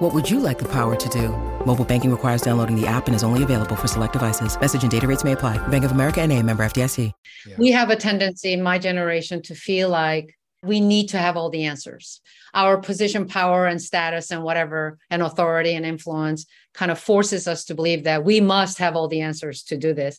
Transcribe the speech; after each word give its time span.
What 0.00 0.14
would 0.14 0.30
you 0.30 0.40
like 0.40 0.58
the 0.58 0.68
power 0.68 0.96
to 0.96 1.08
do? 1.10 1.28
Mobile 1.66 1.84
banking 1.84 2.10
requires 2.10 2.40
downloading 2.40 2.74
the 2.74 2.86
app 2.86 3.06
and 3.06 3.14
is 3.14 3.22
only 3.22 3.42
available 3.42 3.76
for 3.76 3.86
select 3.86 4.14
devices. 4.14 4.58
Message 4.58 4.80
and 4.80 4.90
data 4.90 5.06
rates 5.06 5.24
may 5.24 5.32
apply. 5.32 5.58
Bank 5.68 5.84
of 5.84 5.90
America 5.90 6.22
and 6.22 6.32
a 6.32 6.42
member 6.42 6.64
FDIC. 6.64 7.12
Yeah. 7.44 7.54
We 7.58 7.70
have 7.72 7.90
a 7.90 7.96
tendency 7.96 8.54
in 8.54 8.62
my 8.62 8.78
generation 8.78 9.42
to 9.42 9.54
feel 9.54 9.90
like 9.90 10.38
we 10.62 10.80
need 10.80 11.10
to 11.10 11.18
have 11.18 11.36
all 11.36 11.50
the 11.50 11.64
answers. 11.64 12.22
Our 12.54 12.78
position, 12.78 13.28
power, 13.28 13.66
and 13.66 13.80
status, 13.80 14.30
and 14.30 14.42
whatever, 14.42 14.96
and 15.10 15.20
authority 15.20 15.74
and 15.74 15.84
influence 15.84 16.46
kind 16.72 16.90
of 16.90 16.98
forces 16.98 17.46
us 17.46 17.66
to 17.66 17.74
believe 17.74 18.04
that 18.04 18.24
we 18.24 18.40
must 18.40 18.78
have 18.78 18.96
all 18.96 19.06
the 19.06 19.20
answers 19.20 19.64
to 19.64 19.76
do 19.76 19.92
this. 19.92 20.18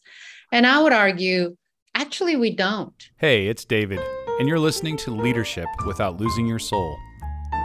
And 0.51 0.67
I 0.67 0.79
would 0.79 0.93
argue, 0.93 1.57
actually, 1.95 2.35
we 2.35 2.55
don't. 2.55 2.93
Hey, 3.17 3.47
it's 3.47 3.65
David, 3.65 3.99
and 4.37 4.47
you're 4.47 4.59
listening 4.59 4.95
to 4.97 5.09
Leadership 5.09 5.65
Without 5.87 6.19
Losing 6.19 6.45
Your 6.45 6.59
Soul, 6.59 6.95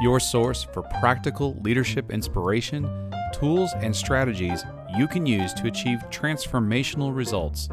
your 0.00 0.20
source 0.20 0.62
for 0.62 0.82
practical 0.82 1.56
leadership 1.62 2.10
inspiration, 2.10 3.10
tools, 3.32 3.72
and 3.76 3.96
strategies 3.96 4.64
you 4.96 5.08
can 5.08 5.24
use 5.24 5.54
to 5.54 5.66
achieve 5.66 5.98
transformational 6.10 7.14
results 7.14 7.68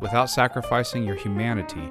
without 0.00 0.30
sacrificing 0.30 1.04
your 1.04 1.16
humanity 1.16 1.90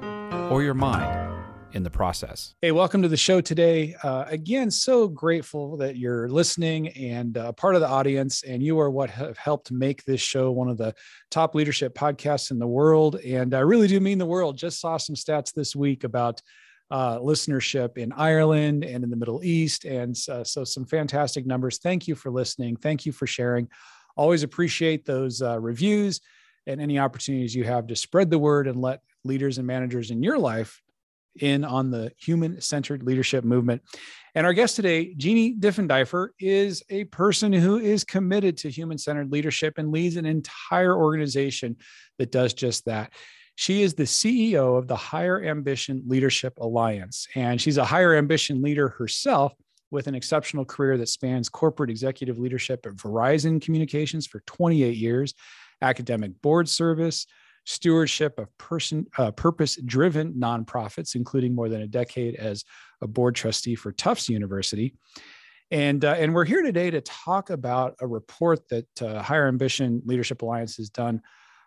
or 0.50 0.62
your 0.62 0.74
mind 0.74 1.28
in 1.72 1.82
the 1.82 1.90
process. 1.90 2.54
Hey, 2.60 2.72
welcome 2.72 3.02
to 3.02 3.08
the 3.08 3.16
show 3.16 3.40
today. 3.40 3.94
Uh, 4.02 4.24
again, 4.26 4.70
so 4.70 5.06
grateful 5.06 5.76
that 5.76 5.96
you're 5.96 6.28
listening 6.28 6.88
and 6.88 7.36
uh, 7.36 7.52
part 7.52 7.74
of 7.74 7.80
the 7.80 7.88
audience, 7.88 8.42
and 8.42 8.62
you 8.62 8.80
are 8.80 8.90
what 8.90 9.10
have 9.10 9.36
helped 9.38 9.70
make 9.70 10.04
this 10.04 10.20
show 10.20 10.50
one 10.50 10.68
of 10.68 10.78
the 10.78 10.94
top 11.30 11.54
leadership 11.54 11.94
podcasts 11.94 12.50
in 12.50 12.58
the 12.58 12.66
world. 12.66 13.16
And 13.16 13.54
I 13.54 13.60
really 13.60 13.86
do 13.86 14.00
mean 14.00 14.18
the 14.18 14.26
world. 14.26 14.56
Just 14.56 14.80
saw 14.80 14.96
some 14.96 15.14
stats 15.14 15.52
this 15.52 15.76
week 15.76 16.04
about 16.04 16.42
uh, 16.90 17.18
listenership 17.18 17.98
in 17.98 18.12
Ireland 18.12 18.84
and 18.84 19.04
in 19.04 19.10
the 19.10 19.16
Middle 19.16 19.42
East. 19.44 19.84
And 19.84 20.16
uh, 20.30 20.44
so, 20.44 20.64
some 20.64 20.86
fantastic 20.86 21.46
numbers. 21.46 21.78
Thank 21.78 22.08
you 22.08 22.14
for 22.14 22.30
listening. 22.30 22.76
Thank 22.76 23.06
you 23.06 23.12
for 23.12 23.26
sharing. 23.26 23.68
Always 24.16 24.42
appreciate 24.42 25.04
those 25.04 25.42
uh, 25.42 25.60
reviews 25.60 26.20
and 26.66 26.80
any 26.80 26.98
opportunities 26.98 27.54
you 27.54 27.64
have 27.64 27.86
to 27.86 27.96
spread 27.96 28.30
the 28.30 28.38
word 28.38 28.66
and 28.66 28.80
let 28.80 29.00
leaders 29.24 29.58
and 29.58 29.66
managers 29.66 30.10
in 30.10 30.22
your 30.22 30.38
life 30.38 30.82
in 31.40 31.64
on 31.64 31.90
the 31.90 32.12
human 32.18 32.60
centered 32.60 33.02
leadership 33.02 33.44
movement. 33.44 33.82
And 34.34 34.46
our 34.46 34.52
guest 34.52 34.76
today, 34.76 35.14
Jeannie 35.14 35.54
Diefenderfer, 35.54 36.28
is 36.38 36.82
a 36.90 37.04
person 37.04 37.52
who 37.52 37.78
is 37.78 38.04
committed 38.04 38.56
to 38.58 38.70
human 38.70 38.98
centered 38.98 39.32
leadership 39.32 39.78
and 39.78 39.90
leads 39.90 40.16
an 40.16 40.26
entire 40.26 40.94
organization 40.94 41.76
that 42.18 42.32
does 42.32 42.54
just 42.54 42.84
that. 42.86 43.12
She 43.58 43.82
is 43.82 43.94
the 43.94 44.04
CEO 44.04 44.78
of 44.78 44.86
the 44.86 44.94
Higher 44.94 45.42
Ambition 45.42 46.04
Leadership 46.06 46.56
Alliance, 46.58 47.26
and 47.34 47.60
she's 47.60 47.76
a 47.76 47.84
higher 47.84 48.14
ambition 48.14 48.62
leader 48.62 48.90
herself 48.90 49.52
with 49.90 50.06
an 50.06 50.14
exceptional 50.14 50.64
career 50.64 50.96
that 50.96 51.08
spans 51.08 51.48
corporate 51.48 51.90
executive 51.90 52.38
leadership 52.38 52.86
at 52.86 52.92
Verizon 52.92 53.60
Communications 53.60 54.28
for 54.28 54.44
28 54.46 54.96
years, 54.96 55.34
academic 55.82 56.40
board 56.40 56.68
service, 56.68 57.26
stewardship 57.66 58.38
of 58.38 58.46
person 58.58 59.06
uh, 59.18 59.32
purpose-driven 59.32 60.34
nonprofits, 60.34 61.16
including 61.16 61.52
more 61.52 61.68
than 61.68 61.82
a 61.82 61.88
decade 61.88 62.36
as 62.36 62.64
a 63.02 63.08
board 63.08 63.34
trustee 63.34 63.74
for 63.74 63.90
Tufts 63.90 64.28
University. 64.28 64.94
And, 65.72 66.04
uh, 66.04 66.14
and 66.16 66.32
we're 66.32 66.44
here 66.44 66.62
today 66.62 66.92
to 66.92 67.00
talk 67.00 67.50
about 67.50 67.96
a 68.00 68.06
report 68.06 68.68
that 68.68 69.02
uh, 69.02 69.20
Higher 69.20 69.48
Ambition 69.48 70.00
Leadership 70.04 70.42
Alliance 70.42 70.76
has 70.76 70.90
done. 70.90 71.22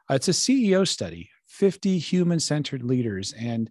Uh, 0.09 0.13
it's 0.13 0.29
a 0.29 0.31
CEO 0.31 0.87
study, 0.87 1.29
50 1.51 1.97
human 1.97 2.39
centered 2.39 2.83
leaders, 2.83 3.33
and 3.33 3.69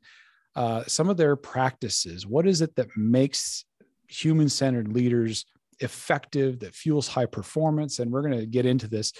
uh, 0.56 0.84
some 0.86 1.08
of 1.08 1.16
their 1.16 1.36
practices. 1.36 2.26
What 2.26 2.46
is 2.46 2.60
it 2.60 2.76
that 2.76 2.88
makes 2.96 3.64
human 4.08 4.48
centered 4.48 4.92
leaders 4.92 5.44
effective, 5.80 6.60
that 6.60 6.74
fuels 6.74 7.08
high 7.08 7.26
performance? 7.26 7.98
And 7.98 8.10
we're 8.10 8.22
going 8.22 8.38
to 8.38 8.46
get 8.46 8.66
into 8.66 8.88
this 8.88 9.12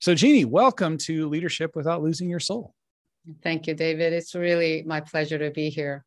so, 0.00 0.14
Jeannie, 0.14 0.46
welcome 0.46 0.96
to 0.98 1.28
Leadership 1.28 1.76
Without 1.76 2.02
Losing 2.02 2.30
Your 2.30 2.40
Soul. 2.40 2.74
Thank 3.42 3.66
you, 3.66 3.74
David. 3.74 4.14
It's 4.14 4.34
really 4.34 4.82
my 4.86 5.02
pleasure 5.02 5.36
to 5.36 5.50
be 5.50 5.68
here. 5.68 6.06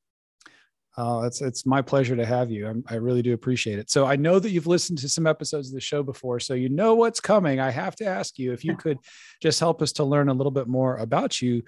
Oh, 0.97 1.22
it's 1.22 1.42
it's 1.44 1.63
my 1.63 1.84
pleasure 1.84 2.16
to 2.16 2.25
have 2.25 2.50
you. 2.50 2.68
I'm, 2.68 2.84
i 2.90 2.96
really 2.96 3.22
do 3.22 3.34
appreciate 3.34 3.78
it. 3.78 3.92
So 3.92 4.08
I 4.08 4.16
know 4.16 4.40
that 4.40 4.50
you've 4.50 4.66
listened 4.66 4.97
to 5.00 5.09
some 5.09 5.28
episodes 5.28 5.68
of 5.68 5.75
the 5.75 5.80
show 5.80 6.02
before, 6.02 6.40
so 6.40 6.56
you 6.56 6.69
know 6.69 6.96
what's 6.96 7.19
coming. 7.19 7.59
I 7.59 7.69
have 7.69 7.96
to 7.97 8.06
ask 8.06 8.40
you 8.40 8.52
if 8.52 8.66
you 8.66 8.75
could 8.84 8.97
just 9.44 9.59
help 9.59 9.80
us 9.84 9.92
to 9.94 10.03
learn 10.03 10.28
a 10.28 10.34
little 10.34 10.52
bit 10.52 10.68
more 10.68 10.97
about 10.97 11.40
you 11.40 11.62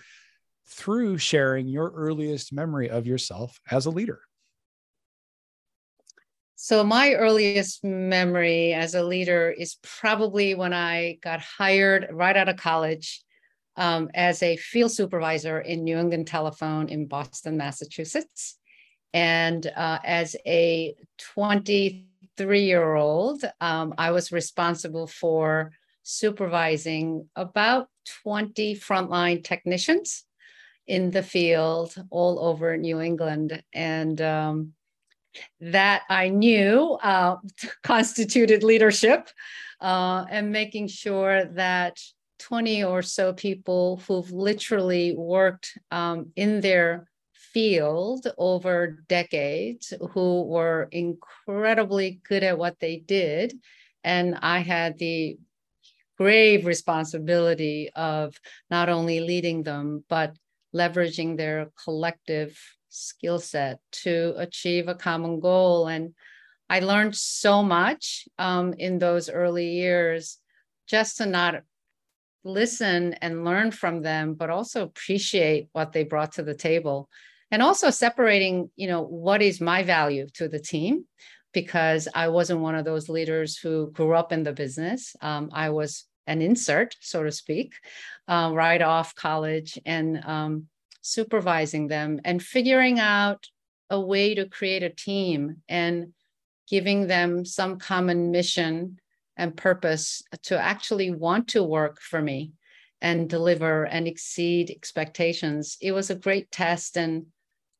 through 0.67 1.17
sharing 1.17 1.67
your 1.67 1.91
earliest 1.91 2.51
memory 2.51 2.89
of 2.89 3.05
yourself 3.05 3.59
as 3.69 3.85
a 3.85 3.91
leader. 3.91 4.21
So, 6.55 6.83
my 6.83 7.13
earliest 7.13 7.83
memory 7.83 8.73
as 8.73 8.95
a 8.95 9.03
leader 9.03 9.51
is 9.51 9.77
probably 9.83 10.55
when 10.55 10.73
I 10.73 11.19
got 11.21 11.41
hired 11.41 12.07
right 12.11 12.35
out 12.35 12.49
of 12.49 12.57
college 12.57 13.23
um, 13.75 14.09
as 14.13 14.41
a 14.41 14.57
field 14.57 14.91
supervisor 14.91 15.59
in 15.59 15.83
New 15.83 15.97
England 15.97 16.27
Telephone 16.27 16.89
in 16.89 17.07
Boston, 17.07 17.57
Massachusetts. 17.57 18.57
And 19.13 19.65
uh, 19.75 19.99
as 20.03 20.35
a 20.45 20.95
23 21.19 22.61
year 22.63 22.95
old, 22.95 23.43
um, 23.61 23.93
I 23.97 24.11
was 24.11 24.31
responsible 24.31 25.07
for 25.07 25.71
supervising 26.03 27.27
about 27.35 27.87
20 28.23 28.75
frontline 28.75 29.43
technicians 29.43 30.24
in 30.87 31.11
the 31.11 31.23
field 31.23 31.95
all 32.09 32.39
over 32.39 32.77
New 32.77 33.01
England. 33.01 33.63
And 33.73 34.21
um, 34.21 34.73
that 35.59 36.03
I 36.09 36.29
knew 36.29 36.97
uh, 37.01 37.37
constituted 37.83 38.63
leadership 38.63 39.29
uh, 39.81 40.25
and 40.29 40.51
making 40.51 40.87
sure 40.87 41.45
that 41.45 41.99
20 42.39 42.83
or 42.83 43.01
so 43.01 43.33
people 43.33 44.01
who've 44.07 44.31
literally 44.31 45.15
worked 45.15 45.77
um, 45.91 46.31
in 46.35 46.61
their 46.61 47.09
field 47.33 48.27
over 48.37 49.03
decades 49.07 49.93
who 50.11 50.43
were 50.43 50.89
incredibly 50.91 52.19
good 52.27 52.43
at 52.43 52.57
what 52.57 52.79
they 52.79 52.97
did. 52.97 53.53
And 54.03 54.37
I 54.41 54.59
had 54.59 54.97
the 54.97 55.37
grave 56.17 56.65
responsibility 56.65 57.89
of 57.95 58.35
not 58.69 58.89
only 58.89 59.21
leading 59.21 59.63
them, 59.63 60.03
but 60.09 60.35
leveraging 60.75 61.37
their 61.37 61.71
collective 61.81 62.59
skill 62.89 63.39
set 63.39 63.79
to 63.91 64.33
achieve 64.37 64.87
a 64.87 64.95
common 64.95 65.39
goal. 65.39 65.87
And 65.87 66.13
I 66.69 66.79
learned 66.79 67.15
so 67.15 67.63
much 67.63 68.27
um, 68.37 68.73
in 68.73 68.99
those 68.99 69.29
early 69.29 69.69
years 69.69 70.37
just 70.87 71.17
to 71.17 71.25
not 71.25 71.61
listen 72.43 73.13
and 73.15 73.45
learn 73.45 73.71
from 73.71 74.01
them, 74.01 74.33
but 74.33 74.49
also 74.49 74.83
appreciate 74.83 75.69
what 75.73 75.93
they 75.93 76.03
brought 76.03 76.33
to 76.33 76.43
the 76.43 76.55
table. 76.55 77.09
And 77.51 77.61
also 77.61 77.89
separating, 77.89 78.69
you 78.75 78.87
know, 78.87 79.01
what 79.01 79.41
is 79.41 79.61
my 79.61 79.83
value 79.83 80.27
to 80.33 80.47
the 80.47 80.59
team, 80.59 81.05
because 81.53 82.07
I 82.13 82.27
wasn't 82.27 82.61
one 82.61 82.75
of 82.75 82.85
those 82.85 83.07
leaders 83.09 83.57
who 83.57 83.91
grew 83.91 84.13
up 84.13 84.31
in 84.31 84.43
the 84.43 84.51
business. 84.51 85.15
Um, 85.21 85.49
I 85.53 85.69
was 85.69 86.05
an 86.27 86.41
insert, 86.41 86.95
so 86.99 87.23
to 87.23 87.31
speak, 87.31 87.75
uh, 88.27 88.51
right 88.53 88.81
off 88.81 89.15
college. 89.15 89.79
And 89.85 90.23
um, 90.25 90.67
supervising 91.05 91.87
them 91.87 92.19
and 92.25 92.41
figuring 92.41 92.99
out 92.99 93.47
a 93.91 94.01
way 94.01 94.33
to 94.33 94.49
create 94.49 94.81
a 94.81 94.89
team 94.89 95.57
and 95.69 96.13
giving 96.67 97.05
them 97.05 97.45
some 97.45 97.77
common 97.77 98.31
mission 98.31 98.97
and 99.37 99.55
purpose 99.55 100.23
to 100.41 100.59
actually 100.59 101.11
want 101.11 101.47
to 101.49 101.61
work 101.61 102.01
for 102.01 102.19
me 102.19 102.51
and 103.01 103.29
deliver 103.29 103.83
and 103.83 104.07
exceed 104.07 104.71
expectations. 104.71 105.77
It 105.79 105.91
was 105.91 106.09
a 106.09 106.15
great 106.15 106.49
test 106.49 106.97
and 106.97 107.27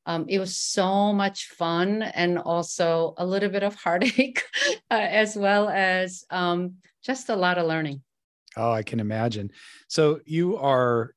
um, 0.06 0.28
it 0.30 0.38
was 0.38 0.56
so 0.56 1.12
much 1.12 1.48
fun 1.48 2.04
and 2.04 2.38
also 2.38 3.16
a 3.18 3.26
little 3.26 3.50
bit 3.50 3.64
of 3.64 3.74
heartache, 3.84 4.44
uh, 4.92 4.94
as 4.94 5.36
well 5.36 5.68
as 5.68 6.26
um, 6.30 6.76
just 7.04 7.30
a 7.30 7.36
lot 7.36 7.58
of 7.58 7.66
learning. 7.66 8.04
Oh, 8.58 8.72
I 8.72 8.84
can 8.84 9.00
imagine. 9.00 9.52
So 9.88 10.20
you 10.26 10.58
are 10.58 11.14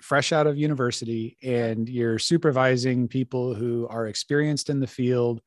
fresh 0.00 0.32
out 0.32 0.46
of 0.46 0.56
university 0.56 1.36
and 1.42 1.88
you're 1.88 2.18
supervising 2.18 3.08
people 3.08 3.54
who 3.54 3.86
are 3.88 4.06
experienced 4.06 4.70
in 4.70 4.80
the 4.80 4.86
field. 4.86 5.40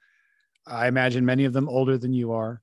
I 0.68 0.88
imagine 0.88 1.26
many 1.26 1.46
of 1.46 1.54
them 1.54 1.70
older 1.70 1.98
than 1.98 2.14
you 2.14 2.34
are. 2.34 2.62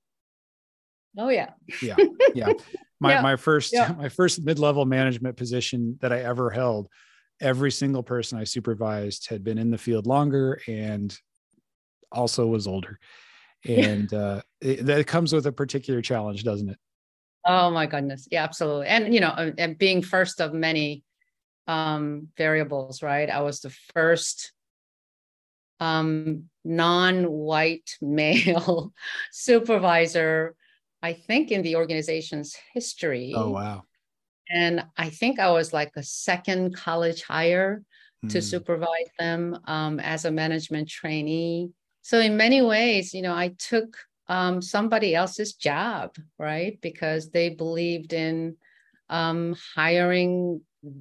Oh 1.17 1.29
yeah. 1.29 1.51
Yeah. 1.83 1.97
Yeah. 2.35 2.53
My 3.01 3.15
yeah. 3.15 3.23
my 3.23 3.37
first 3.37 3.73
yeah. 3.73 3.95
my 3.97 4.09
first 4.09 4.45
mid-level 4.45 4.85
management 4.85 5.37
position 5.37 5.99
that 6.01 6.13
I 6.13 6.21
ever 6.21 6.51
held 6.51 6.89
every 7.41 7.71
single 7.71 8.03
person 8.03 8.39
I 8.39 8.45
supervised 8.45 9.29
had 9.29 9.45
been 9.45 9.57
in 9.59 9.71
the 9.71 9.79
field 9.79 10.07
longer 10.07 10.61
and 10.67 11.17
also 12.13 12.47
was 12.47 12.67
older. 12.67 12.99
And 13.67 14.15
uh, 14.15 14.43
it, 14.61 14.87
that 14.87 15.09
comes 15.09 15.33
with 15.33 15.45
a 15.47 15.51
particular 15.51 16.01
challenge, 16.01 16.45
doesn't 16.45 16.69
it? 16.69 16.79
Oh 17.49 17.71
my 17.71 17.87
goodness. 17.87 18.29
Yeah, 18.31 18.45
absolutely. 18.45 18.89
And, 18.89 19.15
you 19.15 19.21
know, 19.21 19.53
and 19.57 19.79
being 19.79 20.03
first 20.03 20.41
of 20.41 20.53
many 20.53 21.03
um, 21.67 22.29
variables, 22.37 23.03
right? 23.03 23.31
I 23.31 23.41
was 23.41 23.61
the 23.61 23.75
first 23.95 24.53
um, 25.81 26.45
non-white 26.63 27.97
male 28.03 28.93
supervisor, 29.33 30.55
I 31.03 31.15
think 31.15 31.51
in 31.51 31.63
the 31.63 31.77
organization's 31.77 32.55
history. 32.75 33.33
Oh, 33.35 33.51
wow. 33.51 33.85
And 34.51 34.85
I 34.97 35.09
think 35.09 35.39
I 35.39 35.51
was 35.51 35.73
like 35.73 35.93
a 35.97 36.03
second 36.03 36.77
college 36.77 37.23
hire 37.23 37.83
mm. 38.25 38.31
to 38.31 38.39
hmm. 38.39 38.45
supervise 38.45 39.11
them 39.19 39.59
um, 39.67 40.01
as 40.01 40.25
a 40.25 40.31
management 40.31 40.89
trainee. 40.89 41.71
So 42.03 42.19
in 42.19 42.37
many 42.37 42.63
ways, 42.63 43.15
you 43.15 43.23
know, 43.23 43.35
I 43.35 43.55
took 43.59 43.97
um, 44.29 44.61
somebody 44.63 45.15
else's 45.15 45.55
job, 45.55 46.17
right? 46.39 46.79
Because 46.81 47.31
they 47.31 47.51
believed 47.51 48.13
in 48.13 48.57
um, 49.09 49.57
hiring 49.75 50.61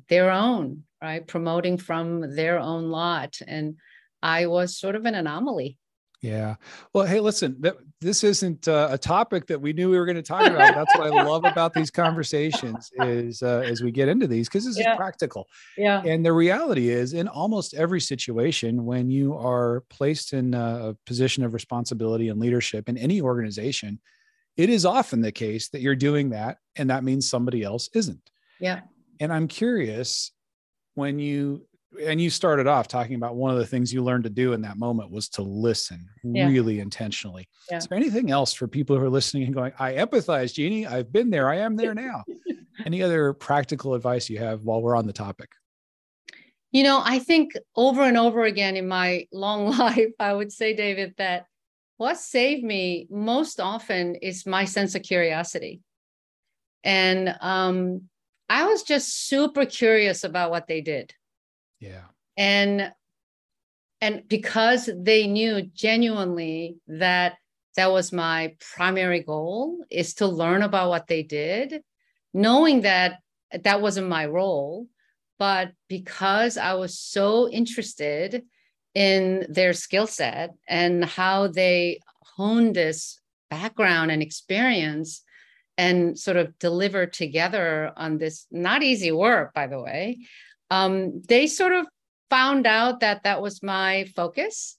their 0.10 0.32
own, 0.32 0.84
right? 1.02 1.26
Promoting 1.26 1.78
from 1.78 2.36
their 2.36 2.60
own 2.60 2.90
lot. 2.90 3.40
And 3.46 3.76
I 4.22 4.48
was 4.48 4.78
sort 4.78 4.96
of 4.96 5.06
an 5.06 5.16
anomaly. 5.16 5.78
Yeah. 6.22 6.56
Well, 6.94 7.06
hey, 7.06 7.20
listen, 7.20 7.62
th- 7.62 7.76
this 8.00 8.24
isn't 8.24 8.68
uh, 8.68 8.90
a 8.92 8.98
topic 8.98 9.48
that 9.48 9.60
we 9.60 9.74
knew 9.74 9.90
we 9.90 9.98
were 9.98 10.06
going 10.06 10.18
to 10.18 10.22
talk 10.22 10.46
about. 10.46 10.76
That's 10.76 10.96
what 10.96 11.08
I 11.08 11.24
love 11.24 11.46
about 11.46 11.74
these 11.74 11.90
conversations 11.90 12.92
is 13.00 13.42
uh, 13.42 13.64
as 13.66 13.82
we 13.82 13.92
get 13.92 14.08
into 14.08 14.28
these 14.28 14.48
because 14.48 14.66
this 14.66 14.78
yeah. 14.78 14.92
is 14.92 14.98
practical. 14.98 15.48
Yeah. 15.78 16.04
And 16.06 16.26
the 16.26 16.34
reality 16.34 16.90
is, 16.90 17.14
in 17.14 17.28
almost 17.28 17.74
every 17.74 18.00
situation, 18.00 18.86
when 18.86 19.10
you 19.10 19.36
are 19.36 19.84
placed 19.90 20.34
in 20.34 20.54
a 20.54 20.96
position 21.06 21.44
of 21.44 21.54
responsibility 21.54 22.30
and 22.30 22.40
leadership 22.40 22.88
in 22.88 22.98
any 22.98 23.20
organization, 23.20 24.00
it 24.58 24.70
is 24.70 24.86
often 24.86 25.22
the 25.22 25.32
case 25.32 25.70
that 25.70 25.82
you're 25.82 25.96
doing 25.96 26.30
that, 26.32 26.58
and 26.76 26.90
that 26.90 27.04
means 27.04 27.30
somebody 27.30 27.64
else 27.64 27.90
isn't. 27.94 28.30
Yeah. 28.60 28.82
And 29.20 29.34
I'm 29.34 29.48
curious 29.48 30.32
when 30.94 31.20
you 31.20 31.67
and 32.06 32.20
you 32.20 32.30
started 32.30 32.68
off 32.68 32.88
talking 32.88 33.16
about 33.16 33.36
one 33.36 33.52
of 33.52 33.58
the 33.58 33.66
things 33.66 33.94
you 33.94 34.04
learned 34.04 34.26
to 34.26 34.30
do 34.30 34.54
in 34.54 34.62
that 34.62 34.78
moment 34.78 35.12
was 35.12 35.30
to 35.30 35.42
listen 35.42 36.08
yeah. 36.24 36.48
really 36.48 36.80
intentionally. 36.80 37.48
Yeah. 37.72 37.78
Is 37.78 37.88
there 37.88 37.98
anything 37.98 38.30
else 38.30 38.54
for 38.54 38.68
people 38.68 38.98
who 38.98 39.04
are 39.04 39.10
listening 39.10 39.44
and 39.44 39.54
going, 39.54 39.72
I 39.80 39.94
empathize, 39.94 40.54
Jeannie. 40.54 40.86
I've 40.86 41.12
been 41.12 41.30
there. 41.30 41.50
I 41.50 41.58
am 41.58 41.76
there 41.76 41.94
now. 41.96 42.24
Any 42.86 43.02
other 43.02 43.34
practical 43.34 43.94
advice 43.94 44.30
you 44.30 44.40
have 44.40 44.62
while 44.62 44.82
we're 44.82 44.96
on 44.96 45.08
the 45.08 45.14
topic? 45.14 45.50
You 46.72 46.84
know, 46.84 47.02
I 47.04 47.20
think 47.20 47.54
over 47.76 48.04
and 48.04 48.18
over 48.18 48.44
again 48.44 48.76
in 48.76 48.88
my 48.88 49.28
long 49.34 49.70
life, 49.78 50.12
I 50.20 50.34
would 50.34 50.52
say, 50.52 50.76
David, 50.76 51.16
that 51.18 51.46
what 51.98 52.18
saved 52.18 52.64
me 52.64 53.08
most 53.10 53.60
often 53.60 54.16
is 54.16 54.46
my 54.46 54.66
sense 54.66 54.94
of 54.94 55.02
curiosity. 55.02 55.82
And 56.84 57.36
um, 57.42 58.04
I 58.50 58.66
was 58.66 58.84
just 58.84 59.28
super 59.28 59.66
curious 59.66 60.24
about 60.24 60.52
what 60.52 60.68
they 60.68 60.82
did. 60.82 61.14
Yeah. 61.80 62.04
And 62.36 62.92
and 64.00 64.28
because 64.28 64.90
they 64.96 65.26
knew 65.26 65.64
genuinely 65.64 66.78
that 66.88 67.38
that 67.76 67.92
was 67.92 68.12
my 68.12 68.56
primary 68.76 69.22
goal 69.22 69.84
is 69.90 70.16
to 70.16 70.28
learn 70.28 70.62
about 70.64 70.90
what 70.90 71.08
they 71.08 71.24
did, 71.24 71.82
knowing 72.34 72.82
that 72.82 73.20
that 73.64 73.82
wasn't 73.82 74.08
my 74.08 74.26
role, 74.26 74.88
but 75.40 75.72
because 75.88 76.58
I 76.58 76.74
was 76.74 77.00
so 77.00 77.50
interested 77.50 78.44
in 78.94 79.46
their 79.50 79.74
skill 79.74 80.08
set 80.08 80.56
and 80.68 81.06
how 81.06 81.48
they 81.48 82.00
honed 82.36 82.76
this 82.76 83.20
background 83.50 84.12
and 84.12 84.22
experience 84.22 85.22
and 85.78 86.18
sort 86.18 86.38
of 86.38 86.58
deliver 86.58 87.06
together 87.06 87.92
on 87.96 88.18
this 88.18 88.48
not 88.52 88.82
easy 88.82 89.12
work 89.12 89.54
by 89.54 89.68
the 89.68 89.80
way 89.80 90.18
um, 90.70 91.22
they 91.28 91.48
sort 91.48 91.74
of 91.74 91.88
found 92.30 92.68
out 92.68 93.00
that 93.00 93.24
that 93.24 93.42
was 93.42 93.64
my 93.64 94.06
focus. 94.16 94.78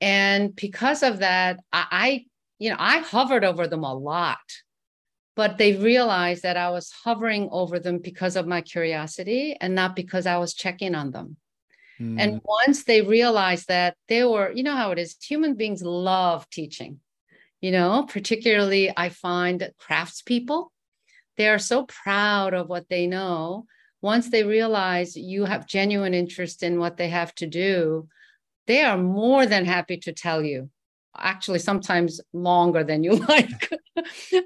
And 0.00 0.54
because 0.54 1.02
of 1.02 1.18
that, 1.18 1.60
I, 1.72 1.86
I, 1.90 2.24
you 2.58 2.70
know, 2.70 2.76
I 2.78 2.98
hovered 2.98 3.44
over 3.44 3.66
them 3.66 3.84
a 3.84 3.94
lot, 3.94 4.38
but 5.36 5.58
they 5.58 5.74
realized 5.76 6.42
that 6.42 6.56
I 6.56 6.70
was 6.70 6.92
hovering 7.04 7.48
over 7.52 7.78
them 7.78 7.98
because 7.98 8.36
of 8.36 8.46
my 8.46 8.62
curiosity 8.62 9.56
and 9.60 9.74
not 9.74 9.94
because 9.94 10.26
I 10.26 10.38
was 10.38 10.54
checking 10.54 10.94
on 10.94 11.10
them. 11.10 11.36
Mm. 12.00 12.18
And 12.18 12.40
once 12.44 12.84
they 12.84 13.02
realized 13.02 13.68
that 13.68 13.94
they 14.08 14.24
were, 14.24 14.50
you 14.52 14.62
know 14.62 14.76
how 14.76 14.90
it 14.90 14.98
is, 14.98 15.16
human 15.22 15.54
beings 15.54 15.82
love 15.82 16.48
teaching. 16.48 17.00
You 17.60 17.72
know, 17.72 18.06
particularly 18.08 18.90
I 18.96 19.10
find 19.10 19.70
craftspeople, 19.78 20.68
they 21.36 21.48
are 21.48 21.58
so 21.58 21.84
proud 21.84 22.54
of 22.54 22.68
what 22.68 22.88
they 22.88 23.06
know 23.06 23.66
once 24.02 24.30
they 24.30 24.44
realize 24.44 25.16
you 25.16 25.44
have 25.44 25.66
genuine 25.66 26.14
interest 26.14 26.62
in 26.62 26.78
what 26.78 26.96
they 26.96 27.08
have 27.08 27.34
to 27.36 27.46
do, 27.46 28.08
they 28.66 28.82
are 28.82 28.96
more 28.96 29.46
than 29.46 29.64
happy 29.64 29.96
to 29.98 30.12
tell 30.12 30.42
you. 30.42 30.70
Actually, 31.16 31.58
sometimes 31.58 32.20
longer 32.32 32.84
than 32.84 33.02
you 33.02 33.12
like. 33.28 33.70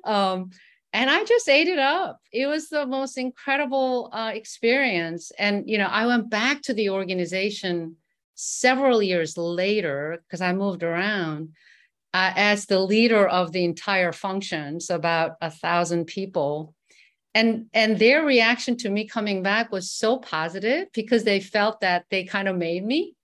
um, 0.04 0.50
and 0.92 1.10
I 1.10 1.24
just 1.24 1.48
ate 1.48 1.68
it 1.68 1.78
up. 1.78 2.20
It 2.32 2.46
was 2.46 2.68
the 2.68 2.86
most 2.86 3.18
incredible 3.18 4.10
uh, 4.12 4.30
experience. 4.34 5.32
And 5.38 5.68
you 5.68 5.78
know, 5.78 5.88
I 5.88 6.06
went 6.06 6.30
back 6.30 6.62
to 6.62 6.74
the 6.74 6.90
organization 6.90 7.96
several 8.34 9.02
years 9.02 9.36
later 9.36 10.22
because 10.24 10.40
I 10.40 10.52
moved 10.52 10.82
around 10.82 11.50
uh, 12.14 12.32
as 12.36 12.66
the 12.66 12.78
leader 12.78 13.26
of 13.26 13.50
the 13.50 13.64
entire 13.64 14.12
function, 14.12 14.80
so 14.80 14.94
about 14.94 15.32
a 15.40 15.50
thousand 15.50 16.06
people 16.06 16.74
and 17.34 17.66
and 17.74 17.98
their 17.98 18.24
reaction 18.24 18.76
to 18.78 18.90
me 18.90 19.06
coming 19.06 19.42
back 19.42 19.72
was 19.72 19.90
so 19.90 20.18
positive 20.18 20.88
because 20.92 21.24
they 21.24 21.40
felt 21.40 21.80
that 21.80 22.06
they 22.10 22.24
kind 22.24 22.48
of 22.48 22.56
made 22.56 22.84
me. 22.84 23.14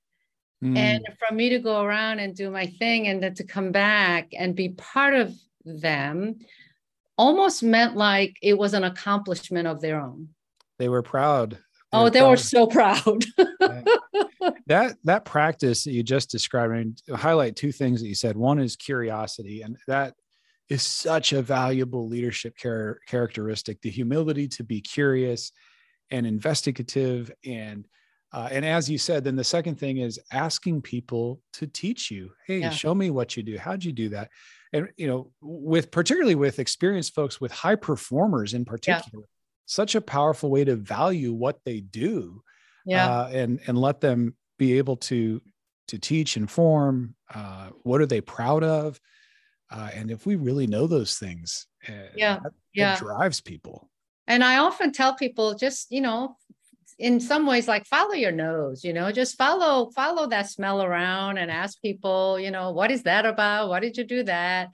Mm. 0.63 0.77
and 0.77 1.09
for 1.19 1.35
me 1.35 1.49
to 1.49 1.59
go 1.59 1.81
around 1.81 2.19
and 2.19 2.37
do 2.37 2.51
my 2.51 2.67
thing 2.67 3.09
and 3.09 3.23
then 3.23 3.33
to 3.37 3.45
come 3.45 3.73
back 3.73 4.29
and 4.39 4.55
be 4.55 4.69
part 4.69 5.15
of 5.15 5.35
them 5.65 6.39
almost 7.17 7.63
meant 7.63 7.97
like 7.97 8.37
it 8.43 8.59
was 8.59 8.75
an 8.75 8.85
accomplishment 8.85 9.67
of 9.67 9.81
their 9.81 9.99
own. 9.99 10.29
They 10.79 10.91
were 10.91 11.03
proud. 11.03 11.53
They 11.53 11.59
oh 11.93 12.05
were 12.05 12.11
they 12.11 12.19
proud. 12.21 12.31
were 12.31 12.37
so 12.37 12.67
proud. 12.67 13.25
That 14.67 14.97
that 15.05 15.25
practice 15.25 15.85
that 15.85 15.93
you 15.93 16.03
just 16.03 16.31
described 16.31 16.73
and 16.73 17.03
highlight 17.15 17.57
two 17.57 17.73
things 17.73 18.01
that 18.01 18.09
you 18.09 18.15
said. 18.15 18.37
One 18.37 18.59
is 18.59 18.77
curiosity 18.77 19.63
and 19.63 19.77
that 19.87 20.15
is 20.71 20.83
such 20.83 21.33
a 21.33 21.43
valuable 21.43 22.09
leadership 22.09 22.57
char- 22.57 23.01
characteristic 23.07 23.83
the 23.83 23.91
humility 23.91 24.49
to 24.49 24.65
be 24.65 24.81
curious 24.81 25.53
and 26.11 26.27
investigative 26.27 27.31
and 27.45 27.87
uh, 28.33 28.49
and 28.53 28.65
as 28.65 28.89
you 28.89 28.97
said 28.97 29.25
then 29.25 29.37
the 29.37 29.45
second 29.45 29.79
thing 29.79 29.99
is 29.99 30.19
asking 30.33 30.81
people 30.81 31.41
to 31.53 31.67
teach 31.67 32.11
you 32.11 32.31
hey 32.47 32.61
yeah. 32.61 32.71
show 32.71 32.95
me 32.95 33.11
what 33.11 33.37
you 33.37 33.43
do 33.43 33.59
how'd 33.59 33.85
you 33.85 33.93
do 33.93 34.09
that 34.09 34.31
and 34.73 34.89
you 34.97 35.07
know 35.07 35.31
with 35.43 35.91
particularly 35.91 36.37
with 36.37 36.61
experienced 36.61 37.15
folks 37.15 37.41
with 37.41 37.53
high 37.53 37.77
performers 37.77 38.55
in 38.55 38.65
particular 38.65 39.25
yeah. 39.25 39.67
such 39.67 39.97
a 39.97 40.01
powerful 40.01 40.51
way 40.51 40.65
to 40.65 40.77
value 40.77 41.33
what 41.33 41.59
they 41.65 41.81
do 41.81 42.41
yeah 42.87 43.07
uh, 43.07 43.29
and 43.33 43.61
and 43.67 43.77
let 43.77 44.01
them 44.01 44.35
be 44.59 44.79
able 44.79 44.97
to 44.97 45.43
to 45.89 45.99
teach 45.99 46.37
inform 46.37 47.17
uh, 47.35 47.71
what 47.83 48.01
are 48.01 48.07
they 48.07 48.21
proud 48.21 48.63
of 48.63 49.01
uh, 49.71 49.91
and 49.95 50.11
if 50.11 50.27
we 50.27 50.37
really 50.37 50.67
know 50.67 50.87
those 50.87 51.19
things, 51.19 51.67
uh, 51.89 52.11
yeah, 52.17 52.39
that, 52.43 52.53
yeah, 52.75 52.99
drives 52.99 53.41
people. 53.41 53.89
And 54.27 54.45
I 54.45 54.59
often 54.59 54.93
tell 54.93 55.15
people, 55.15 55.55
just 55.55 55.91
you 55.91 56.01
know, 56.01 56.37
in 56.99 57.21
some 57.21 57.47
ways, 57.47 57.69
like 57.69 57.87
follow 57.87 58.15
your 58.15 58.33
nose. 58.33 58.85
You 58.85 58.93
know, 58.93 59.13
just 59.13 59.37
follow 59.37 59.91
follow 59.91 60.27
that 60.29 60.51
smell 60.51 60.83
around 60.83 61.39
and 61.39 61.51
ask 61.51 61.81
people, 61.81 62.39
you 62.39 62.51
know, 62.51 62.73
what 62.73 62.91
is 62.91 63.05
that 63.05 63.27
about? 63.27 63.69
Why 63.69 63.81
did 63.81 63.97
you 63.97 64.05
do 64.05 64.23
that? 64.25 64.69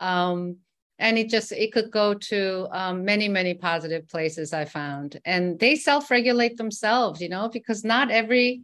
Um, 0.00 0.58
and 0.98 1.16
it 1.16 1.28
just 1.28 1.52
it 1.52 1.72
could 1.72 1.90
go 1.90 2.14
to 2.14 2.68
um, 2.72 3.04
many 3.04 3.28
many 3.28 3.54
positive 3.54 4.08
places 4.08 4.52
i 4.52 4.64
found 4.64 5.20
and 5.24 5.58
they 5.58 5.76
self-regulate 5.76 6.56
themselves 6.56 7.20
you 7.20 7.28
know 7.28 7.48
because 7.48 7.84
not 7.84 8.10
every 8.10 8.62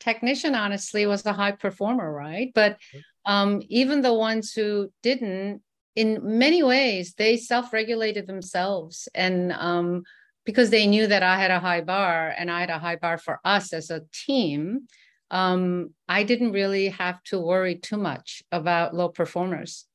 technician 0.00 0.54
honestly 0.54 1.06
was 1.06 1.24
a 1.26 1.32
high 1.32 1.52
performer 1.52 2.12
right 2.12 2.52
but 2.54 2.76
um, 3.24 3.62
even 3.68 4.02
the 4.02 4.14
ones 4.14 4.52
who 4.52 4.90
didn't, 5.02 5.62
in 5.94 6.20
many 6.22 6.62
ways, 6.62 7.14
they 7.14 7.36
self 7.36 7.72
regulated 7.72 8.26
themselves. 8.26 9.08
And 9.14 9.52
um, 9.52 10.02
because 10.44 10.70
they 10.70 10.86
knew 10.86 11.06
that 11.06 11.22
I 11.22 11.38
had 11.38 11.50
a 11.50 11.60
high 11.60 11.82
bar 11.82 12.34
and 12.36 12.50
I 12.50 12.60
had 12.60 12.70
a 12.70 12.78
high 12.78 12.96
bar 12.96 13.18
for 13.18 13.40
us 13.44 13.72
as 13.72 13.90
a 13.90 14.02
team, 14.12 14.88
um, 15.30 15.90
I 16.08 16.24
didn't 16.24 16.52
really 16.52 16.88
have 16.88 17.22
to 17.24 17.38
worry 17.38 17.76
too 17.76 17.96
much 17.96 18.42
about 18.52 18.94
low 18.94 19.08
performers. 19.08 19.86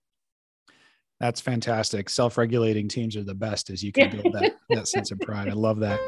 That's 1.19 1.41
fantastic. 1.41 2.09
Self 2.09 2.37
regulating 2.37 2.87
teams 2.87 3.15
are 3.15 3.23
the 3.23 3.35
best 3.35 3.69
as 3.69 3.83
you 3.83 3.91
can 3.91 4.11
build 4.11 4.33
that, 4.33 4.53
that 4.69 4.87
sense 4.87 5.11
of 5.11 5.19
pride. 5.19 5.49
I 5.49 5.53
love 5.53 5.79
that. 5.79 5.99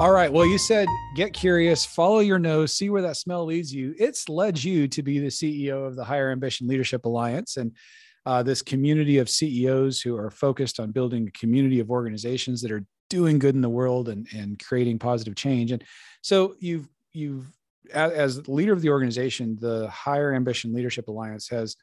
All 0.00 0.12
right. 0.12 0.32
Well, 0.32 0.46
you 0.46 0.58
said 0.58 0.86
get 1.16 1.32
curious, 1.32 1.84
follow 1.84 2.20
your 2.20 2.38
nose, 2.38 2.72
see 2.72 2.88
where 2.88 3.02
that 3.02 3.16
smell 3.16 3.44
leads 3.44 3.74
you. 3.74 3.96
It's 3.98 4.28
led 4.28 4.62
you 4.62 4.86
to 4.86 5.02
be 5.02 5.18
the 5.18 5.26
CEO 5.26 5.84
of 5.84 5.96
the 5.96 6.04
Higher 6.04 6.30
Ambition 6.30 6.68
Leadership 6.68 7.04
Alliance 7.04 7.56
and 7.56 7.72
uh, 8.24 8.44
this 8.44 8.62
community 8.62 9.18
of 9.18 9.28
CEOs 9.28 10.00
who 10.00 10.16
are 10.16 10.30
focused 10.30 10.78
on 10.78 10.92
building 10.92 11.26
a 11.26 11.32
community 11.32 11.80
of 11.80 11.90
organizations 11.90 12.62
that 12.62 12.70
are 12.70 12.84
doing 13.10 13.40
good 13.40 13.56
in 13.56 13.60
the 13.60 13.68
world 13.68 14.08
and, 14.08 14.28
and 14.32 14.64
creating 14.64 15.00
positive 15.00 15.34
change. 15.34 15.72
And 15.72 15.82
so 16.22 16.54
you've 16.60 16.88
you've 17.12 17.48
as 17.92 18.46
leader 18.46 18.72
of 18.72 18.82
the 18.82 18.90
organization, 18.90 19.58
the 19.60 19.88
Higher 19.88 20.32
Ambition 20.32 20.72
Leadership 20.72 21.08
Alliance 21.08 21.48
has 21.48 21.74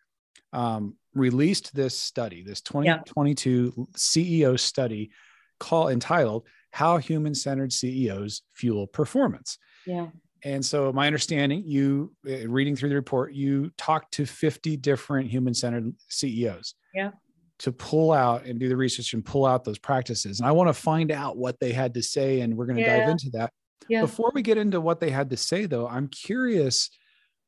um, 0.54 0.96
released 1.16 1.76
this 1.76 2.00
study, 2.00 2.44
this 2.44 2.62
2022 2.62 3.74
yeah. 3.76 3.84
CEO 3.94 4.58
study, 4.58 5.12
call 5.60 5.90
entitled 5.90 6.46
how 6.76 6.98
human 6.98 7.34
centered 7.34 7.72
CEOs 7.72 8.42
fuel 8.54 8.86
performance. 8.86 9.58
Yeah. 9.88 10.08
And 10.44 10.64
so, 10.64 10.92
my 10.92 11.08
understanding, 11.08 11.64
you 11.66 12.14
uh, 12.30 12.50
reading 12.50 12.76
through 12.76 12.90
the 12.90 12.96
report, 12.96 13.34
you 13.34 13.72
talked 13.78 14.14
to 14.16 14.26
50 14.26 14.76
different 14.76 15.32
human 15.32 15.54
centered 15.54 15.94
CEOs. 16.10 16.76
Yeah. 16.94 17.12
To 17.60 17.72
pull 17.72 18.12
out 18.12 18.44
and 18.44 18.60
do 18.60 18.68
the 18.68 18.76
research 18.76 19.14
and 19.14 19.24
pull 19.24 19.46
out 19.46 19.64
those 19.64 19.80
practices. 19.80 20.42
And 20.42 20.50
I 20.50 20.52
want 20.52 20.68
to 20.68 20.74
find 20.74 21.14
out 21.14 21.38
what 21.38 21.58
they 21.62 21.72
had 21.72 21.94
to 21.94 22.04
say, 22.04 22.42
and 22.42 22.58
we're 22.58 22.66
going 22.66 22.76
to 22.76 22.82
yeah. 22.82 23.00
dive 23.00 23.10
into 23.10 23.30
that. 23.32 23.54
Yeah. 23.88 24.02
Before 24.02 24.34
we 24.36 24.42
get 24.42 24.58
into 24.58 24.82
what 24.82 25.00
they 25.00 25.12
had 25.12 25.30
to 25.30 25.38
say, 25.38 25.68
though, 25.68 25.88
I'm 25.88 26.10
curious 26.10 26.90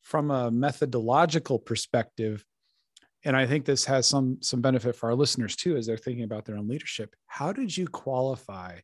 from 0.03 0.31
a 0.31 0.49
methodological 0.49 1.59
perspective 1.59 2.45
and 3.25 3.35
i 3.35 3.45
think 3.45 3.65
this 3.65 3.83
has 3.83 4.07
some 4.07 4.37
some 4.41 4.61
benefit 4.61 4.95
for 4.95 5.09
our 5.09 5.15
listeners 5.15 5.55
too 5.55 5.75
as 5.75 5.85
they're 5.85 5.97
thinking 5.97 6.23
about 6.23 6.45
their 6.45 6.55
own 6.55 6.67
leadership 6.67 7.13
how 7.25 7.51
did 7.51 7.75
you 7.75 7.87
qualify 7.87 8.77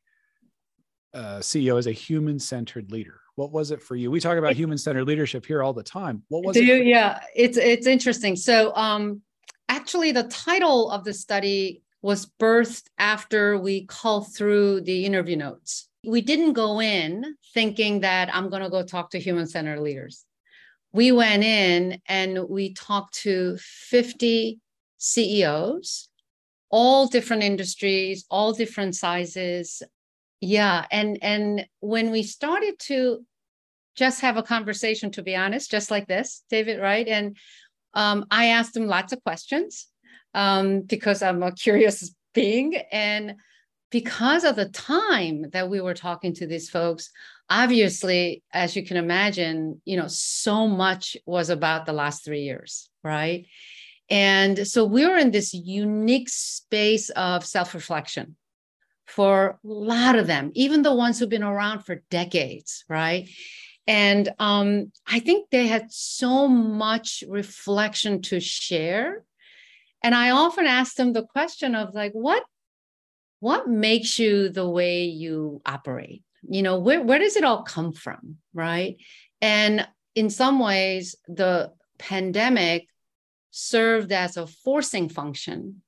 uh, 1.14 1.38
CEO 1.40 1.78
as 1.78 1.88
a 1.88 1.92
human 1.92 2.40
centered 2.40 2.92
leader? 2.92 3.20
What 3.36 3.52
was 3.52 3.72
it 3.72 3.82
for 3.82 3.96
you? 3.96 4.12
We 4.12 4.20
talk 4.20 4.38
about 4.38 4.54
human 4.54 4.78
centered 4.78 5.06
leadership 5.06 5.46
here 5.46 5.64
all 5.64 5.74
the 5.74 5.84
time. 5.84 6.24
What 6.30 6.46
was 6.46 6.56
Do 6.56 6.62
it? 6.62 6.66
You, 6.66 6.76
yeah, 6.76 7.20
it's 7.36 7.58
it's 7.58 7.88
interesting. 7.88 8.36
So, 8.36 8.76
um, 8.76 9.22
actually, 9.70 10.12
the 10.12 10.24
title 10.24 10.92
of 10.92 11.04
the 11.04 11.14
study 11.14 11.82
was 12.04 12.28
birthed 12.40 12.84
after 13.00 13.58
we 13.58 13.86
called 13.86 14.36
through 14.36 14.82
the 14.82 15.06
interview 15.06 15.38
notes. 15.38 15.88
We 16.06 16.22
didn't 16.22 16.54
go 16.54 16.82
in 16.82 17.36
thinking 17.54 18.02
that 18.02 18.34
I'm 18.36 18.50
going 18.50 18.62
to 18.62 18.70
go 18.70 18.84
talk 18.84 19.12
to 19.12 19.20
human 19.20 19.48
centered 19.48 19.80
leaders. 19.80 20.26
We 20.92 21.12
went 21.12 21.44
in 21.44 22.02
and 22.08 22.50
we 22.50 22.74
talked 22.74 23.16
to 23.22 23.58
50 23.58 24.60
CEOs, 24.98 26.10
all 26.70 27.08
different 27.08 27.44
industries, 27.44 28.26
all 28.30 28.52
different 28.52 28.96
sizes, 28.96 29.82
yeah 30.44 30.86
and 30.92 31.18
and 31.22 31.66
when 31.80 32.12
we 32.12 32.22
started 32.22 32.78
to 32.78 33.26
just 33.96 34.20
have 34.20 34.36
a 34.36 34.44
conversation 34.44 35.10
to 35.10 35.24
be 35.24 35.36
honest 35.36 35.72
just 35.72 35.90
like 35.90 36.06
this 36.08 36.44
david 36.50 36.82
right? 36.82 37.08
And 37.08 37.38
um, 37.94 38.26
i 38.30 38.48
asked 38.48 38.76
him 38.76 38.88
lots 38.88 39.14
of 39.14 39.24
questions 39.24 39.88
um, 40.34 40.82
because 40.82 41.22
i'm 41.22 41.42
a 41.44 41.52
curious 41.54 42.14
being. 42.34 42.76
And 42.92 43.36
because 43.92 44.44
of 44.44 44.56
the 44.56 44.68
time 44.70 45.52
that 45.52 45.70
we 45.70 45.80
were 45.80 45.94
talking 45.94 46.34
to 46.34 46.48
these 46.48 46.70
folks 46.70 47.10
obviously 47.50 48.44
as 48.52 48.76
you 48.76 48.86
can 48.86 48.98
imagine 48.98 49.82
you 49.86 49.96
know 49.96 50.08
so 50.08 50.68
much 50.68 51.16
was 51.26 51.50
about 51.50 51.86
the 51.86 51.94
last 51.94 52.26
three 52.26 52.42
years 52.42 52.90
right? 53.04 53.46
And 54.10 54.68
so 54.68 54.84
we 54.84 55.08
were 55.08 55.18
in 55.18 55.32
this 55.32 55.54
unique 55.54 56.28
space 56.28 57.10
of 57.12 57.46
self-reflection 57.46 58.36
for 59.06 59.60
a 59.64 59.68
lot 59.68 60.16
of 60.16 60.28
them, 60.28 60.52
even 60.54 60.82
the 60.82 60.94
ones 60.94 61.20
who've 61.20 61.30
been 61.30 61.44
around 61.44 61.82
for 61.82 62.04
decades, 62.10 62.86
right? 62.88 63.30
And 63.86 64.34
um, 64.40 64.92
I 65.06 65.20
think 65.20 65.50
they 65.50 65.68
had 65.68 65.92
so 65.92 66.48
much 66.48 67.24
reflection 67.28 68.22
to 68.24 68.40
share. 68.40 69.24
And 70.02 70.16
I 70.16 70.32
often 70.32 70.66
ask 70.66 70.96
them 70.96 71.14
the 71.14 71.26
question 71.26 71.76
of 71.76 71.94
like, 71.94 72.14
what, 72.14 72.44
what 73.40 73.68
makes 73.68 74.20
you 74.20 74.50
the 74.50 74.68
way 74.68 75.06
you 75.06 75.62
operate? 75.66 76.24
You 76.48 76.62
know, 76.62 76.80
where, 76.80 77.02
where 77.02 77.20
does 77.20 77.36
it 77.36 77.44
all 77.44 77.64
come 77.64 77.92
from? 77.92 78.38
Right. 78.54 78.98
And 79.42 79.88
in 80.16 80.30
some 80.30 80.60
ways, 80.60 81.16
the 81.28 81.72
pandemic 81.98 82.88
served 83.52 84.12
as 84.12 84.38
a 84.38 84.48
forcing 84.48 85.10
function 85.10 85.82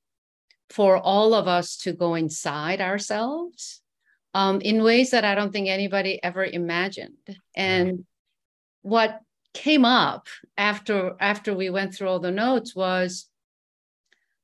for 0.70 0.98
all 0.98 1.34
of 1.34 1.48
us 1.48 1.78
to 1.78 1.94
go 1.94 2.16
inside 2.16 2.82
ourselves 2.82 3.82
um, 4.34 4.62
in 4.62 4.84
ways 4.84 5.12
that 5.12 5.24
I 5.24 5.36
don't 5.36 5.52
think 5.52 5.70
anybody 5.70 6.22
ever 6.22 6.44
imagined. 6.44 7.38
And 7.56 8.06
what 8.82 9.22
came 9.56 9.86
up 9.86 10.28
after 10.58 11.16
after 11.20 11.56
we 11.56 11.70
went 11.70 11.96
through 11.96 12.10
all 12.10 12.20
the 12.20 12.30
notes 12.30 12.76
was 12.76 13.30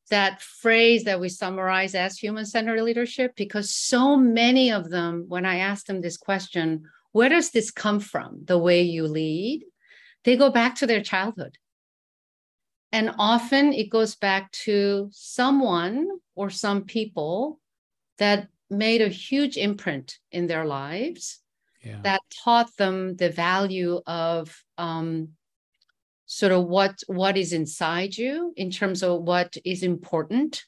that 0.09 0.41
phrase 0.41 1.03
that 1.03 1.19
we 1.19 1.27
summarize 1.27 1.95
as 1.95 2.17
human-centered 2.17 2.81
leadership 2.81 3.33
because 3.35 3.69
so 3.69 4.15
many 4.15 4.71
of 4.71 4.89
them 4.89 5.25
when 5.27 5.45
i 5.45 5.57
asked 5.57 5.87
them 5.87 5.99
this 5.99 6.15
question 6.15 6.83
where 7.11 7.27
does 7.27 7.51
this 7.51 7.71
come 7.71 7.99
from 7.99 8.39
the 8.45 8.57
way 8.57 8.81
you 8.81 9.05
lead? 9.05 9.65
they 10.23 10.37
go 10.37 10.49
back 10.49 10.75
to 10.75 10.87
their 10.87 11.01
childhood 11.01 11.57
and 12.91 13.13
often 13.17 13.73
it 13.73 13.89
goes 13.89 14.15
back 14.15 14.51
to 14.51 15.09
someone 15.11 16.07
or 16.35 16.49
some 16.49 16.83
people 16.83 17.59
that 18.17 18.47
made 18.69 19.01
a 19.01 19.07
huge 19.07 19.57
imprint 19.57 20.17
in 20.31 20.47
their 20.47 20.65
lives 20.65 21.39
yeah. 21.83 21.99
that 22.03 22.21
taught 22.43 22.75
them 22.77 23.15
the 23.15 23.29
value 23.29 24.01
of 24.05 24.63
um, 24.77 25.29
sort 26.25 26.51
of 26.51 26.65
what 26.65 27.01
what 27.07 27.37
is 27.37 27.51
inside 27.53 28.17
you 28.17 28.53
in 28.55 28.71
terms 28.71 29.03
of 29.03 29.21
what 29.21 29.57
is 29.65 29.83
important 29.83 30.63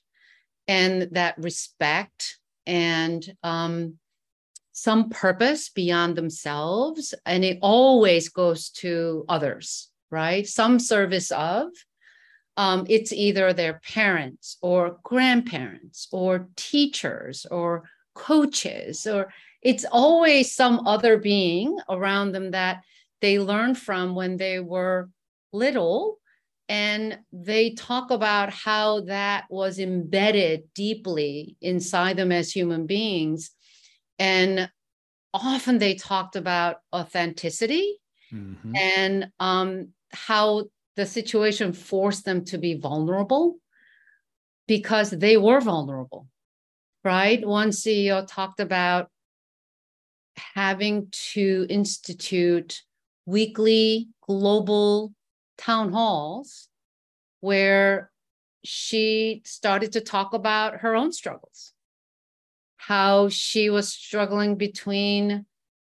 and 0.68 1.10
that 1.12 1.38
respect 1.38 2.38
and 2.65 3.36
um, 3.44 3.96
some 4.72 5.10
purpose 5.10 5.70
beyond 5.70 6.15
themselves 6.15 7.13
and 7.25 7.46
it 7.46 7.60
always 7.62 8.27
goes 8.30 8.70
to 8.70 9.24
others 9.30 9.89
right 10.10 10.48
some 10.48 10.80
service 10.80 11.32
of 11.32 11.68
um, 12.57 12.86
it's 12.89 13.12
either 13.12 13.53
their 13.53 13.81
parents 13.86 14.57
or 14.62 14.98
grandparents 15.03 16.07
or 16.12 16.48
teachers 16.55 17.45
or 17.50 17.83
coaches 18.15 19.07
or 19.07 19.33
it's 19.62 19.86
always 19.91 20.53
some 20.55 20.86
other 20.86 21.17
being 21.17 21.77
around 21.89 22.31
them 22.31 22.51
that 22.51 22.83
they 23.22 23.39
learned 23.39 23.77
from 23.77 24.13
when 24.13 24.38
they 24.38 24.60
were 24.60 25.10
little 25.51 26.19
and 26.69 27.17
they 27.31 27.72
talk 27.72 28.12
about 28.12 28.51
how 28.51 29.01
that 29.01 29.45
was 29.50 29.79
embedded 29.79 30.63
deeply 30.75 31.55
inside 31.62 32.17
them 32.17 32.31
as 32.31 32.51
human 32.51 32.86
beings 32.86 33.51
and 34.19 34.69
often 35.33 35.79
they 35.79 35.95
talked 35.95 36.36
about 36.36 36.77
authenticity 36.93 37.98
mm-hmm. 38.31 38.75
and 38.75 39.31
um, 39.39 39.89
how 40.12 40.65
the 40.95 41.05
situation 41.05 41.73
forced 41.73 42.25
them 42.25 42.45
to 42.45 42.57
be 42.57 42.75
vulnerable 42.75 43.57
because 44.67 45.12
they 45.12 45.38
were 45.38 45.59
vulnerable, 45.59 46.27
right? 47.03 47.45
One 47.45 47.69
CEO 47.69 48.25
talked 48.27 48.59
about 48.59 49.09
having 50.35 51.07
to 51.33 51.65
institute 51.69 52.83
weekly 53.25 54.09
global 54.21 55.13
town 55.57 55.91
halls 55.91 56.69
where 57.41 58.12
she 58.63 59.41
started 59.45 59.91
to 59.93 60.01
talk 60.01 60.33
about 60.33 60.77
her 60.77 60.95
own 60.95 61.12
struggles, 61.12 61.73
how 62.77 63.29
she 63.29 63.69
was 63.69 63.89
struggling 63.89 64.55
between 64.55 65.45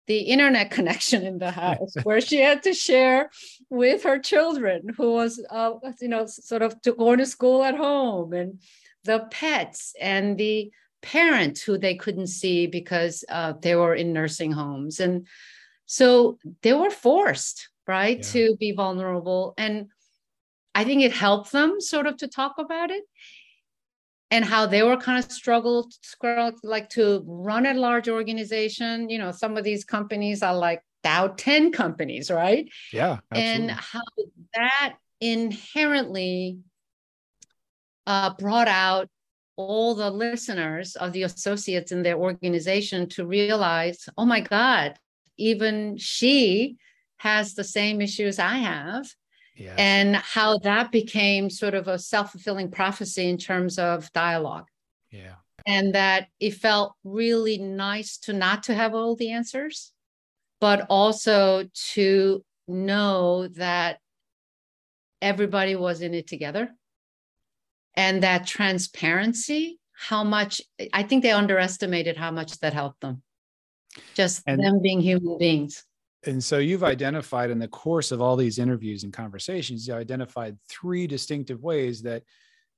the 0.07 0.19
internet 0.19 0.71
connection 0.77 1.25
in 1.25 1.39
the 1.39 1.51
house 1.51 1.95
where 2.03 2.21
she 2.21 2.37
had 2.37 2.63
to 2.63 2.73
share 2.73 3.29
with 3.69 4.03
her 4.03 4.19
children 4.19 4.89
who 4.97 5.13
was 5.13 5.43
uh, 5.49 5.73
you 6.01 6.07
know 6.07 6.25
sort 6.25 6.61
of 6.61 6.81
to 6.81 6.93
going 6.93 7.19
to 7.19 7.25
school 7.25 7.63
at 7.63 7.75
home 7.75 8.33
and 8.33 8.59
the 9.03 9.27
pets 9.31 9.93
and 9.99 10.37
the 10.37 10.71
parents 11.01 11.61
who 11.61 11.77
they 11.77 11.95
couldn't 11.95 12.27
see 12.27 12.67
because 12.67 13.23
uh, 13.29 13.53
they 13.61 13.75
were 13.75 13.95
in 13.95 14.13
nursing 14.13 14.51
homes. 14.51 14.99
And 14.99 15.27
so 15.85 16.37
they 16.61 16.73
were 16.73 16.89
forced 16.89 17.69
right 17.87 18.17
yeah. 18.17 18.31
to 18.33 18.57
be 18.59 18.71
vulnerable. 18.71 19.53
And 19.57 19.87
i 20.75 20.83
think 20.83 21.01
it 21.01 21.11
helped 21.11 21.51
them 21.51 21.81
sort 21.81 22.05
of 22.05 22.15
to 22.15 22.27
talk 22.27 22.53
about 22.59 22.91
it 22.91 23.03
and 24.29 24.45
how 24.45 24.67
they 24.67 24.83
were 24.83 24.97
kind 24.97 25.17
of 25.17 25.31
struggled 25.31 25.91
like 26.63 26.89
to 26.89 27.23
run 27.25 27.65
a 27.65 27.73
large 27.73 28.07
organization. 28.07 29.09
You 29.09 29.17
know 29.17 29.31
some 29.31 29.57
of 29.57 29.63
these 29.63 29.83
companies 29.83 30.43
are 30.43 30.55
like 30.55 30.83
dow 31.03 31.27
10 31.27 31.71
companies 31.71 32.29
right 32.29 32.69
yeah 32.91 33.19
absolutely. 33.31 33.69
and 33.69 33.71
how 33.71 34.01
that 34.53 34.95
inherently 35.21 36.59
uh, 38.07 38.33
brought 38.33 38.67
out 38.67 39.09
all 39.55 39.93
the 39.93 40.09
listeners 40.09 40.95
of 40.95 41.11
the 41.11 41.23
associates 41.23 41.91
in 41.91 42.01
their 42.01 42.17
organization 42.17 43.09
to 43.09 43.25
realize, 43.25 44.07
oh 44.17 44.25
my 44.25 44.39
God, 44.39 44.97
even 45.37 45.97
she 45.97 46.77
has 47.17 47.53
the 47.53 47.63
same 47.63 48.01
issues 48.01 48.39
I 48.39 48.57
have. 48.57 49.05
Yes. 49.57 49.75
And 49.77 50.15
how 50.15 50.59
that 50.59 50.91
became 50.91 51.49
sort 51.49 51.73
of 51.73 51.89
a 51.89 51.99
self 51.99 52.31
fulfilling 52.31 52.71
prophecy 52.71 53.29
in 53.29 53.37
terms 53.37 53.77
of 53.77 54.11
dialogue. 54.13 54.67
Yeah. 55.11 55.35
And 55.67 55.93
that 55.93 56.29
it 56.39 56.51
felt 56.53 56.95
really 57.03 57.57
nice 57.57 58.17
to 58.19 58.33
not 58.33 58.63
to 58.63 58.73
have 58.73 58.95
all 58.95 59.17
the 59.17 59.31
answers, 59.31 59.91
but 60.59 60.85
also 60.89 61.65
to 61.93 62.43
know 62.67 63.47
that 63.49 63.99
everybody 65.21 65.75
was 65.75 66.01
in 66.01 66.13
it 66.13 66.27
together 66.27 66.69
and 67.95 68.23
that 68.23 68.45
transparency 68.47 69.79
how 69.91 70.23
much 70.23 70.61
i 70.93 71.03
think 71.03 71.23
they 71.23 71.31
underestimated 71.31 72.15
how 72.15 72.31
much 72.31 72.57
that 72.59 72.73
helped 72.73 73.01
them 73.01 73.21
just 74.13 74.43
and, 74.47 74.63
them 74.63 74.81
being 74.81 75.01
human 75.01 75.37
beings 75.37 75.83
and 76.25 76.43
so 76.43 76.57
you've 76.59 76.83
identified 76.83 77.49
in 77.49 77.59
the 77.59 77.67
course 77.67 78.11
of 78.11 78.21
all 78.21 78.35
these 78.35 78.59
interviews 78.59 79.03
and 79.03 79.11
conversations 79.11 79.87
you 79.87 79.93
identified 79.93 80.57
three 80.67 81.07
distinctive 81.07 81.61
ways 81.63 82.01
that. 82.03 82.23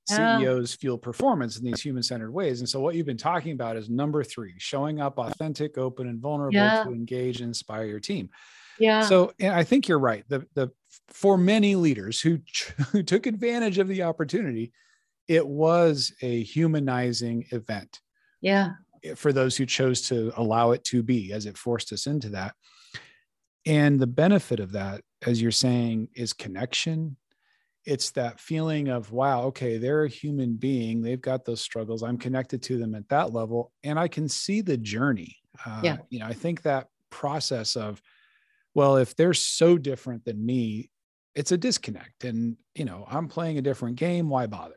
CEOs 0.08 0.74
fuel 0.76 0.98
performance 0.98 1.58
in 1.58 1.64
these 1.64 1.82
human 1.82 2.04
centered 2.04 2.32
ways. 2.32 2.60
And 2.60 2.68
so, 2.68 2.80
what 2.80 2.96
you've 2.96 3.06
been 3.06 3.18
talking 3.18 3.54
about 3.54 3.78
is 3.78 3.90
number 3.90 4.24
three 4.24 4.56
showing 4.58 5.00
up 5.00 5.18
authentic, 5.18 5.78
open, 5.78 6.08
and 6.08 6.20
vulnerable 6.20 6.56
yeah. 6.56 6.84
to 6.84 6.90
engage 6.90 7.40
and 7.40 7.50
inspire 7.50 7.86
your 7.86 8.00
team. 8.00 8.30
Yeah. 8.80 9.02
So 9.02 9.34
and 9.40 9.54
I 9.54 9.64
think 9.64 9.88
you're 9.88 10.00
right. 10.00 10.24
The 10.28 10.46
the 10.56 10.72
for 11.10 11.38
many 11.38 11.76
leaders 11.76 12.20
who 12.20 12.40
who 12.92 13.04
took 13.04 13.26
advantage 13.26 13.78
of 13.78 13.88
the 13.88 14.04
opportunity, 14.04 14.74
it 15.28 15.46
was 15.46 16.14
a 16.22 16.44
humanizing 16.44 17.46
event. 17.52 18.00
Yeah. 18.42 18.72
For 19.16 19.34
those 19.34 19.58
who 19.58 19.66
chose 19.66 20.02
to 20.10 20.32
allow 20.36 20.72
it 20.72 20.84
to 20.86 21.02
be, 21.02 21.32
as 21.32 21.46
it 21.46 21.58
forced 21.58 21.92
us 21.92 22.06
into 22.06 22.30
that. 22.30 22.54
And 23.66 24.00
the 24.00 24.08
benefit 24.08 24.60
of 24.60 24.72
that, 24.74 25.02
as 25.26 25.42
you're 25.42 25.52
saying, 25.52 26.10
is 26.16 26.34
connection. 26.34 27.18
It's 27.86 28.12
that 28.12 28.40
feeling 28.40 28.90
of, 28.90 29.12
wow, 29.12 29.44
okay, 29.46 29.78
they're 29.78 30.04
a 30.04 30.10
human 30.10 30.56
being. 30.56 31.02
They've 31.02 31.22
got 31.22 31.46
those 31.46 31.62
struggles. 31.62 32.04
I'm 32.04 32.18
connected 32.18 32.62
to 32.64 32.78
them 32.78 32.94
at 32.96 33.10
that 33.10 33.34
level. 33.34 33.72
And 33.84 33.98
I 33.98 34.08
can 34.08 34.28
see 34.28 34.62
the 34.62 34.78
journey. 34.78 35.38
Uh, 35.66 35.82
yeah. 35.84 35.98
You 36.10 36.20
know, 36.20 36.28
I 36.28 36.34
think 36.34 36.62
that 36.62 36.88
process 37.10 37.76
of, 37.76 38.02
well 38.74 38.98
if 38.98 39.16
they're 39.16 39.34
so 39.34 39.78
different 39.78 40.24
than 40.26 40.44
me 40.44 40.90
it's 41.36 41.52
a 41.52 41.58
disconnect 41.58 42.24
and 42.24 42.58
you 42.76 42.86
know 42.86 43.06
i'm 43.10 43.28
playing 43.28 43.58
a 43.58 43.62
different 43.62 43.96
game 43.96 44.30
why 44.30 44.48
bother 44.48 44.76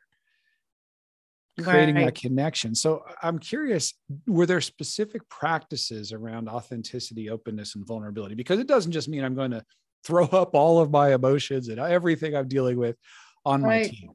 creating 1.63 1.95
right. 1.95 2.07
that 2.07 2.15
connection 2.15 2.75
so 2.75 3.05
i'm 3.23 3.39
curious 3.39 3.95
were 4.27 4.47
there 4.47 4.61
specific 4.61 5.29
practices 5.29 6.13
around 6.13 6.49
authenticity 6.49 7.31
openness 7.31 7.77
and 7.77 7.87
vulnerability 7.87 8.35
because 8.35 8.59
it 8.59 8.67
doesn't 8.67 8.93
just 8.93 9.09
mean 9.09 9.23
i'm 9.23 9.35
going 9.35 9.53
to 9.53 9.65
throw 10.05 10.27
up 10.27 10.55
all 10.55 10.81
of 10.81 10.91
my 10.91 11.15
emotions 11.15 11.69
and 11.69 11.79
everything 11.79 12.37
i'm 12.37 12.49
dealing 12.49 12.77
with 12.77 12.97
on 13.45 13.63
right. 13.63 13.87
my 13.87 13.89
team. 13.89 14.11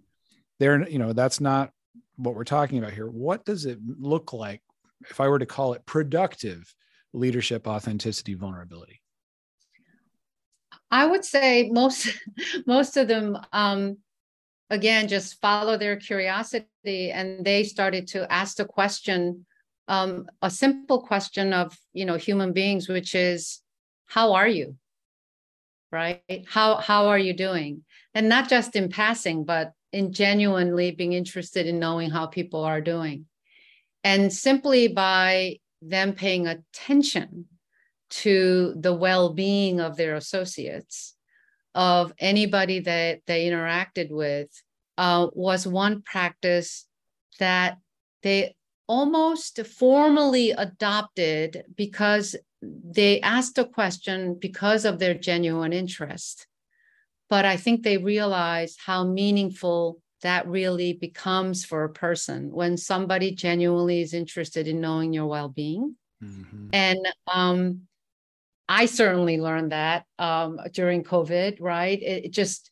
There 0.59 0.87
you 0.89 0.99
know 0.99 1.13
that's 1.13 1.39
not 1.39 1.71
what 2.17 2.35
we're 2.35 2.43
talking 2.43 2.79
about 2.79 2.93
here. 2.93 3.07
What 3.07 3.45
does 3.45 3.65
it 3.65 3.79
look 3.97 4.33
like 4.33 4.61
if 5.09 5.19
i 5.19 5.27
were 5.27 5.39
to 5.39 5.45
call 5.45 5.73
it 5.73 5.85
productive 5.85 6.73
leadership 7.13 7.67
authenticity 7.67 8.33
vulnerability? 8.33 9.01
I 10.91 11.05
would 11.05 11.23
say 11.23 11.69
most 11.71 12.09
most 12.67 12.97
of 12.97 13.07
them 13.07 13.37
um, 13.53 13.97
again 14.69 15.07
just 15.07 15.39
follow 15.39 15.77
their 15.77 15.95
curiosity 15.95 17.11
and 17.11 17.45
they 17.45 17.63
started 17.63 18.07
to 18.07 18.31
ask 18.31 18.57
the 18.57 18.65
question 18.65 19.45
um, 19.87 20.27
a 20.41 20.51
simple 20.51 21.01
question 21.01 21.53
of 21.53 21.77
you 21.93 22.05
know 22.05 22.15
human 22.15 22.53
beings 22.53 22.89
which 22.89 23.15
is 23.15 23.61
how 24.07 24.33
are 24.33 24.47
you 24.47 24.75
right? 25.91 26.21
How 26.47 26.75
how 26.75 27.07
are 27.07 27.19
you 27.19 27.33
doing? 27.33 27.83
And 28.13 28.29
not 28.29 28.49
just 28.49 28.75
in 28.75 28.89
passing 28.89 29.45
but 29.45 29.73
in 29.91 30.13
genuinely 30.13 30.91
being 30.91 31.13
interested 31.13 31.65
in 31.65 31.79
knowing 31.79 32.09
how 32.11 32.27
people 32.27 32.63
are 32.63 32.81
doing. 32.81 33.25
And 34.03 34.31
simply 34.31 34.87
by 34.87 35.59
them 35.81 36.13
paying 36.13 36.47
attention 36.47 37.45
to 38.09 38.73
the 38.77 38.93
well-being 38.93 39.79
of 39.79 39.97
their 39.97 40.15
associates 40.15 41.15
of 41.75 42.13
anybody 42.19 42.79
that 42.79 43.21
they 43.27 43.45
interacted 43.45 44.09
with 44.09 44.49
uh, 44.97 45.27
was 45.33 45.65
one 45.65 46.01
practice 46.01 46.85
that 47.39 47.77
they 48.23 48.55
almost 48.89 49.63
formally 49.67 50.49
adopted 50.49 51.63
because 51.75 52.35
they 52.61 53.21
asked 53.21 53.59
a 53.59 53.63
question 53.63 54.33
because 54.33 54.83
of 54.83 54.97
their 54.97 55.13
genuine 55.13 55.71
interest 55.71 56.47
but 57.29 57.45
i 57.45 57.55
think 57.55 57.83
they 57.83 57.97
realized 57.97 58.79
how 58.83 59.03
meaningful 59.03 60.01
that 60.23 60.45
really 60.47 60.91
becomes 60.93 61.63
for 61.63 61.83
a 61.85 61.93
person 61.93 62.51
when 62.51 62.75
somebody 62.75 63.31
genuinely 63.31 64.01
is 64.01 64.13
interested 64.13 64.67
in 64.67 64.81
knowing 64.81 65.13
your 65.13 65.27
well-being 65.27 65.95
mm-hmm. 66.21 66.67
and 66.73 66.99
um, 67.31 67.81
I 68.71 68.85
certainly 68.85 69.39
learned 69.39 69.71
that 69.71 70.05
um, 70.19 70.59
during 70.73 71.03
COVID, 71.03 71.57
right? 71.59 71.99
It, 71.99 72.25
it 72.25 72.31
just 72.31 72.69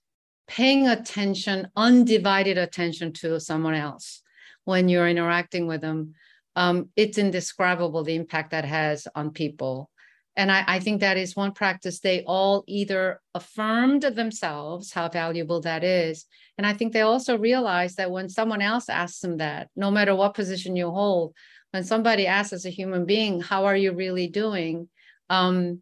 paying 0.47 0.88
attention, 0.88 1.69
undivided 1.75 2.60
attention 2.60 3.13
to 3.13 3.39
someone 3.39 3.73
else 3.73 4.21
when 4.67 4.89
you're 4.89 5.08
interacting 5.08 5.67
with 5.67 5.82
them. 5.82 6.13
Um, 6.56 6.89
it's 6.95 7.17
indescribable 7.17 8.03
the 8.03 8.15
impact 8.15 8.51
that 8.51 8.65
has 8.65 9.08
on 9.15 9.32
people. 9.32 9.89
And 10.36 10.51
I, 10.51 10.63
I, 10.67 10.80
think 10.80 11.01
that 11.01 11.17
is 11.17 11.36
one 11.36 11.51
practice 11.51 11.99
they 11.99 12.23
all 12.23 12.63
either 12.67 13.21
affirmed 13.34 14.03
themselves 14.03 14.91
how 14.91 15.10
valuable 15.10 15.62
that 15.62 15.84
is. 15.84 16.25
And 16.58 16.65
I 16.65 16.73
think 16.73 16.93
they 16.93 17.01
also 17.01 17.38
realized 17.38 17.97
that 17.97 18.12
when 18.12 18.30
someone 18.30 18.62
else 18.62 18.89
asks 18.89 19.19
them 19.19 19.38
that, 19.38 19.69
no 19.75 19.89
matter 19.89 20.15
what 20.15 20.34
position 20.36 20.75
you 20.75 20.91
hold, 20.91 21.34
when 21.71 21.84
somebody 21.84 22.27
asks 22.27 22.53
as 22.53 22.65
a 22.65 22.71
human 22.71 23.06
being, 23.06 23.39
how 23.39 23.65
are 23.65 23.75
you 23.75 23.93
really 23.93 24.27
doing? 24.27 24.89
Um, 25.30 25.82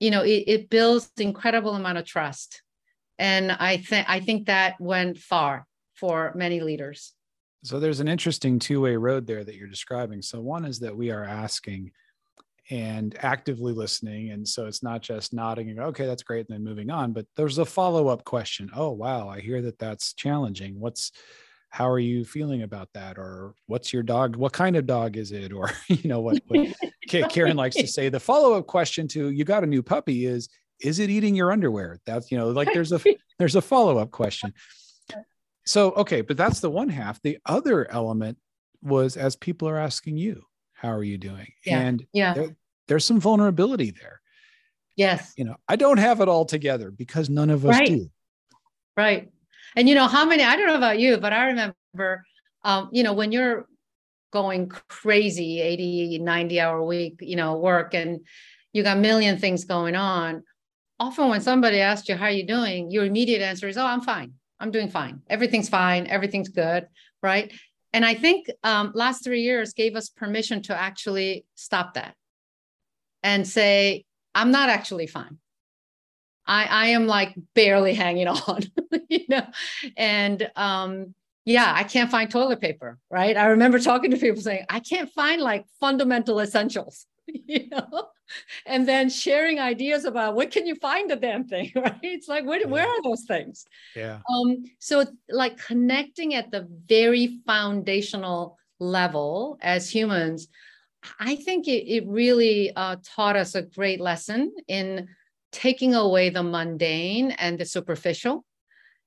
you 0.00 0.10
know 0.10 0.22
it, 0.22 0.44
it 0.46 0.70
builds 0.70 1.10
incredible 1.18 1.74
amount 1.74 1.98
of 1.98 2.04
trust 2.04 2.62
and 3.18 3.50
i 3.52 3.76
think 3.76 4.06
i 4.08 4.20
think 4.20 4.46
that 4.46 4.80
went 4.80 5.18
far 5.18 5.66
for 5.94 6.32
many 6.34 6.60
leaders 6.60 7.12
so 7.62 7.80
there's 7.80 8.00
an 8.00 8.08
interesting 8.08 8.58
two-way 8.58 8.96
road 8.96 9.26
there 9.26 9.44
that 9.44 9.56
you're 9.56 9.68
describing. 9.68 10.22
So 10.22 10.40
one 10.40 10.64
is 10.64 10.78
that 10.80 10.96
we 10.96 11.10
are 11.10 11.24
asking 11.24 11.90
and 12.70 13.16
actively 13.20 13.72
listening 13.72 14.30
and 14.30 14.46
so 14.46 14.66
it's 14.66 14.82
not 14.82 15.00
just 15.00 15.32
nodding 15.32 15.70
and 15.70 15.78
okay 15.78 16.04
that's 16.04 16.24
great 16.24 16.48
and 16.48 16.56
then 16.56 16.64
moving 16.64 16.90
on 16.90 17.12
but 17.12 17.24
there's 17.36 17.58
a 17.58 17.64
follow-up 17.64 18.24
question 18.24 18.68
oh 18.74 18.90
wow 18.90 19.28
i 19.28 19.38
hear 19.38 19.62
that 19.62 19.78
that's 19.78 20.14
challenging. 20.14 20.78
What's 20.78 21.12
how 21.70 21.88
are 21.88 21.98
you 21.98 22.24
feeling 22.24 22.62
about 22.62 22.88
that? 22.94 23.18
or 23.18 23.54
what's 23.66 23.92
your 23.92 24.02
dog 24.02 24.36
what 24.36 24.52
kind 24.52 24.76
of 24.76 24.86
dog 24.86 25.16
is 25.16 25.32
it? 25.32 25.52
or 25.52 25.70
you 25.88 26.08
know 26.08 26.20
what, 26.20 26.40
what 26.48 26.74
karen 27.30 27.56
likes 27.56 27.76
to 27.76 27.86
say. 27.86 28.08
The 28.08 28.20
follow-up 28.20 28.66
question 28.66 29.06
to 29.08 29.30
you 29.30 29.44
got 29.44 29.64
a 29.64 29.66
new 29.66 29.82
puppy 29.82 30.26
is 30.26 30.48
is 30.80 30.98
it 30.98 31.08
eating 31.08 31.34
your 31.34 31.52
underwear? 31.52 32.00
That's 32.06 32.30
you 32.30 32.38
know 32.38 32.48
like 32.48 32.72
there's 32.72 32.92
a 32.92 33.00
there's 33.38 33.56
a 33.56 33.62
follow-up 33.62 34.10
question 34.10 34.52
so 35.66 35.92
okay 35.92 36.20
but 36.20 36.36
that's 36.36 36.60
the 36.60 36.70
one 36.70 36.88
half 36.88 37.20
the 37.22 37.38
other 37.46 37.90
element 37.90 38.38
was 38.82 39.16
as 39.16 39.36
people 39.36 39.68
are 39.68 39.78
asking 39.78 40.16
you 40.16 40.42
how 40.72 40.90
are 40.90 41.04
you 41.04 41.18
doing 41.18 41.52
yeah. 41.64 41.80
and 41.80 42.06
yeah 42.12 42.34
there, 42.34 42.56
there's 42.88 43.04
some 43.04 43.20
vulnerability 43.20 43.90
there 43.90 44.20
yes 44.96 45.34
you 45.36 45.44
know 45.44 45.56
i 45.68 45.76
don't 45.76 45.98
have 45.98 46.20
it 46.20 46.28
all 46.28 46.44
together 46.44 46.90
because 46.90 47.28
none 47.28 47.50
of 47.50 47.66
us 47.66 47.78
right. 47.78 47.88
do 47.88 48.10
right 48.96 49.30
and 49.76 49.88
you 49.88 49.94
know 49.94 50.08
how 50.08 50.24
many, 50.24 50.42
I 50.42 50.56
don't 50.56 50.66
know 50.66 50.76
about 50.76 50.98
you, 50.98 51.18
but 51.18 51.34
I 51.34 51.46
remember, 51.46 52.24
um, 52.64 52.88
you 52.92 53.02
know, 53.02 53.12
when 53.12 53.30
you're 53.30 53.66
going 54.32 54.68
crazy 54.68 55.60
80, 55.60 56.18
90 56.18 56.60
hour 56.60 56.82
week, 56.82 57.18
you 57.20 57.36
know, 57.36 57.58
work 57.58 57.94
and 57.94 58.20
you 58.72 58.82
got 58.82 58.96
a 58.96 59.00
million 59.00 59.38
things 59.38 59.64
going 59.64 59.94
on. 59.94 60.42
Often 60.98 61.28
when 61.28 61.40
somebody 61.42 61.80
asks 61.80 62.08
you, 62.08 62.16
how 62.16 62.24
are 62.24 62.30
you 62.30 62.46
doing? 62.46 62.90
Your 62.90 63.04
immediate 63.04 63.42
answer 63.42 63.68
is, 63.68 63.76
oh, 63.76 63.84
I'm 63.84 64.00
fine. 64.00 64.32
I'm 64.58 64.70
doing 64.70 64.88
fine. 64.88 65.22
Everything's 65.28 65.68
fine. 65.68 66.06
Everything's 66.06 66.48
good. 66.48 66.86
Right. 67.22 67.52
And 67.92 68.04
I 68.04 68.14
think 68.14 68.50
um, 68.62 68.92
last 68.94 69.24
three 69.24 69.42
years 69.42 69.72
gave 69.72 69.96
us 69.96 70.08
permission 70.08 70.62
to 70.62 70.78
actually 70.78 71.44
stop 71.54 71.94
that 71.94 72.14
and 73.22 73.46
say, 73.46 74.04
I'm 74.34 74.50
not 74.50 74.68
actually 74.68 75.06
fine. 75.06 75.38
I, 76.46 76.64
I 76.64 76.86
am 76.88 77.06
like 77.06 77.34
barely 77.54 77.94
hanging 77.94 78.28
on, 78.28 78.60
you 79.08 79.24
know, 79.28 79.46
and 79.96 80.50
um, 80.56 81.14
yeah, 81.44 81.72
I 81.74 81.84
can't 81.84 82.10
find 82.10 82.30
toilet 82.30 82.60
paper, 82.60 82.98
right? 83.10 83.36
I 83.36 83.46
remember 83.46 83.78
talking 83.78 84.10
to 84.10 84.16
people 84.16 84.42
saying, 84.42 84.66
I 84.68 84.80
can't 84.80 85.10
find 85.10 85.40
like 85.40 85.64
fundamental 85.80 86.40
essentials, 86.40 87.06
you 87.46 87.68
know, 87.68 88.08
and 88.66 88.86
then 88.86 89.08
sharing 89.08 89.58
ideas 89.58 90.04
about 90.04 90.34
what 90.34 90.50
can 90.50 90.66
you 90.66 90.74
find 90.76 91.10
the 91.10 91.16
damn 91.16 91.44
thing, 91.44 91.72
right? 91.76 91.98
It's 92.02 92.28
like, 92.28 92.44
where, 92.44 92.60
yeah. 92.60 92.66
where 92.66 92.86
are 92.86 93.02
those 93.02 93.24
things? 93.24 93.66
Yeah. 93.94 94.20
Um, 94.32 94.64
so 94.78 95.04
like 95.28 95.58
connecting 95.58 96.34
at 96.34 96.50
the 96.50 96.68
very 96.86 97.40
foundational 97.46 98.58
level 98.78 99.58
as 99.60 99.90
humans, 99.90 100.48
I 101.20 101.36
think 101.36 101.68
it, 101.68 101.86
it 101.86 102.06
really 102.06 102.74
uh, 102.74 102.96
taught 103.04 103.36
us 103.36 103.54
a 103.54 103.62
great 103.62 104.00
lesson 104.00 104.52
in 104.68 105.08
taking 105.52 105.94
away 105.94 106.30
the 106.30 106.42
mundane 106.42 107.30
and 107.32 107.58
the 107.58 107.64
superficial 107.64 108.44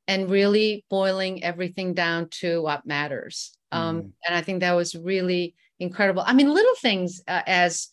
and 0.08 0.30
really 0.30 0.86
boiling 0.90 1.44
everything 1.44 1.94
down 1.94 2.30
to 2.30 2.62
what 2.62 2.86
matters. 2.86 3.56
Um, 3.72 4.02
mm. 4.02 4.12
And 4.26 4.36
I 4.36 4.42
think 4.42 4.62
that 4.62 4.74
was 4.74 4.96
really 4.96 5.56
incredible. 5.80 6.24
I 6.26 6.34
mean, 6.34 6.52
little 6.52 6.76
things 6.82 7.22
uh, 7.28 7.42
as, 7.46 7.90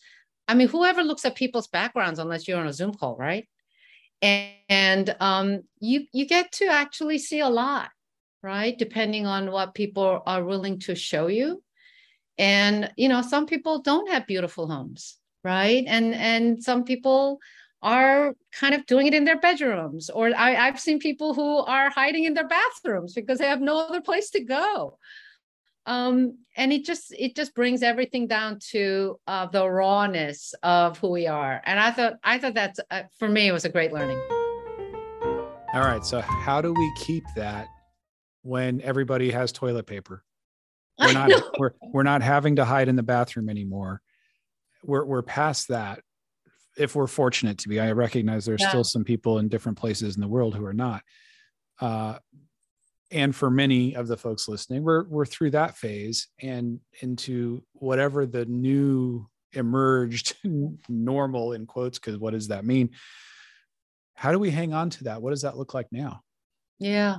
I 0.47 0.53
mean, 0.53 0.67
whoever 0.67 1.03
looks 1.03 1.25
at 1.25 1.35
people's 1.35 1.67
backgrounds, 1.67 2.19
unless 2.19 2.47
you're 2.47 2.59
on 2.59 2.67
a 2.67 2.73
Zoom 2.73 2.93
call, 2.93 3.15
right? 3.17 3.47
And, 4.21 4.53
and 4.69 5.15
um, 5.19 5.61
you 5.79 6.05
you 6.11 6.25
get 6.25 6.51
to 6.53 6.67
actually 6.67 7.19
see 7.19 7.39
a 7.39 7.49
lot, 7.49 7.89
right? 8.41 8.77
Depending 8.77 9.27
on 9.27 9.51
what 9.51 9.75
people 9.75 10.23
are 10.25 10.43
willing 10.43 10.79
to 10.81 10.95
show 10.95 11.27
you. 11.27 11.63
And 12.37 12.91
you 12.97 13.09
know, 13.09 13.21
some 13.21 13.45
people 13.45 13.81
don't 13.81 14.09
have 14.09 14.27
beautiful 14.27 14.67
homes, 14.67 15.17
right? 15.43 15.83
And 15.87 16.15
and 16.15 16.63
some 16.63 16.83
people 16.83 17.39
are 17.81 18.35
kind 18.51 18.73
of 18.73 18.85
doing 18.85 19.07
it 19.07 19.13
in 19.13 19.23
their 19.23 19.39
bedrooms 19.39 20.09
or 20.09 20.35
I, 20.35 20.51
have 20.51 20.79
seen 20.79 20.97
people 20.97 21.33
who 21.35 21.59
are 21.59 21.91
hiding 21.91 22.23
in 22.23 22.33
their 22.33 22.47
bathrooms 22.47 23.13
because 23.13 23.37
they 23.37 23.45
have 23.45 23.61
no 23.61 23.79
other 23.79 24.01
place 24.01 24.31
to 24.31 24.43
go 24.43 24.97
um, 25.87 26.37
and 26.55 26.71
it 26.71 26.85
just 26.85 27.13
it 27.17 27.35
just 27.35 27.55
brings 27.55 27.81
everything 27.81 28.27
down 28.27 28.59
to 28.71 29.19
uh, 29.25 29.47
the 29.47 29.67
rawness 29.67 30.53
of 30.61 30.99
who 30.99 31.09
we 31.09 31.25
are 31.25 31.61
and 31.65 31.79
i 31.79 31.89
thought 31.89 32.13
i 32.23 32.37
thought 32.37 32.53
that's 32.53 32.79
uh, 32.91 33.03
for 33.17 33.27
me 33.27 33.47
it 33.47 33.51
was 33.51 33.65
a 33.65 33.69
great 33.69 33.91
learning 33.91 34.19
all 35.73 35.81
right 35.81 36.05
so 36.05 36.21
how 36.21 36.61
do 36.61 36.73
we 36.73 36.93
keep 36.97 37.23
that 37.35 37.67
when 38.43 38.79
everybody 38.81 39.31
has 39.31 39.51
toilet 39.51 39.87
paper 39.87 40.23
we're 40.99 41.13
not 41.13 41.31
we're, 41.59 41.71
we're 41.93 42.03
not 42.03 42.21
having 42.21 42.55
to 42.55 42.65
hide 42.65 42.87
in 42.87 42.95
the 42.95 43.03
bathroom 43.03 43.49
anymore 43.49 44.01
we're, 44.83 45.05
we're 45.05 45.21
past 45.21 45.67
that 45.67 45.99
if 46.77 46.95
we're 46.95 47.07
fortunate 47.07 47.57
to 47.59 47.69
be. 47.69 47.79
I 47.79 47.91
recognize 47.91 48.45
there's 48.45 48.61
yeah. 48.61 48.69
still 48.69 48.83
some 48.83 49.03
people 49.03 49.39
in 49.39 49.49
different 49.49 49.77
places 49.77 50.15
in 50.15 50.21
the 50.21 50.27
world 50.27 50.55
who 50.55 50.65
are 50.65 50.73
not. 50.73 51.01
Uh, 51.79 52.17
and 53.11 53.35
for 53.35 53.49
many 53.49 53.95
of 53.95 54.07
the 54.07 54.17
folks 54.17 54.47
listening, 54.47 54.83
we're 54.83 55.03
we're 55.05 55.25
through 55.25 55.51
that 55.51 55.77
phase 55.77 56.27
and 56.41 56.79
into 57.01 57.63
whatever 57.73 58.25
the 58.25 58.45
new 58.45 59.27
emerged 59.53 60.35
normal 60.89 61.53
in 61.53 61.65
quotes. 61.65 61.99
Because 61.99 62.17
what 62.17 62.33
does 62.33 62.49
that 62.49 62.65
mean? 62.65 62.89
How 64.15 64.31
do 64.31 64.39
we 64.39 64.51
hang 64.51 64.73
on 64.73 64.89
to 64.91 65.05
that? 65.05 65.21
What 65.21 65.29
does 65.29 65.43
that 65.43 65.57
look 65.57 65.73
like 65.73 65.87
now? 65.91 66.21
Yeah, 66.79 67.17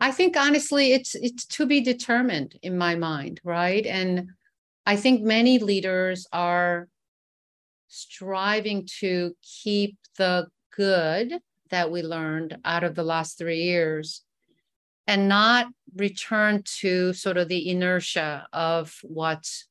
I 0.00 0.12
think 0.12 0.36
honestly, 0.36 0.92
it's 0.92 1.14
it's 1.14 1.44
to 1.46 1.66
be 1.66 1.80
determined 1.80 2.58
in 2.62 2.78
my 2.78 2.94
mind, 2.94 3.40
right? 3.42 3.84
And 3.84 4.30
I 4.84 4.96
think 4.96 5.22
many 5.22 5.58
leaders 5.58 6.26
are 6.32 6.88
striving 7.88 8.86
to 9.00 9.34
keep 9.42 9.96
the 10.18 10.46
good 10.76 11.40
that 11.70 11.90
we 11.90 12.02
learned 12.02 12.58
out 12.64 12.84
of 12.84 12.94
the 12.94 13.02
last 13.02 13.38
three 13.38 13.62
years 13.62 14.22
and 15.06 15.28
not 15.28 15.66
return 15.94 16.62
to 16.80 17.12
sort 17.12 17.36
of 17.36 17.48
the 17.48 17.70
inertia 17.70 18.46
of 18.52 18.98
what's 19.02 19.66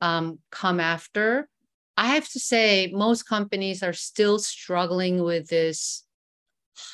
um, 0.00 0.38
come 0.50 0.80
after. 0.80 1.48
I 1.96 2.14
have 2.14 2.28
to 2.30 2.40
say, 2.40 2.90
most 2.92 3.24
companies 3.24 3.82
are 3.82 3.92
still 3.92 4.38
struggling 4.38 5.22
with 5.22 5.48
this 5.48 6.04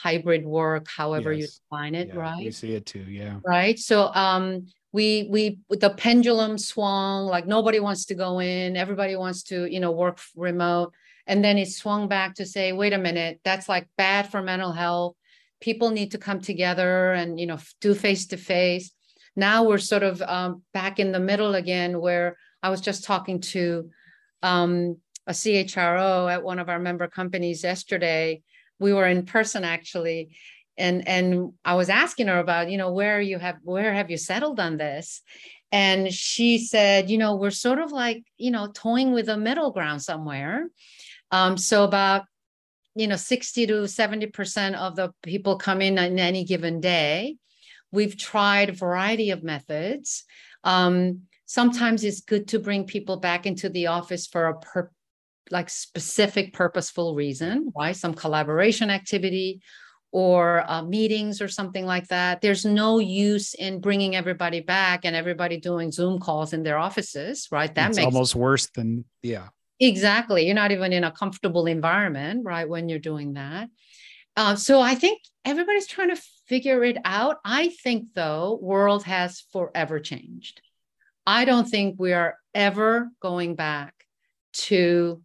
hybrid 0.03 0.45
work, 0.45 0.87
however 0.95 1.33
yes. 1.33 1.41
you 1.41 1.47
define 1.47 1.95
it, 1.95 2.09
yeah, 2.09 2.21
right? 2.21 2.45
We 2.45 2.51
see 2.51 2.75
it 2.75 2.87
too, 2.87 3.05
yeah. 3.09 3.39
Right. 3.47 3.79
So 3.79 4.13
um, 4.15 4.67
we 4.93 5.29
we 5.31 5.59
the 5.71 5.91
pendulum 5.91 6.59
swung 6.59 7.27
like 7.27 7.47
nobody 7.47 7.81
wants 7.81 8.07
to 8.07 8.15
go 8.15 8.41
in 8.41 8.77
everybody 8.77 9.17
wants 9.17 9.45
to 9.45 9.67
you 9.73 9.81
know 9.81 9.93
work 9.93 10.19
remote 10.35 10.93
and 11.27 11.45
then 11.45 11.59
it 11.59 11.71
swung 11.71 12.09
back 12.09 12.35
to 12.35 12.45
say 12.45 12.73
wait 12.73 12.93
a 12.93 12.99
minute 12.99 13.41
that's 13.45 13.69
like 13.69 13.87
bad 13.97 14.31
for 14.31 14.43
mental 14.43 14.73
health 14.73 15.15
people 15.61 15.91
need 15.91 16.13
to 16.13 16.19
come 16.19 16.41
together 16.41 17.13
and 17.13 17.39
you 17.39 17.47
know 17.47 17.59
do 17.81 17.95
face 17.95 18.27
to 18.27 18.37
face 18.37 18.93
now 19.37 19.65
we're 19.65 19.79
sort 19.79 20.03
of 20.03 20.21
um, 20.23 20.63
back 20.75 20.99
in 20.99 21.13
the 21.13 21.21
middle 21.21 21.55
again 21.55 22.01
where 22.01 22.37
i 22.63 22.71
was 22.71 22.81
just 22.81 23.05
talking 23.05 23.41
to 23.41 23.91
um, 24.43 24.97
a 25.27 25.33
chro 25.33 26.33
at 26.33 26.43
one 26.43 26.59
of 26.59 26.69
our 26.69 26.79
member 26.79 27.09
companies 27.09 27.63
yesterday 27.63 28.41
we 28.79 28.93
were 28.93 29.07
in 29.07 29.25
person 29.25 29.65
actually 29.65 30.31
and 30.81 31.07
and 31.07 31.53
I 31.65 31.75
was 31.75 31.89
asking 31.89 32.29
her 32.29 32.39
about, 32.39 32.71
you 32.71 32.79
know, 32.79 32.93
where 32.93 33.21
you 33.21 33.39
have 33.39 33.57
where 33.63 33.93
have 33.93 34.11
you 34.11 34.17
settled 34.17 34.59
on 34.59 34.79
this? 34.79 35.23
And 35.71 36.13
she 36.13 36.59
said, 36.59 37.11
you 37.11 37.19
know, 37.19 37.37
we're 37.37 37.51
sort 37.51 37.79
of 37.79 37.93
like, 37.93 38.25
you 38.39 38.51
know, 38.51 38.71
toying 38.75 39.13
with 39.13 39.29
a 39.29 39.37
middle 39.37 39.71
ground 39.71 40.03
somewhere. 40.03 40.69
Um, 41.31 41.57
so 41.57 41.85
about 41.85 42.25
you 42.95 43.07
know 43.07 43.17
60 43.17 43.67
to 43.67 43.73
70% 43.73 44.75
of 44.75 44.97
the 44.97 45.13
people 45.23 45.57
come 45.57 45.81
in 45.81 45.99
on 45.99 46.19
any 46.19 46.45
given 46.45 46.81
day 46.81 47.37
we've 47.93 48.17
tried 48.17 48.71
a 48.71 48.73
variety 48.73 49.31
of 49.31 49.43
methods 49.43 50.25
um, 50.65 51.23
sometimes 51.47 52.05
it's 52.05 52.21
good 52.21 52.49
to 52.49 52.59
bring 52.59 52.85
people 52.85 53.17
back 53.17 53.47
into 53.47 53.69
the 53.69 53.87
office 53.89 54.27
for 54.27 54.47
a 54.47 54.59
per- 54.59 54.91
like 55.51 55.69
specific 55.69 56.53
purposeful 56.53 57.15
reason 57.15 57.73
right 57.77 57.97
some 57.97 58.15
collaboration 58.15 58.91
activity 58.91 59.61
or 60.13 60.69
uh, 60.69 60.83
meetings 60.83 61.41
or 61.41 61.49
something 61.49 61.87
like 61.87 62.09
that. 62.09 62.41
There's 62.41 62.65
no 62.65 62.99
use 62.99 63.55
in 63.55 63.81
bringing 63.81 64.17
everybody 64.17 64.61
back 64.61 65.05
and 65.05 65.15
everybody 65.15 65.59
doing 65.59 65.93
Zoom 65.93 66.19
calls 66.19 66.53
in 66.53 66.63
their 66.63 66.79
offices, 66.79 67.49
right? 67.53 67.73
That 67.75 67.91
it's 67.91 67.97
makes 67.97 68.07
almost 68.07 68.35
worse 68.35 68.69
than 68.75 69.05
yeah. 69.23 69.49
Exactly. 69.81 70.45
You're 70.45 70.55
not 70.55 70.73
even 70.73 70.93
in 70.93 71.05
a 71.05 71.11
comfortable 71.11 71.67
environment, 71.67 72.45
right? 72.45 72.69
When 72.69 72.89
you're 72.89 72.99
doing 72.99 73.35
that. 73.35 73.71
Uh, 74.37 74.55
so 74.55 74.81
I 74.81 74.95
think 74.95 75.23
everybody's 75.45 75.87
trying 75.87 76.15
to 76.15 76.23
figure 76.47 76.85
it 76.85 76.99
out. 77.05 77.37
I 77.45 77.69
think 77.83 78.09
though, 78.15 78.59
world 78.63 79.05
has 79.05 79.41
forever 79.53 79.99
changed. 79.99 80.61
I 81.27 81.45
don't 81.45 81.69
think 81.69 81.97
we 81.99 82.13
are 82.13 82.37
ever 82.55 83.09
going 83.21 83.55
back 83.55 83.95
to 84.53 85.23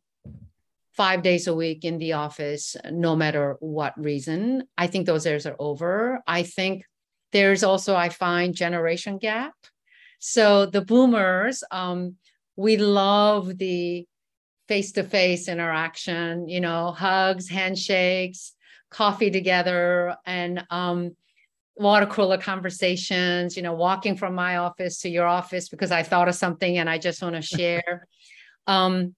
five 0.94 1.22
days 1.22 1.48
a 1.48 1.56
week 1.56 1.84
in 1.84 1.98
the 1.98 2.14
office, 2.14 2.78
no 2.90 3.16
matter 3.16 3.58
what 3.60 3.94
reason. 4.02 4.64
I 4.78 4.88
think 4.88 5.06
those 5.06 5.26
days 5.26 5.46
are 5.46 5.56
over. 5.60 6.22
I 6.26 6.44
think 6.44 6.86
there's 7.34 7.64
also, 7.64 7.96
I 7.96 8.10
find, 8.10 8.56
generation 8.56 9.18
gap. 9.18 9.54
So 10.20 10.66
the 10.66 10.82
boomers, 10.82 11.64
um, 11.72 12.16
we 12.56 12.78
love 12.78 13.58
the 13.58 14.08
face-to-face 14.68 15.48
interaction, 15.48 16.48
you 16.48 16.62
know, 16.62 16.92
hugs, 16.92 17.50
handshakes, 17.50 18.54
coffee 18.90 19.32
together, 19.32 20.16
and 20.26 20.66
um, 20.70 21.16
water 21.76 22.06
cooler 22.06 22.38
conversations, 22.38 23.58
you 23.58 23.64
know, 23.64 23.74
walking 23.74 24.16
from 24.16 24.34
my 24.34 24.58
office 24.58 25.02
to 25.02 25.10
your 25.10 25.28
office 25.28 25.70
because 25.70 25.92
I 25.92 26.04
thought 26.04 26.30
of 26.30 26.36
something 26.36 26.78
and 26.78 26.90
I 26.90 26.98
just 26.98 27.22
want 27.22 27.36
to 27.36 27.42
share. 27.58 28.08
um, 28.68 29.16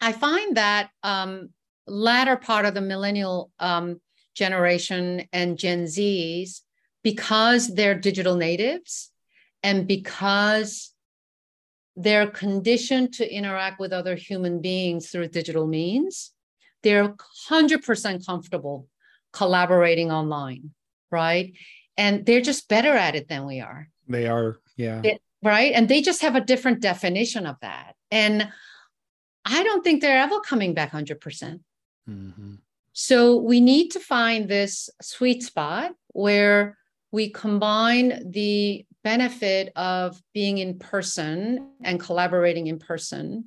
I 0.00 0.12
find 0.12 0.56
that 0.56 0.90
um, 1.02 1.50
latter 1.86 2.36
part 2.36 2.66
of 2.66 2.74
the 2.74 2.80
millennial 2.80 3.50
um, 3.58 4.00
generation 4.34 5.26
and 5.32 5.58
Gen 5.58 5.84
Zs, 5.84 6.60
because 7.02 7.74
they're 7.74 7.98
digital 7.98 8.36
natives 8.36 9.10
and 9.62 9.88
because 9.88 10.92
they're 11.98 12.28
conditioned 12.28 13.12
to 13.14 13.28
interact 13.28 13.80
with 13.80 13.92
other 13.92 14.14
human 14.14 14.60
beings 14.60 15.10
through 15.10 15.28
digital 15.28 15.66
means, 15.66 16.30
they're 16.84 17.14
100% 17.50 18.24
comfortable 18.24 18.86
collaborating 19.32 20.12
online, 20.12 20.70
right? 21.10 21.54
And 21.96 22.24
they're 22.24 22.40
just 22.40 22.68
better 22.68 22.94
at 22.94 23.16
it 23.16 23.26
than 23.28 23.46
we 23.46 23.60
are. 23.60 23.88
They 24.06 24.28
are, 24.28 24.60
yeah. 24.76 25.00
They, 25.00 25.18
right. 25.42 25.72
And 25.74 25.88
they 25.88 26.00
just 26.00 26.22
have 26.22 26.36
a 26.36 26.40
different 26.40 26.80
definition 26.80 27.46
of 27.46 27.56
that. 27.62 27.96
And 28.12 28.48
I 29.44 29.64
don't 29.64 29.82
think 29.82 30.00
they're 30.00 30.22
ever 30.22 30.38
coming 30.40 30.74
back 30.74 30.92
100%. 30.92 31.20
percent 31.20 31.62
mm 32.08 32.34
hmm 32.34 32.54
So 32.92 33.36
we 33.36 33.60
need 33.60 33.90
to 33.92 34.00
find 34.00 34.48
this 34.48 34.88
sweet 35.02 35.42
spot 35.42 35.92
where 36.08 36.78
we 37.10 37.30
combine 37.30 38.30
the 38.30 38.86
benefit 39.08 39.72
of 39.74 40.20
being 40.34 40.58
in 40.58 40.78
person 40.78 41.70
and 41.82 41.98
collaborating 41.98 42.66
in 42.66 42.78
person 42.78 43.42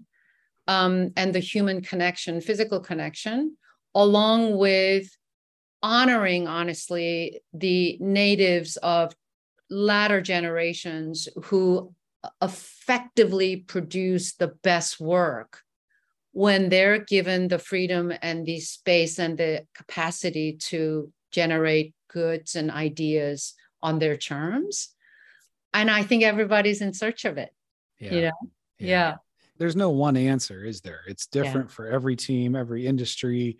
um, 0.67 1.11
and 1.15 1.35
the 1.35 1.45
human 1.53 1.81
connection, 1.81 2.41
physical 2.41 2.79
connection, 2.79 3.55
along 3.93 4.57
with 4.57 5.05
honoring, 5.83 6.47
honestly, 6.47 7.43
the 7.53 7.95
natives 8.01 8.75
of 8.77 9.13
latter 9.69 10.19
generations 10.19 11.29
who 11.43 11.93
effectively 12.41 13.57
produce 13.57 14.33
the 14.33 14.47
best 14.63 14.99
work 14.99 15.61
when 16.31 16.69
they're 16.69 17.05
given 17.05 17.49
the 17.49 17.59
freedom 17.59 18.11
and 18.23 18.47
the 18.47 18.59
space 18.59 19.19
and 19.19 19.37
the 19.37 19.63
capacity 19.75 20.53
to 20.53 21.13
generate 21.31 21.93
goods 22.07 22.55
and 22.55 22.71
ideas 22.71 23.53
on 23.83 23.99
their 23.99 24.17
terms. 24.17 24.95
And 25.73 25.89
I 25.89 26.03
think 26.03 26.23
everybody's 26.23 26.81
in 26.81 26.93
search 26.93 27.25
of 27.25 27.37
it. 27.37 27.53
Yeah. 27.99 28.13
You 28.13 28.21
know? 28.21 28.31
yeah. 28.79 28.87
yeah. 28.87 29.15
There's 29.57 29.75
no 29.75 29.91
one 29.91 30.17
answer, 30.17 30.63
is 30.65 30.81
there? 30.81 31.01
It's 31.07 31.27
different 31.27 31.69
yeah. 31.69 31.75
for 31.75 31.87
every 31.87 32.15
team, 32.15 32.55
every 32.55 32.87
industry. 32.87 33.57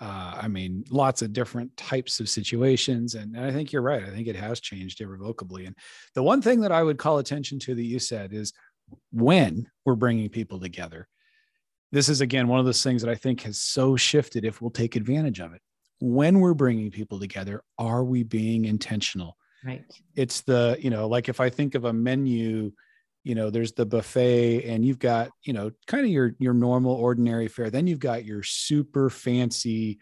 Uh, 0.00 0.40
I 0.42 0.48
mean, 0.48 0.84
lots 0.90 1.22
of 1.22 1.32
different 1.32 1.76
types 1.76 2.20
of 2.20 2.28
situations. 2.28 3.14
And, 3.14 3.36
and 3.36 3.44
I 3.44 3.52
think 3.52 3.72
you're 3.72 3.82
right. 3.82 4.02
I 4.02 4.10
think 4.10 4.26
it 4.26 4.36
has 4.36 4.60
changed 4.60 5.00
irrevocably. 5.00 5.66
And 5.66 5.76
the 6.14 6.22
one 6.22 6.42
thing 6.42 6.60
that 6.60 6.72
I 6.72 6.82
would 6.82 6.98
call 6.98 7.18
attention 7.18 7.58
to 7.60 7.74
that 7.74 7.82
you 7.82 7.98
said 7.98 8.32
is 8.32 8.52
when 9.12 9.70
we're 9.84 9.94
bringing 9.94 10.28
people 10.28 10.60
together. 10.60 11.08
This 11.92 12.08
is 12.08 12.20
again 12.20 12.48
one 12.48 12.58
of 12.58 12.66
those 12.66 12.82
things 12.82 13.02
that 13.02 13.10
I 13.10 13.14
think 13.14 13.42
has 13.42 13.58
so 13.58 13.96
shifted 13.96 14.44
if 14.44 14.60
we'll 14.60 14.70
take 14.70 14.96
advantage 14.96 15.40
of 15.40 15.54
it. 15.54 15.62
When 16.00 16.40
we're 16.40 16.54
bringing 16.54 16.90
people 16.90 17.18
together, 17.18 17.62
are 17.78 18.04
we 18.04 18.22
being 18.22 18.64
intentional? 18.64 19.36
Right. 19.66 19.84
It's 20.14 20.42
the, 20.42 20.78
you 20.80 20.90
know, 20.90 21.08
like 21.08 21.28
if 21.28 21.40
I 21.40 21.50
think 21.50 21.74
of 21.74 21.84
a 21.84 21.92
menu 21.92 22.72
you 23.26 23.34
know 23.34 23.50
there's 23.50 23.72
the 23.72 23.84
buffet 23.84 24.62
and 24.66 24.84
you've 24.84 25.00
got 25.00 25.30
you 25.42 25.52
know 25.52 25.72
kind 25.88 26.04
of 26.04 26.12
your 26.12 26.36
your 26.38 26.54
normal 26.54 26.92
ordinary 26.92 27.48
fare. 27.48 27.70
Then 27.70 27.88
you've 27.88 27.98
got 27.98 28.24
your 28.24 28.44
super 28.44 29.10
fancy 29.10 29.98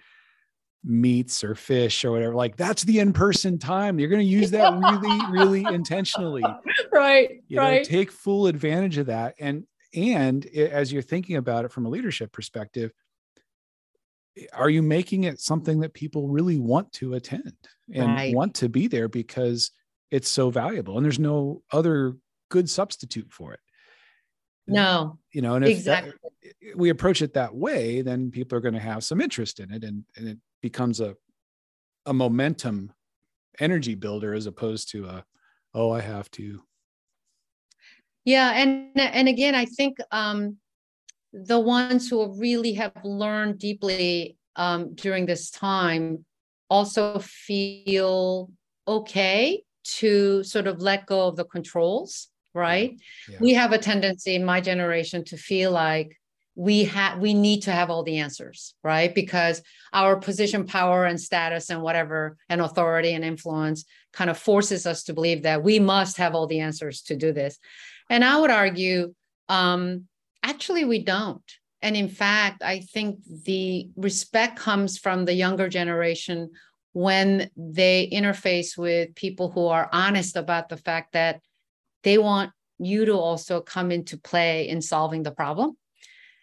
meats 0.84 1.42
or 1.42 1.54
fish 1.54 2.04
or 2.04 2.10
whatever. 2.10 2.34
Like 2.34 2.58
that's 2.58 2.82
the 2.82 2.98
in-person 2.98 3.58
time. 3.58 3.98
You're 3.98 4.10
going 4.10 4.20
to 4.20 4.26
use 4.26 4.50
that 4.50 4.74
really 4.74 5.32
really 5.32 5.64
intentionally. 5.74 6.44
Right 6.92 7.42
you 7.48 7.56
right. 7.56 7.78
know, 7.78 7.84
take 7.84 8.12
full 8.12 8.46
advantage 8.46 8.98
of 8.98 9.06
that. 9.06 9.36
And 9.40 9.64
and 9.94 10.44
as 10.44 10.92
you're 10.92 11.00
thinking 11.00 11.36
about 11.36 11.64
it 11.64 11.72
from 11.72 11.86
a 11.86 11.88
leadership 11.88 12.30
perspective 12.30 12.92
are 14.52 14.70
you 14.70 14.82
making 14.82 15.24
it 15.24 15.40
something 15.40 15.80
that 15.80 15.94
people 15.94 16.28
really 16.28 16.58
want 16.58 16.92
to 16.92 17.14
attend 17.14 17.52
and 17.92 18.08
right. 18.08 18.34
want 18.34 18.54
to 18.56 18.68
be 18.68 18.86
there 18.86 19.08
because 19.08 19.70
it's 20.10 20.28
so 20.28 20.50
valuable 20.50 20.96
and 20.96 21.04
there's 21.04 21.18
no 21.18 21.62
other 21.72 22.16
good 22.50 22.68
substitute 22.68 23.32
for 23.32 23.52
it. 23.52 23.60
No. 24.66 25.18
You 25.32 25.42
know, 25.42 25.54
and 25.54 25.64
if 25.64 25.70
exactly. 25.70 26.12
that, 26.42 26.76
we 26.76 26.88
approach 26.90 27.22
it 27.22 27.34
that 27.34 27.54
way, 27.54 28.02
then 28.02 28.30
people 28.30 28.56
are 28.56 28.62
going 28.62 28.74
to 28.74 28.80
have 28.80 29.04
some 29.04 29.20
interest 29.20 29.60
in 29.60 29.72
it 29.72 29.84
and, 29.84 30.04
and 30.16 30.28
it 30.28 30.38
becomes 30.62 31.00
a 31.00 31.14
a 32.06 32.12
momentum 32.12 32.92
energy 33.60 33.94
builder 33.94 34.34
as 34.34 34.46
opposed 34.46 34.90
to 34.90 35.06
a 35.06 35.24
oh 35.74 35.90
I 35.90 36.00
have 36.00 36.30
to. 36.32 36.62
Yeah, 38.24 38.52
and 38.52 38.90
and 38.96 39.28
again, 39.28 39.54
I 39.54 39.66
think 39.66 39.98
um 40.10 40.56
the 41.34 41.58
ones 41.58 42.08
who 42.08 42.32
really 42.38 42.74
have 42.74 42.92
learned 43.04 43.58
deeply 43.58 44.36
um, 44.56 44.94
during 44.94 45.26
this 45.26 45.50
time 45.50 46.24
also 46.70 47.18
feel 47.18 48.50
okay 48.86 49.62
to 49.82 50.42
sort 50.44 50.66
of 50.66 50.80
let 50.80 51.06
go 51.06 51.26
of 51.26 51.36
the 51.36 51.44
controls 51.44 52.28
right? 52.54 52.98
Yeah. 53.28 53.38
We 53.40 53.52
have 53.54 53.72
a 53.72 53.78
tendency 53.78 54.34
in 54.34 54.44
my 54.44 54.60
generation 54.60 55.24
to 55.24 55.36
feel 55.36 55.72
like 55.72 56.18
we 56.56 56.84
have 56.84 57.18
we 57.18 57.34
need 57.34 57.62
to 57.62 57.72
have 57.72 57.90
all 57.90 58.04
the 58.04 58.18
answers, 58.18 58.74
right? 58.84 59.12
Because 59.12 59.60
our 59.92 60.16
position, 60.16 60.66
power, 60.66 61.04
and 61.04 61.20
status, 61.20 61.68
and 61.68 61.82
whatever, 61.82 62.36
and 62.48 62.60
authority 62.60 63.12
and 63.12 63.24
influence 63.24 63.84
kind 64.12 64.30
of 64.30 64.38
forces 64.38 64.86
us 64.86 65.02
to 65.04 65.14
believe 65.14 65.42
that 65.42 65.64
we 65.64 65.80
must 65.80 66.16
have 66.18 66.34
all 66.36 66.46
the 66.46 66.60
answers 66.60 67.02
to 67.02 67.16
do 67.16 67.32
this. 67.32 67.58
And 68.08 68.24
I 68.24 68.38
would 68.40 68.52
argue, 68.52 69.14
um, 69.48 70.04
actually, 70.44 70.84
we 70.84 71.02
don't. 71.02 71.42
And 71.82 71.96
in 71.96 72.08
fact, 72.08 72.62
I 72.62 72.80
think 72.80 73.18
the 73.44 73.88
respect 73.96 74.58
comes 74.58 74.98
from 74.98 75.24
the 75.24 75.34
younger 75.34 75.68
generation 75.68 76.50
when 76.92 77.50
they 77.56 78.08
interface 78.12 78.78
with 78.78 79.14
people 79.14 79.50
who 79.50 79.66
are 79.66 79.88
honest 79.92 80.36
about 80.36 80.68
the 80.68 80.76
fact 80.76 81.12
that 81.12 81.40
they 82.04 82.18
want 82.18 82.52
you 82.78 83.04
to 83.06 83.14
also 83.14 83.60
come 83.60 83.90
into 83.90 84.16
play 84.16 84.68
in 84.68 84.80
solving 84.80 85.22
the 85.22 85.30
problem. 85.30 85.76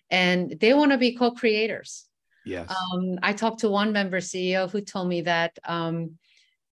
And 0.09 0.59
they 0.59 0.73
want 0.73 0.91
to 0.91 0.97
be 0.97 1.15
co-creators. 1.15 2.05
Yes. 2.43 2.69
Um, 2.69 3.19
i 3.21 3.33
talked 3.33 3.59
to 3.59 3.69
one 3.69 3.91
member 3.93 4.19
ceo 4.19 4.69
who 4.69 4.81
told 4.81 5.07
me 5.07 5.21
that 5.21 5.57
um, 5.63 6.17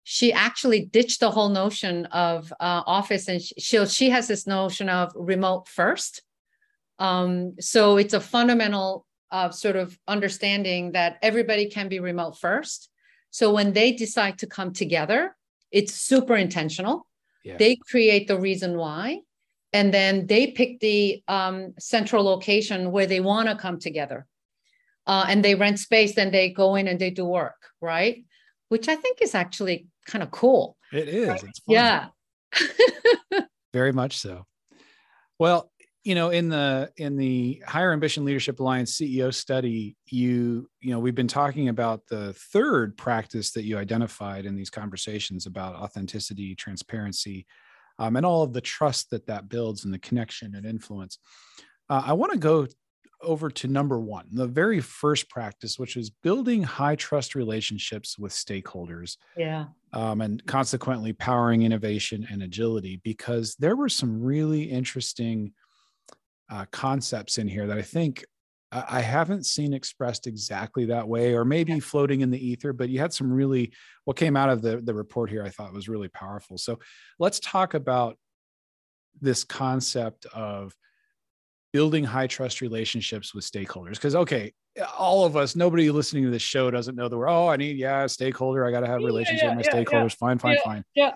she 0.05 0.33
actually 0.33 0.85
ditched 0.85 1.19
the 1.19 1.33
whole 1.33 1.49
notion 1.49 2.07
of 2.07 2.53
uh, 2.61 2.83
office 2.87 3.27
and 3.27 3.43
she, 3.43 3.85
she 3.87 4.11
has 4.11 4.29
this 4.29 4.47
notion 4.47 4.89
of 4.89 5.11
remote 5.17 5.67
first 5.67 6.23
um, 6.99 7.55
so 7.61 7.97
it's 7.97 8.15
a 8.15 8.21
fundamental 8.21 9.07
uh, 9.31 9.51
sort 9.51 9.77
of 9.77 9.99
understanding 10.09 10.93
that 10.93 11.19
everybody 11.23 11.69
can 11.69 11.89
be 11.89 12.01
remote 12.01 12.39
first 12.39 12.91
so 13.31 13.53
when 13.53 13.73
they 13.73 13.93
decide 13.93 14.39
to 14.39 14.47
come 14.47 14.73
together 14.73 15.37
it's 15.71 15.95
super 15.95 16.37
intentional 16.37 17.07
yeah. 17.47 17.57
They 17.59 17.77
create 17.77 18.27
the 18.27 18.41
reason 18.41 18.77
why, 18.77 19.21
and 19.73 19.95
then 19.95 20.27
they 20.27 20.49
pick 20.49 20.81
the 20.81 21.23
um, 21.29 21.75
central 21.79 22.25
location 22.25 22.91
where 22.91 23.07
they 23.07 23.21
want 23.21 23.49
to 23.49 23.55
come 23.55 23.79
together. 23.79 24.27
Uh, 25.07 25.27
and 25.29 25.45
they 25.45 25.55
rent 25.55 25.79
space, 25.79 26.17
then 26.17 26.33
they 26.33 26.51
go 26.51 26.75
in 26.75 26.89
and 26.89 26.99
they 26.99 27.11
do 27.11 27.25
work, 27.25 27.55
right? 27.81 28.25
Which 28.69 28.89
I 28.89 28.97
think 28.97 29.23
is 29.23 29.37
actually 29.37 29.87
kind 30.09 30.25
of 30.25 30.33
cool. 30.33 30.77
It 30.93 31.09
is. 31.09 31.29
Right? 31.29 31.45
yeah. 31.69 32.07
Very 33.73 33.93
much 33.93 34.19
so. 34.19 34.45
Well, 35.39 35.71
you 36.07 36.15
know 36.15 36.31
in 36.31 36.49
the 36.49 36.89
in 36.97 37.17
the 37.17 37.61
higher 37.67 37.93
ambition 37.93 38.25
leadership 38.25 38.61
alliance 38.61 38.97
ceo 38.97 39.35
study 39.35 39.97
you 40.07 40.71
you 40.81 40.93
know 40.93 41.01
we've 41.01 41.17
been 41.17 41.27
talking 41.27 41.69
about 41.69 42.07
the 42.07 42.33
third 42.53 42.97
practice 42.97 43.51
that 43.51 43.65
you 43.65 43.77
identified 43.77 44.47
in 44.47 44.55
these 44.55 44.71
conversations 44.71 45.47
about 45.47 45.75
authenticity 45.75 46.55
transparency 46.55 47.45
um, 47.99 48.15
and 48.15 48.25
all 48.25 48.45
of 48.45 48.53
the 48.53 48.61
trust 48.61 49.11
that 49.11 49.27
that 49.27 49.49
builds 49.49 49.85
and 49.85 49.93
the 49.93 49.99
connection 49.99 50.55
and 50.55 50.65
influence. 50.65 51.19
Uh, 51.91 52.03
i 52.07 52.13
want 52.13 52.33
to 52.33 52.39
go 52.39 52.69
over 53.23 53.51
to 53.51 53.67
number 53.67 53.99
one 53.99 54.27
the 54.31 54.47
very 54.47 54.79
first 54.79 55.29
practice 55.29 55.77
which 55.77 55.97
is 55.97 56.11
building 56.11 56.63
high 56.63 56.95
trust 56.95 57.35
relationships 57.35 58.17
with 58.17 58.31
stakeholders 58.31 59.17
yeah. 59.37 59.65
um, 59.93 60.21
and 60.21 60.45
consequently 60.47 61.13
powering 61.15 61.63
innovation 61.63 62.27
and 62.31 62.43
agility 62.43 63.01
because 63.03 63.57
there 63.59 63.75
were 63.75 63.89
some 63.89 64.23
really 64.23 64.63
interesting 64.63 65.53
uh, 66.51 66.65
concepts 66.71 67.39
in 67.39 67.49
here 67.49 67.67
that 67.67 67.79
I 67.79 67.83
think 67.83 68.25
I 68.73 69.01
haven't 69.01 69.47
seen 69.47 69.73
expressed 69.73 70.27
exactly 70.27 70.87
that 70.87 71.07
way, 71.07 71.35
or 71.35 71.45
maybe 71.45 71.79
floating 71.79 72.21
in 72.21 72.31
the 72.31 72.47
ether, 72.47 72.73
but 72.73 72.89
you 72.89 72.99
had 72.99 73.13
some 73.13 73.33
really, 73.33 73.73
what 74.05 74.17
came 74.17 74.37
out 74.37 74.51
of 74.51 74.61
the, 74.61 74.79
the 74.79 74.93
report 74.93 75.31
here, 75.31 75.45
I 75.45 75.51
thought 75.51 75.73
was 75.73 75.89
really 75.89 76.09
powerful. 76.09 76.59
So 76.59 76.81
let's 77.21 77.39
talk 77.39 77.75
about 77.75 78.19
this 79.21 79.45
concept 79.45 80.27
of 80.35 80.75
building 81.73 82.05
high 82.05 82.27
trust 82.27 82.61
relationships 82.61 83.35
with 83.35 83.45
stakeholders. 83.45 83.95
Because, 83.95 84.17
okay, 84.17 84.53
all 84.99 85.25
of 85.25 85.37
us, 85.37 85.55
nobody 85.55 85.89
listening 85.91 86.25
to 86.25 86.31
this 86.31 86.43
show 86.43 86.71
doesn't 86.71 86.97
know 86.97 87.09
that 87.09 87.17
we're, 87.17 87.29
oh, 87.29 87.47
I 87.47 87.57
need, 87.57 87.77
yeah, 87.77 88.07
stakeholder. 88.09 88.67
I 88.67 88.73
got 88.73 88.81
to 88.81 88.89
have 88.89 89.01
relationship 89.01 89.45
yeah, 89.45 89.51
yeah, 89.51 89.57
with 89.57 89.67
my 89.73 89.79
yeah, 89.79 89.85
stakeholders. 89.85 90.17
Fine, 90.17 90.39
fine, 90.39 90.59
fine. 90.65 90.85
Yeah. 90.95 91.13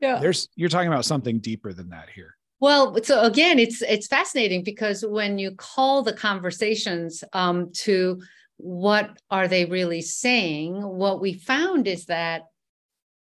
Yeah. 0.00 0.18
There's, 0.18 0.48
you're 0.56 0.68
talking 0.68 0.88
about 0.88 1.06
something 1.06 1.38
deeper 1.38 1.72
than 1.72 1.88
that 1.88 2.10
here. 2.14 2.36
Well, 2.62 2.96
so 3.02 3.22
again, 3.22 3.58
it's 3.58 3.82
it's 3.82 4.06
fascinating 4.06 4.62
because 4.62 5.04
when 5.04 5.36
you 5.36 5.50
call 5.50 6.04
the 6.04 6.12
conversations 6.12 7.24
um, 7.32 7.72
to 7.86 8.22
what 8.56 9.18
are 9.32 9.48
they 9.48 9.64
really 9.64 10.00
saying, 10.00 10.80
what 10.80 11.20
we 11.20 11.32
found 11.32 11.88
is 11.88 12.04
that 12.04 12.42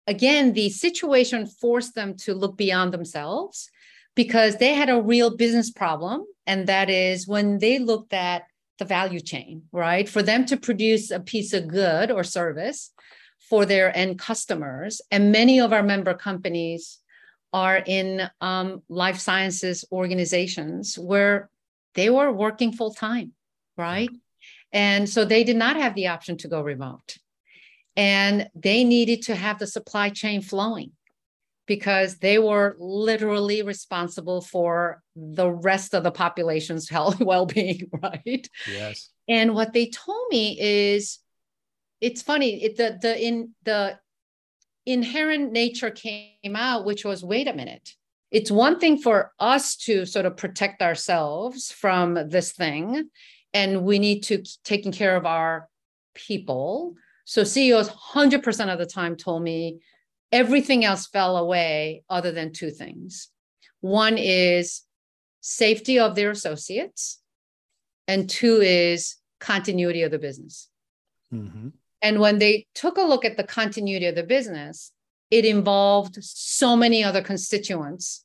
again, 0.07 0.53
the 0.53 0.71
situation 0.71 1.45
forced 1.45 1.93
them 1.93 2.17
to 2.23 2.33
look 2.33 2.57
beyond 2.57 2.91
themselves 2.91 3.69
because 4.15 4.55
they 4.55 4.73
had 4.73 4.89
a 4.89 5.03
real 5.03 5.37
business 5.37 5.69
problem, 5.69 6.25
and 6.47 6.65
that 6.65 6.89
is 6.89 7.27
when 7.27 7.59
they 7.59 7.77
looked 7.77 8.13
at 8.13 8.47
the 8.79 8.85
value 8.85 9.19
chain, 9.19 9.61
right? 9.71 10.09
For 10.09 10.23
them 10.23 10.47
to 10.47 10.57
produce 10.57 11.11
a 11.11 11.19
piece 11.19 11.53
of 11.53 11.67
good 11.67 12.09
or 12.09 12.23
service 12.23 12.91
for 13.47 13.67
their 13.67 13.95
end 13.95 14.17
customers, 14.17 14.99
and 15.11 15.31
many 15.31 15.59
of 15.59 15.73
our 15.73 15.83
member 15.83 16.15
companies 16.15 17.01
are 17.57 17.81
in 17.83 18.29
um, 18.39 18.83
life 18.87 19.17
sciences 19.17 19.83
organizations 19.91 20.95
where 20.95 21.49
they 21.95 22.11
were 22.11 22.31
working 22.31 22.71
full 22.71 22.93
time, 22.93 23.31
right? 23.75 24.11
And 24.71 25.09
so 25.09 25.25
they 25.25 25.43
did 25.43 25.57
not 25.57 25.75
have 25.75 25.95
the 25.95 26.07
option 26.07 26.37
to 26.37 26.47
go 26.47 26.61
remote. 26.61 27.17
And 27.95 28.47
they 28.53 28.83
needed 28.83 29.23
to 29.23 29.35
have 29.35 29.57
the 29.57 29.65
supply 29.65 30.09
chain 30.11 30.43
flowing 30.43 30.91
because 31.65 32.17
they 32.17 32.37
were 32.37 32.77
literally 32.79 33.63
responsible 33.63 34.41
for 34.41 35.01
the 35.15 35.49
rest 35.49 35.95
of 35.95 36.03
the 36.03 36.11
population's 36.11 36.87
health 36.95 37.19
well-being 37.19 37.89
right 38.03 38.47
yes 38.71 39.09
and 39.27 39.53
what 39.53 39.73
they 39.73 39.89
told 39.89 40.25
me 40.29 40.57
is 40.59 41.19
it's 41.99 42.21
funny 42.21 42.63
it, 42.63 42.77
the 42.77 42.97
the 43.01 43.27
in 43.27 43.53
the 43.63 43.99
inherent 44.87 45.51
nature 45.51 45.91
came 45.91 46.55
out, 46.55 46.85
which 46.85 47.03
was 47.03 47.23
wait 47.23 47.47
a 47.47 47.53
minute. 47.53 47.93
It's 48.31 48.49
one 48.49 48.79
thing 48.79 48.97
for 48.97 49.33
us 49.39 49.75
to 49.77 50.05
sort 50.05 50.25
of 50.25 50.37
protect 50.37 50.81
ourselves 50.81 51.71
from 51.71 52.29
this 52.29 52.53
thing, 52.53 53.09
and 53.53 53.83
we 53.83 53.99
need 53.99 54.21
to 54.23 54.43
taking 54.63 54.91
care 54.91 55.15
of 55.15 55.25
our 55.25 55.69
people. 56.15 56.95
So 57.25 57.43
CEOs 57.43 57.89
100% 57.89 58.73
of 58.73 58.79
the 58.79 58.85
time 58.85 59.17
told 59.17 59.43
me 59.43 59.79
everything 60.31 60.85
else 60.85 61.07
fell 61.07 61.37
away 61.37 62.03
other 62.09 62.31
than 62.31 62.53
two 62.53 62.71
things. 62.71 63.29
One 63.81 64.17
is 64.17 64.81
safety 65.41 65.99
of 65.99 66.15
their 66.15 66.31
associates, 66.31 67.19
and 68.07 68.29
two 68.29 68.61
is 68.61 69.17
continuity 69.39 70.03
of 70.03 70.11
the 70.11 70.19
business. 70.19 70.69
Mm-hmm. 71.33 71.69
And 72.01 72.19
when 72.19 72.39
they 72.39 72.67
took 72.75 72.97
a 72.97 73.01
look 73.01 73.25
at 73.25 73.37
the 73.37 73.43
continuity 73.43 74.05
of 74.05 74.15
the 74.15 74.23
business, 74.23 74.91
it 75.31 75.45
involved 75.45 76.17
so 76.21 76.75
many 76.75 77.03
other 77.03 77.21
constituents 77.21 78.23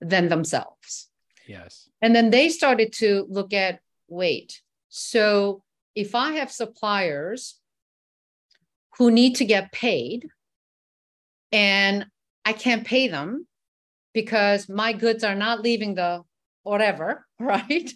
than 0.00 0.28
themselves. 0.28 1.08
Yes. 1.46 1.88
And 2.00 2.14
then 2.14 2.30
they 2.30 2.48
started 2.48 2.92
to 2.94 3.26
look 3.28 3.52
at 3.52 3.80
wait, 4.08 4.60
so 4.88 5.62
if 5.94 6.14
I 6.14 6.32
have 6.32 6.50
suppliers 6.50 7.58
who 8.98 9.10
need 9.10 9.36
to 9.36 9.44
get 9.44 9.72
paid 9.72 10.28
and 11.50 12.06
I 12.44 12.52
can't 12.52 12.86
pay 12.86 13.08
them 13.08 13.46
because 14.12 14.68
my 14.68 14.92
goods 14.92 15.24
are 15.24 15.34
not 15.34 15.62
leaving 15.62 15.94
the 15.94 16.22
whatever, 16.62 17.26
right? 17.38 17.90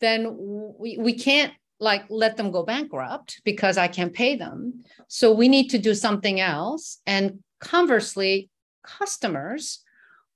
Then 0.00 0.36
we, 0.78 0.98
we 0.98 1.14
can't 1.14 1.52
like 1.78 2.04
let 2.08 2.36
them 2.36 2.50
go 2.50 2.62
bankrupt 2.62 3.40
because 3.44 3.76
I 3.76 3.88
can't 3.88 4.12
pay 4.12 4.36
them. 4.36 4.84
So 5.08 5.32
we 5.32 5.48
need 5.48 5.68
to 5.70 5.78
do 5.78 5.94
something 5.94 6.40
else. 6.40 7.00
And 7.06 7.40
conversely, 7.60 8.50
customers 8.82 9.82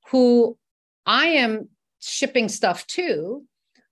who 0.08 0.58
I 1.06 1.26
am 1.26 1.68
shipping 2.00 2.48
stuff 2.48 2.86
to 2.88 3.44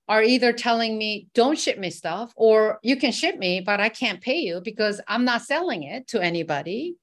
are 0.09 0.23
either 0.23 0.53
telling 0.53 0.97
me, 0.97 1.29
don't 1.35 1.59
ship 1.59 1.79
me 1.79 1.91
stuff, 1.91 2.33
or 2.35 2.79
you 2.83 2.97
can 2.97 3.13
ship 3.13 3.37
me, 3.37 3.61
but 3.61 3.79
I 3.79 3.91
can't 3.91 4.23
pay 4.23 4.39
you 4.39 4.61
because 4.63 5.01
I'm 5.07 5.25
not 5.25 5.43
selling 5.43 5.83
it 5.83 6.09
to 6.09 6.21
anybody. 6.21 6.97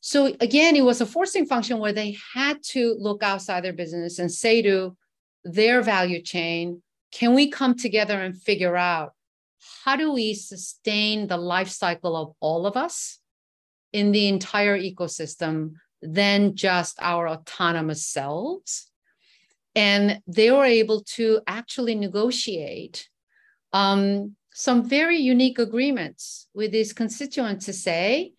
So 0.00 0.26
again, 0.40 0.74
it 0.76 0.84
was 0.84 1.00
a 1.00 1.06
forcing 1.06 1.46
function 1.46 1.78
where 1.78 1.92
they 1.92 2.16
had 2.34 2.62
to 2.70 2.96
look 2.98 3.22
outside 3.22 3.62
their 3.62 3.72
business 3.72 4.18
and 4.18 4.30
say 4.30 4.62
to 4.62 4.96
their 5.44 5.80
value 5.80 6.20
chain, 6.20 6.82
can 7.12 7.34
we 7.34 7.48
come 7.48 7.76
together 7.76 8.20
and 8.20 8.40
figure 8.40 8.76
out 8.76 9.14
how 9.84 9.96
do 9.96 10.12
we 10.12 10.34
sustain 10.34 11.26
the 11.26 11.36
life 11.36 11.68
cycle 11.68 12.16
of 12.16 12.34
all 12.40 12.66
of 12.66 12.76
us 12.76 13.18
in 13.92 14.12
the 14.12 14.28
entire 14.28 14.78
ecosystem 14.78 15.74
than 16.02 16.56
just 16.56 16.98
our 17.00 17.28
autonomous 17.28 18.06
selves? 18.06 18.90
And 19.74 20.20
they 20.26 20.50
were 20.50 20.64
able 20.64 21.02
to 21.16 21.40
actually 21.46 21.94
negotiate 21.94 23.08
um, 23.72 24.36
some 24.52 24.88
very 24.88 25.18
unique 25.18 25.58
agreements 25.58 26.48
with 26.54 26.70
these 26.70 26.92
constituents 26.92 27.66
to 27.66 27.72
say, 27.72 28.34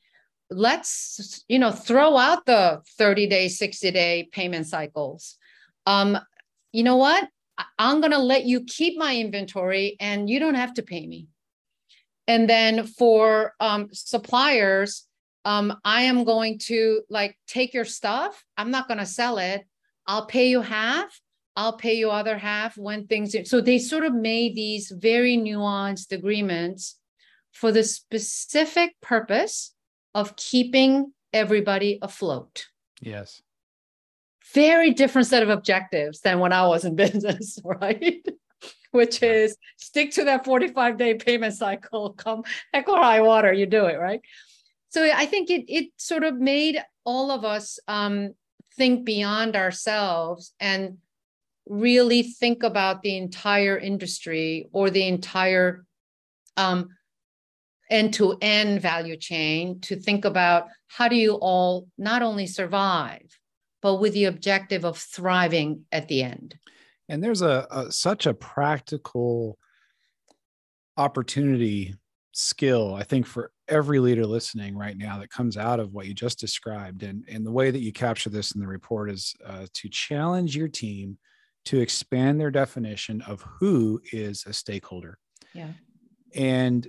let's 0.50 1.44
you 1.48 1.58
know 1.58 1.72
throw 1.72 2.18
out 2.18 2.46
the 2.46 2.82
30 2.98 3.28
day 3.28 3.48
60 3.48 3.92
day 3.92 4.30
payment 4.32 4.68
cycles 4.68 5.38
um 5.88 6.18
you 6.72 6.84
know 6.84 6.98
what 6.98 7.28
i'm 7.80 8.02
going 8.02 8.12
to 8.12 8.20
let 8.20 8.46
you 8.46 8.64
keep 8.64 8.98
my 8.98 9.16
inventory 9.16 9.96
and 10.00 10.30
you 10.30 10.40
don't 10.40 10.56
have 10.56 10.74
to 10.74 10.84
pay 10.84 11.06
me 11.06 11.28
and 12.28 12.50
then 12.50 12.86
for 12.86 13.54
um, 13.60 13.90
suppliers 13.92 15.06
um, 15.46 15.76
i 15.84 16.04
am 16.04 16.24
going 16.24 16.58
to 16.58 17.02
like 17.10 17.38
take 17.48 17.74
your 17.74 17.86
stuff 17.86 18.44
i'm 18.58 18.72
not 18.72 18.88
going 18.88 19.00
to 19.00 19.06
sell 19.06 19.38
it 19.38 19.66
i'll 20.08 20.26
pay 20.26 20.50
you 20.50 20.62
half 20.62 21.20
I'll 21.58 21.78
pay 21.78 21.94
you 21.94 22.12
other 22.12 22.38
half 22.38 22.78
when 22.78 23.08
things 23.08 23.34
so 23.46 23.62
they 23.62 23.80
sort 23.80 24.04
of 24.04 24.14
made 24.14 24.56
these 24.56 24.92
very 24.92 25.38
nuanced 25.38 26.12
agreements 26.12 27.00
for 27.54 27.72
the 27.72 27.84
specific 27.84 28.94
purpose 29.02 29.74
of 30.14 30.36
keeping 30.36 31.14
everybody 31.32 32.00
afloat. 32.02 32.68
Yes. 33.02 33.42
Very 34.56 34.92
different 34.92 35.28
set 35.28 35.44
of 35.44 35.50
objectives 35.50 36.22
than 36.22 36.40
when 36.40 36.54
I 36.54 36.66
was 36.66 36.86
in 36.86 36.96
business, 37.06 37.60
right? 37.64 38.26
Which 38.92 39.22
is 39.22 39.58
stick 39.78 40.12
to 40.12 40.24
that 40.24 40.46
45 40.46 40.98
day 40.98 41.14
payment 41.14 41.54
cycle, 41.54 42.14
come 42.14 42.44
heck 42.74 42.88
or 42.90 42.98
high 42.98 43.22
water, 43.22 43.54
you 43.54 43.66
do 43.66 43.86
it, 43.86 44.00
right? 44.00 44.22
So 44.90 45.04
I 45.04 45.26
think 45.26 45.50
it 45.50 45.66
it 45.68 45.92
sort 45.98 46.24
of 46.24 46.36
made 46.40 46.82
all 47.04 47.30
of 47.30 47.44
us 47.44 47.80
um, 47.88 48.34
think 48.78 49.06
beyond 49.06 49.56
ourselves 49.56 50.54
and 50.60 50.98
really 51.68 52.24
think 52.24 52.64
about 52.64 53.02
the 53.02 53.18
entire 53.18 53.78
industry 53.78 54.70
or 54.72 54.90
the 54.90 55.08
entire 55.08 55.86
um, 56.58 56.90
end-to-end 57.90 58.82
value 58.82 59.18
chain 59.18 59.80
to 59.82 59.96
think 59.96 60.26
about 60.26 60.68
how 60.88 61.08
do 61.08 61.16
you 61.16 61.34
all 61.34 61.88
not 61.98 62.22
only 62.22 62.48
survive 62.48 63.38
but 63.86 63.98
with 63.98 64.14
the 64.14 64.26
objective 64.26 64.84
of 64.84 64.98
thriving 64.98 65.86
at 65.92 66.08
the 66.08 66.24
end 66.24 66.58
and 67.08 67.24
there's 67.24 67.44
a, 67.44 67.68
a 67.70 67.92
such 67.92 68.26
a 68.26 68.34
practical 68.34 69.60
opportunity 70.98 71.94
skill 72.34 72.96
i 72.96 73.04
think 73.04 73.28
for 73.28 73.52
every 73.68 74.00
leader 74.00 74.26
listening 74.26 74.76
right 74.76 74.98
now 74.98 75.20
that 75.20 75.30
comes 75.30 75.56
out 75.56 75.80
of 75.80 75.94
what 75.94 76.08
you 76.08 76.14
just 76.16 76.40
described 76.40 77.04
and, 77.04 77.24
and 77.30 77.46
the 77.46 77.52
way 77.52 77.70
that 77.70 77.82
you 77.82 77.94
capture 77.94 78.30
this 78.30 78.54
in 78.54 78.62
the 78.62 78.68
report 78.68 79.12
is 79.12 79.36
uh, 79.46 79.66
to 79.74 79.88
challenge 79.90 80.56
your 80.56 80.68
team 80.68 81.18
to 81.66 81.80
expand 81.80 82.40
their 82.40 82.52
definition 82.52 83.22
of 83.24 83.44
who 83.60 84.00
is 84.14 84.46
a 84.46 84.54
stakeholder. 84.54 85.18
Yeah. 85.54 85.72
And 86.36 86.88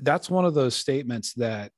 that's 0.00 0.30
one 0.30 0.44
of 0.44 0.54
those 0.54 0.74
statements 0.74 1.34
that 1.34 1.72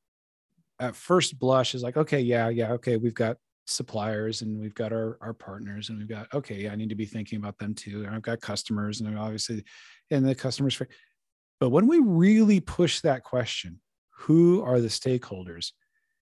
at 0.80 0.94
first 0.94 1.38
blush 1.38 1.74
is 1.74 1.82
like, 1.82 1.96
okay, 1.96 2.20
yeah, 2.20 2.48
yeah, 2.48 2.72
okay, 2.72 2.96
we've 2.96 3.14
got 3.14 3.36
suppliers 3.68 4.42
and 4.42 4.58
we've 4.58 4.74
got 4.74 4.92
our, 4.92 5.18
our 5.20 5.32
partners 5.32 5.88
and 5.88 5.98
we've 5.98 6.08
got, 6.08 6.32
okay, 6.34 6.68
I 6.68 6.76
need 6.76 6.88
to 6.88 6.94
be 6.94 7.04
thinking 7.04 7.38
about 7.38 7.58
them 7.58 7.74
too. 7.74 8.04
And 8.04 8.14
I've 8.14 8.22
got 8.22 8.40
customers 8.40 9.00
and 9.00 9.18
obviously, 9.18 9.64
and 10.10 10.26
the 10.26 10.34
customers. 10.34 10.80
But 11.60 11.70
when 11.70 11.86
we 11.86 11.98
really 11.98 12.60
push 12.60 13.00
that 13.00 13.24
question, 13.24 13.80
who 14.10 14.62
are 14.62 14.80
the 14.80 14.88
stakeholders? 14.88 15.72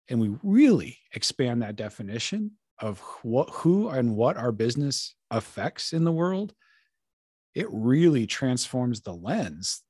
And 0.09 0.19
we 0.19 0.35
really 0.43 0.97
expand 1.13 1.61
that 1.61 1.75
definition 1.75 2.51
of 2.79 2.99
what, 3.23 3.49
who 3.49 3.89
and 3.89 4.15
what 4.15 4.37
our 4.37 4.51
business 4.51 5.15
affects 5.31 5.93
in 5.93 6.03
the 6.03 6.11
world, 6.11 6.53
it 7.55 7.67
really 7.71 8.27
transforms 8.27 9.01
the 9.01 9.13
lens 9.13 9.81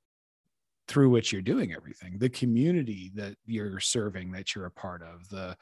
through 0.87 1.09
which 1.09 1.31
you're 1.31 1.41
doing 1.41 1.73
everything 1.73 2.17
the 2.19 2.29
community 2.29 3.11
that 3.15 3.35
you're 3.45 3.79
serving 3.79 4.31
that 4.31 4.53
you're 4.53 4.65
a 4.65 4.71
part 4.71 5.01
of 5.01 5.27
the 5.29 5.55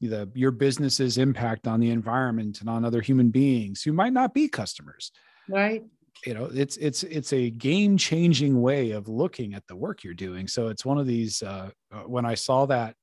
the 0.00 0.28
your 0.34 0.50
business's 0.50 1.18
impact 1.18 1.66
on 1.66 1.80
the 1.80 1.90
environment 1.90 2.60
and 2.60 2.68
on 2.68 2.84
other 2.84 3.00
human 3.00 3.30
beings 3.30 3.82
who 3.82 3.92
might 3.92 4.12
not 4.12 4.34
be 4.34 4.48
customers 4.48 5.12
right 5.48 5.82
you 6.26 6.34
know 6.34 6.50
it's 6.52 6.76
it's 6.76 7.02
it's 7.04 7.32
a 7.32 7.50
game 7.50 7.96
changing 7.96 8.60
way 8.60 8.90
of 8.90 9.08
looking 9.08 9.54
at 9.54 9.66
the 9.66 9.76
work 9.76 10.04
you're 10.04 10.14
doing 10.14 10.46
so 10.46 10.68
it's 10.68 10.84
one 10.84 10.98
of 10.98 11.06
these 11.06 11.42
uh, 11.42 11.70
uh, 11.92 12.00
when 12.00 12.24
i 12.24 12.34
saw 12.34 12.66
that 12.66 12.94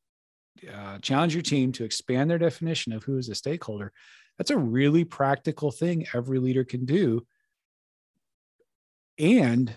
uh, 0.72 0.98
challenge 1.00 1.34
your 1.34 1.42
team 1.42 1.72
to 1.72 1.84
expand 1.84 2.30
their 2.30 2.38
definition 2.38 2.94
of 2.94 3.04
who 3.04 3.18
is 3.18 3.30
a 3.30 3.36
stakeholder 3.36 3.92
that's 4.42 4.50
a 4.50 4.58
really 4.58 5.04
practical 5.04 5.70
thing 5.70 6.08
every 6.16 6.40
leader 6.40 6.64
can 6.64 6.86
do. 6.86 7.26
And 9.20 9.72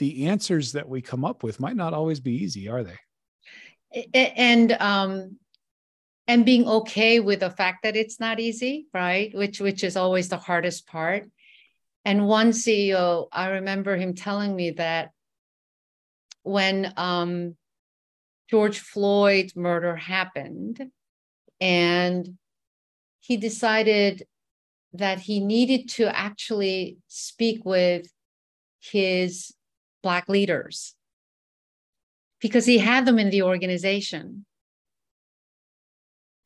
the 0.00 0.26
answers 0.26 0.72
that 0.72 0.88
we 0.88 1.00
come 1.02 1.24
up 1.24 1.44
with 1.44 1.60
might 1.60 1.76
not 1.76 1.94
always 1.94 2.18
be 2.18 2.32
easy, 2.32 2.68
are 2.68 2.82
they? 2.82 4.10
And 4.12 4.72
um 4.80 5.36
and 6.26 6.44
being 6.46 6.66
okay 6.68 7.20
with 7.20 7.40
the 7.40 7.50
fact 7.50 7.82
that 7.82 7.96
it's 7.96 8.20
not 8.20 8.40
easy, 8.40 8.86
right? 8.94 9.34
Which 9.34 9.60
which 9.60 9.82
is 9.84 9.96
always 9.96 10.28
the 10.28 10.36
hardest 10.36 10.86
part. 10.86 11.28
And 12.04 12.26
one 12.26 12.50
CEO, 12.50 13.28
I 13.32 13.50
remember 13.50 13.96
him 13.96 14.14
telling 14.14 14.54
me 14.54 14.70
that 14.72 15.10
when 16.42 16.92
um, 16.96 17.56
George 18.50 18.80
Floyd's 18.80 19.54
murder 19.54 19.94
happened, 19.96 20.90
and 21.60 22.38
he 23.20 23.36
decided 23.36 24.24
that 24.94 25.20
he 25.20 25.40
needed 25.40 25.88
to 25.90 26.14
actually 26.14 26.98
speak 27.06 27.64
with 27.64 28.06
his 28.80 29.52
Black 30.02 30.28
leaders 30.28 30.94
because 32.40 32.66
he 32.66 32.78
had 32.78 33.06
them 33.06 33.20
in 33.20 33.30
the 33.30 33.42
organization 33.42 34.44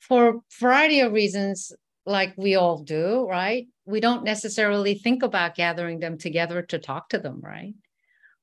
for 0.06 0.28
a 0.28 0.34
variety 0.60 1.00
of 1.00 1.12
reasons, 1.12 1.72
like 2.04 2.32
we 2.36 2.54
all 2.54 2.78
do, 2.78 3.26
right? 3.28 3.66
We 3.84 4.00
don't 4.00 4.24
necessarily 4.24 4.94
think 4.94 5.22
about 5.22 5.56
gathering 5.56 5.98
them 5.98 6.16
together 6.16 6.62
to 6.62 6.78
talk 6.78 7.08
to 7.10 7.18
them, 7.18 7.40
right? 7.40 7.74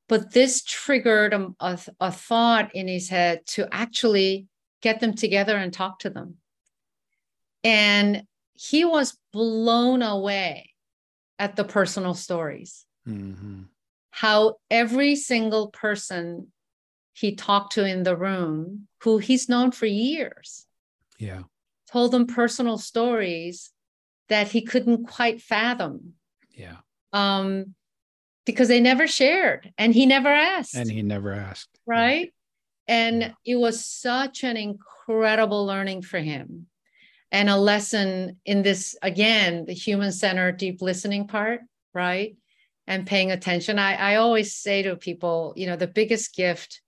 But 0.09 0.33
this 0.33 0.63
triggered 0.63 1.33
a, 1.33 1.53
a, 1.61 1.79
a 2.01 2.11
thought 2.11 2.75
in 2.75 2.87
his 2.89 3.07
head 3.07 3.45
to 3.47 3.67
actually 3.71 4.47
get 4.81 4.99
them 4.99 5.13
together 5.13 5.55
and 5.55 5.71
talk 5.71 5.99
to 5.99 6.09
them. 6.09 6.35
And 7.63 8.23
he 8.53 8.83
was 8.83 9.17
blown 9.31 10.01
away 10.01 10.71
at 11.39 11.55
the 11.55 11.63
personal 11.63 12.13
stories. 12.13 12.85
Mm-hmm. 13.07 13.63
How 14.11 14.57
every 14.69 15.15
single 15.15 15.69
person 15.69 16.51
he 17.13 17.35
talked 17.35 17.73
to 17.73 17.85
in 17.85 18.03
the 18.03 18.17
room, 18.17 18.87
who 19.01 19.17
he's 19.19 19.47
known 19.47 19.71
for 19.71 19.85
years, 19.85 20.65
yeah, 21.17 21.43
told 21.93 22.11
them 22.11 22.27
personal 22.27 22.77
stories 22.77 23.71
that 24.27 24.49
he 24.49 24.61
couldn't 24.63 25.07
quite 25.07 25.41
fathom. 25.41 26.13
Yeah. 26.51 26.77
um, 27.13 27.75
because 28.45 28.67
they 28.67 28.81
never 28.81 29.07
shared 29.07 29.71
and 29.77 29.93
he 29.93 30.05
never 30.05 30.27
asked. 30.27 30.75
And 30.75 30.91
he 30.91 31.01
never 31.01 31.31
asked. 31.31 31.69
Right. 31.85 32.33
Yeah. 32.87 32.95
And 32.95 33.21
yeah. 33.21 33.31
it 33.45 33.55
was 33.55 33.85
such 33.85 34.43
an 34.43 34.57
incredible 34.57 35.65
learning 35.65 36.01
for 36.01 36.19
him 36.19 36.67
and 37.31 37.49
a 37.49 37.55
lesson 37.55 38.37
in 38.45 38.61
this, 38.61 38.97
again, 39.01 39.65
the 39.65 39.73
human 39.73 40.11
centered 40.11 40.57
deep 40.57 40.81
listening 40.81 41.27
part. 41.27 41.61
Right. 41.93 42.35
And 42.85 43.07
paying 43.07 43.31
attention. 43.31 43.79
I, 43.79 43.95
I 43.95 44.15
always 44.15 44.55
say 44.55 44.81
to 44.83 44.97
people, 44.97 45.53
you 45.55 45.67
know, 45.67 45.77
the 45.77 45.87
biggest 45.87 46.35
gift 46.35 46.81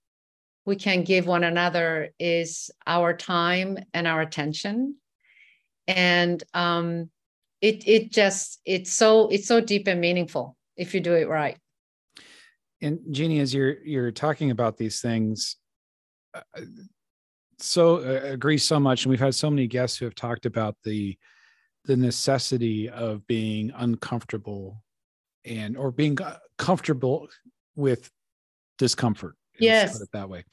we 0.66 0.76
can 0.76 1.04
give 1.04 1.26
one 1.26 1.44
another 1.44 2.10
is 2.18 2.70
our 2.86 3.16
time 3.16 3.78
and 3.94 4.06
our 4.06 4.20
attention. 4.20 4.96
And 5.86 6.42
um, 6.52 7.08
it 7.62 7.86
it 7.86 8.12
just 8.12 8.60
it's 8.66 8.92
so 8.92 9.28
it's 9.28 9.46
so 9.46 9.60
deep 9.60 9.86
and 9.86 10.00
meaningful 10.00 10.56
if 10.76 10.92
you 10.92 11.00
do 11.00 11.14
it 11.14 11.28
right. 11.28 11.56
And 12.82 12.98
jeannie 13.10 13.40
as 13.40 13.54
you're 13.54 13.82
you're 13.84 14.10
talking 14.10 14.50
about 14.50 14.76
these 14.76 15.00
things 15.00 15.56
uh, 16.34 16.60
so 17.58 17.98
uh, 17.98 18.32
agree 18.32 18.58
so 18.58 18.78
much. 18.78 19.04
And 19.04 19.10
we've 19.10 19.20
had 19.20 19.34
so 19.34 19.48
many 19.48 19.66
guests 19.66 19.96
who 19.96 20.04
have 20.04 20.14
talked 20.14 20.44
about 20.44 20.76
the 20.84 21.16
the 21.84 21.96
necessity 21.96 22.90
of 22.90 23.24
being 23.28 23.72
uncomfortable 23.76 24.82
and 25.44 25.76
or 25.76 25.92
being 25.92 26.20
uh, 26.20 26.38
comfortable 26.58 27.28
with 27.76 28.10
discomfort 28.76 29.36
yes. 29.58 29.98
Put 29.98 30.04
it 30.04 30.12
that 30.12 30.28
way. 30.28 30.44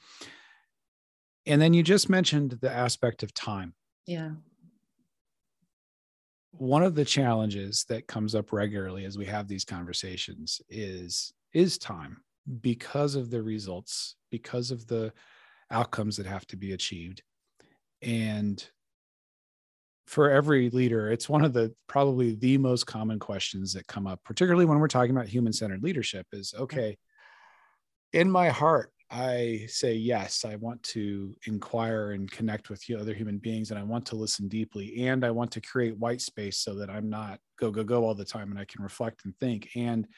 And 1.46 1.60
then 1.60 1.74
you 1.74 1.82
just 1.82 2.08
mentioned 2.08 2.58
the 2.60 2.70
aspect 2.70 3.22
of 3.22 3.34
time. 3.34 3.74
Yeah. 4.06 4.30
One 6.52 6.82
of 6.82 6.94
the 6.94 7.04
challenges 7.04 7.84
that 7.88 8.06
comes 8.06 8.34
up 8.34 8.52
regularly 8.52 9.04
as 9.04 9.18
we 9.18 9.26
have 9.26 9.48
these 9.48 9.64
conversations 9.64 10.60
is 10.68 11.32
is 11.52 11.78
time 11.78 12.22
because 12.60 13.14
of 13.14 13.30
the 13.30 13.42
results 13.42 14.16
because 14.30 14.70
of 14.70 14.86
the 14.86 15.12
outcomes 15.70 16.16
that 16.16 16.26
have 16.26 16.46
to 16.46 16.56
be 16.56 16.72
achieved. 16.72 17.22
And 18.02 18.64
for 20.06 20.30
every 20.30 20.70
leader 20.70 21.10
it's 21.10 21.28
one 21.28 21.44
of 21.44 21.52
the 21.52 21.74
probably 21.86 22.34
the 22.34 22.58
most 22.58 22.86
common 22.86 23.18
questions 23.18 23.72
that 23.72 23.86
come 23.86 24.06
up 24.06 24.20
particularly 24.24 24.64
when 24.64 24.78
we're 24.78 24.88
talking 24.88 25.10
about 25.10 25.26
human 25.26 25.52
centered 25.52 25.82
leadership 25.82 26.26
is 26.32 26.54
okay 26.58 26.96
in 28.12 28.30
my 28.30 28.48
heart 28.48 28.92
I 29.14 29.66
say 29.68 29.94
yes, 29.94 30.44
I 30.44 30.56
want 30.56 30.82
to 30.84 31.36
inquire 31.46 32.12
and 32.12 32.28
connect 32.30 32.68
with 32.68 32.82
other 32.98 33.14
human 33.14 33.38
beings, 33.38 33.70
and 33.70 33.78
I 33.78 33.84
want 33.84 34.04
to 34.06 34.16
listen 34.16 34.48
deeply, 34.48 35.06
and 35.06 35.24
I 35.24 35.30
want 35.30 35.52
to 35.52 35.60
create 35.60 35.96
white 35.98 36.20
space 36.20 36.58
so 36.58 36.74
that 36.74 36.90
I'm 36.90 37.08
not 37.08 37.38
go 37.58 37.70
go 37.70 37.84
go 37.84 38.04
all 38.04 38.16
the 38.16 38.24
time, 38.24 38.50
and 38.50 38.58
I 38.58 38.64
can 38.64 38.82
reflect 38.82 39.24
and 39.24 39.32
think, 39.38 39.70
and 39.76 40.08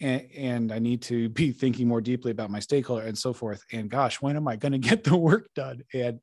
and, 0.00 0.26
and 0.36 0.72
I 0.72 0.78
need 0.78 1.02
to 1.02 1.28
be 1.40 1.52
thinking 1.52 1.86
more 1.86 2.00
deeply 2.00 2.30
about 2.30 2.50
my 2.50 2.60
stakeholder 2.60 3.06
and 3.06 3.16
so 3.16 3.34
forth. 3.34 3.62
And 3.72 3.90
gosh, 3.90 4.22
when 4.22 4.36
am 4.36 4.48
I 4.48 4.56
going 4.56 4.72
to 4.78 4.78
get 4.78 5.04
the 5.04 5.16
work 5.16 5.48
done? 5.54 5.82
And 5.92 6.20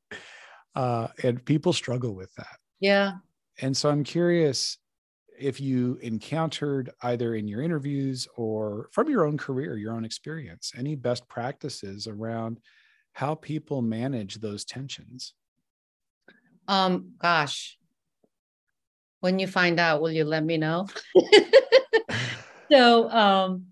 uh, 0.74 1.08
and 1.22 1.44
people 1.44 1.72
struggle 1.72 2.16
with 2.16 2.34
that. 2.34 2.56
Yeah. 2.80 3.12
And 3.60 3.76
so 3.76 3.90
I'm 3.90 4.02
curious 4.02 4.78
if 5.38 5.60
you 5.60 5.98
encountered 6.02 6.90
either 7.02 7.34
in 7.34 7.48
your 7.48 7.62
interviews 7.62 8.28
or 8.36 8.88
from 8.92 9.08
your 9.08 9.26
own 9.26 9.36
career, 9.38 9.76
your 9.76 9.94
own 9.94 10.04
experience, 10.04 10.72
any 10.76 10.94
best 10.94 11.28
practices 11.28 12.06
around 12.06 12.60
how 13.12 13.34
people 13.34 13.82
manage 13.82 14.36
those 14.36 14.64
tensions? 14.64 15.34
Um, 16.68 17.12
gosh, 17.18 17.76
when 19.20 19.38
you 19.38 19.46
find 19.46 19.78
out, 19.78 20.00
will 20.00 20.10
you 20.10 20.24
let 20.24 20.44
me 20.44 20.56
know? 20.56 20.86
so, 22.70 23.10
um, 23.10 23.66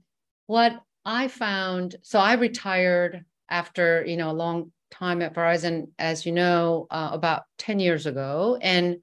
what 0.46 0.80
I 1.04 1.28
found, 1.28 1.96
so 2.02 2.18
I 2.18 2.34
retired 2.34 3.24
after 3.48 4.04
you 4.06 4.16
know 4.16 4.30
a 4.30 4.32
long 4.32 4.72
time 4.90 5.22
at 5.22 5.34
Verizon, 5.34 5.88
as 5.98 6.26
you 6.26 6.32
know, 6.32 6.86
uh, 6.90 7.10
about 7.12 7.44
ten 7.58 7.78
years 7.78 8.06
ago, 8.06 8.58
and 8.60 8.98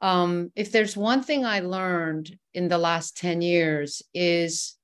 um, 0.00 0.50
if 0.56 0.72
there's 0.72 0.96
one 0.96 1.22
thing 1.22 1.44
I 1.44 1.60
learned 1.60 2.36
in 2.54 2.68
the 2.68 2.78
last 2.78 3.16
10 3.18 3.42
years 3.42 4.02
is 4.14 4.76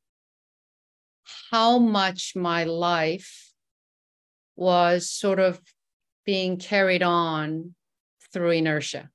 how 1.51 1.79
much 1.79 2.35
my 2.37 2.64
life 2.64 3.53
was 4.57 5.11
sort 5.11 5.39
of 5.39 5.61
being 6.25 6.59
carried 6.59 7.03
on 7.03 7.75
through 8.33 8.51
inertia. 8.51 9.11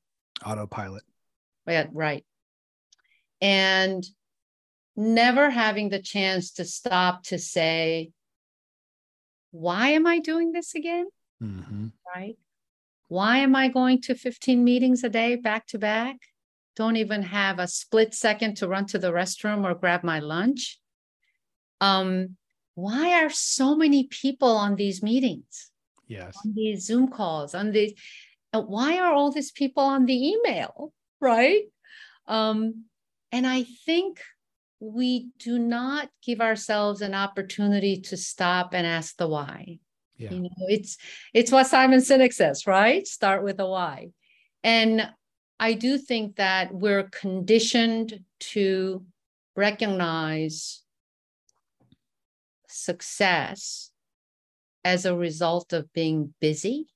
Autopilot. 0.45 1.03
Yeah, 1.67 1.87
right. 1.91 2.25
And 3.39 4.03
never 4.95 5.49
having 5.49 5.89
the 5.89 6.01
chance 6.01 6.53
to 6.53 6.65
stop 6.65 7.23
to 7.23 7.37
say, 7.37 8.11
why 9.51 9.89
am 9.89 10.07
I 10.07 10.19
doing 10.19 10.51
this 10.51 10.75
again? 10.75 11.07
Mm-hmm. 11.41 11.87
Right. 12.15 12.37
Why 13.11 13.39
am 13.39 13.57
I 13.57 13.67
going 13.67 13.99
to 14.03 14.15
15 14.15 14.63
meetings 14.63 15.03
a 15.03 15.09
day 15.09 15.35
back 15.35 15.67
to 15.67 15.77
back? 15.77 16.15
Don't 16.77 16.95
even 16.95 17.23
have 17.23 17.59
a 17.59 17.67
split 17.67 18.13
second 18.13 18.55
to 18.55 18.69
run 18.69 18.85
to 18.85 18.99
the 18.99 19.11
restroom 19.11 19.65
or 19.65 19.75
grab 19.75 20.01
my 20.05 20.19
lunch. 20.19 20.79
Um, 21.81 22.37
why 22.75 23.21
are 23.21 23.29
so 23.29 23.75
many 23.75 24.05
people 24.05 24.55
on 24.55 24.77
these 24.77 25.03
meetings? 25.03 25.71
Yes. 26.07 26.37
On 26.45 26.53
these 26.55 26.85
Zoom 26.85 27.09
calls, 27.09 27.53
on 27.53 27.73
these, 27.73 27.95
why 28.53 28.99
are 28.99 29.11
all 29.11 29.29
these 29.29 29.51
people 29.51 29.83
on 29.83 30.05
the 30.05 30.29
email? 30.29 30.93
Right. 31.19 31.63
Um, 32.29 32.85
and 33.33 33.45
I 33.45 33.65
think 33.85 34.21
we 34.79 35.31
do 35.37 35.59
not 35.59 36.07
give 36.25 36.39
ourselves 36.39 37.01
an 37.01 37.13
opportunity 37.13 37.99
to 38.03 38.15
stop 38.15 38.73
and 38.73 38.87
ask 38.87 39.17
the 39.17 39.27
why. 39.27 39.79
Yeah. 40.21 40.31
You 40.31 40.41
know, 40.41 40.49
it's 40.67 40.97
it's 41.33 41.51
what 41.51 41.65
Simon 41.65 41.99
Sinek 41.99 42.31
says, 42.31 42.67
right? 42.67 43.07
Start 43.07 43.43
with 43.43 43.59
a 43.59 43.67
why. 43.67 44.09
And 44.63 45.09
I 45.59 45.73
do 45.73 45.97
think 45.97 46.35
that 46.35 46.71
we're 46.73 47.09
conditioned 47.09 48.19
to 48.51 49.03
recognize 49.55 50.83
success 52.67 53.91
as 54.83 55.05
a 55.05 55.15
result 55.15 55.73
of 55.73 55.91
being 55.93 56.33
busy 56.39 56.87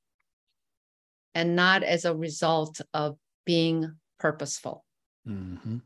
and 1.34 1.56
not 1.56 1.84
as 1.84 2.06
a 2.06 2.16
result 2.16 2.82
of 2.94 3.18
being 3.46 3.92
purposeful 4.20 4.86
mm-hmm. 5.28 5.78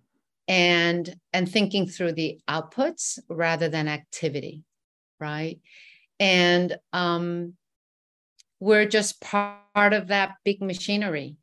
and 0.48 1.16
and 1.34 1.52
thinking 1.52 1.88
through 1.88 2.14
the 2.14 2.40
outputs 2.48 3.20
rather 3.28 3.68
than 3.68 3.88
activity 3.88 4.64
right 5.20 5.60
and 6.20 6.78
um, 6.94 7.54
we're 8.60 8.88
just 8.88 9.22
part 9.22 9.94
of 9.94 10.08
that 10.08 10.36
big 10.44 10.62
machinery. 10.62 11.38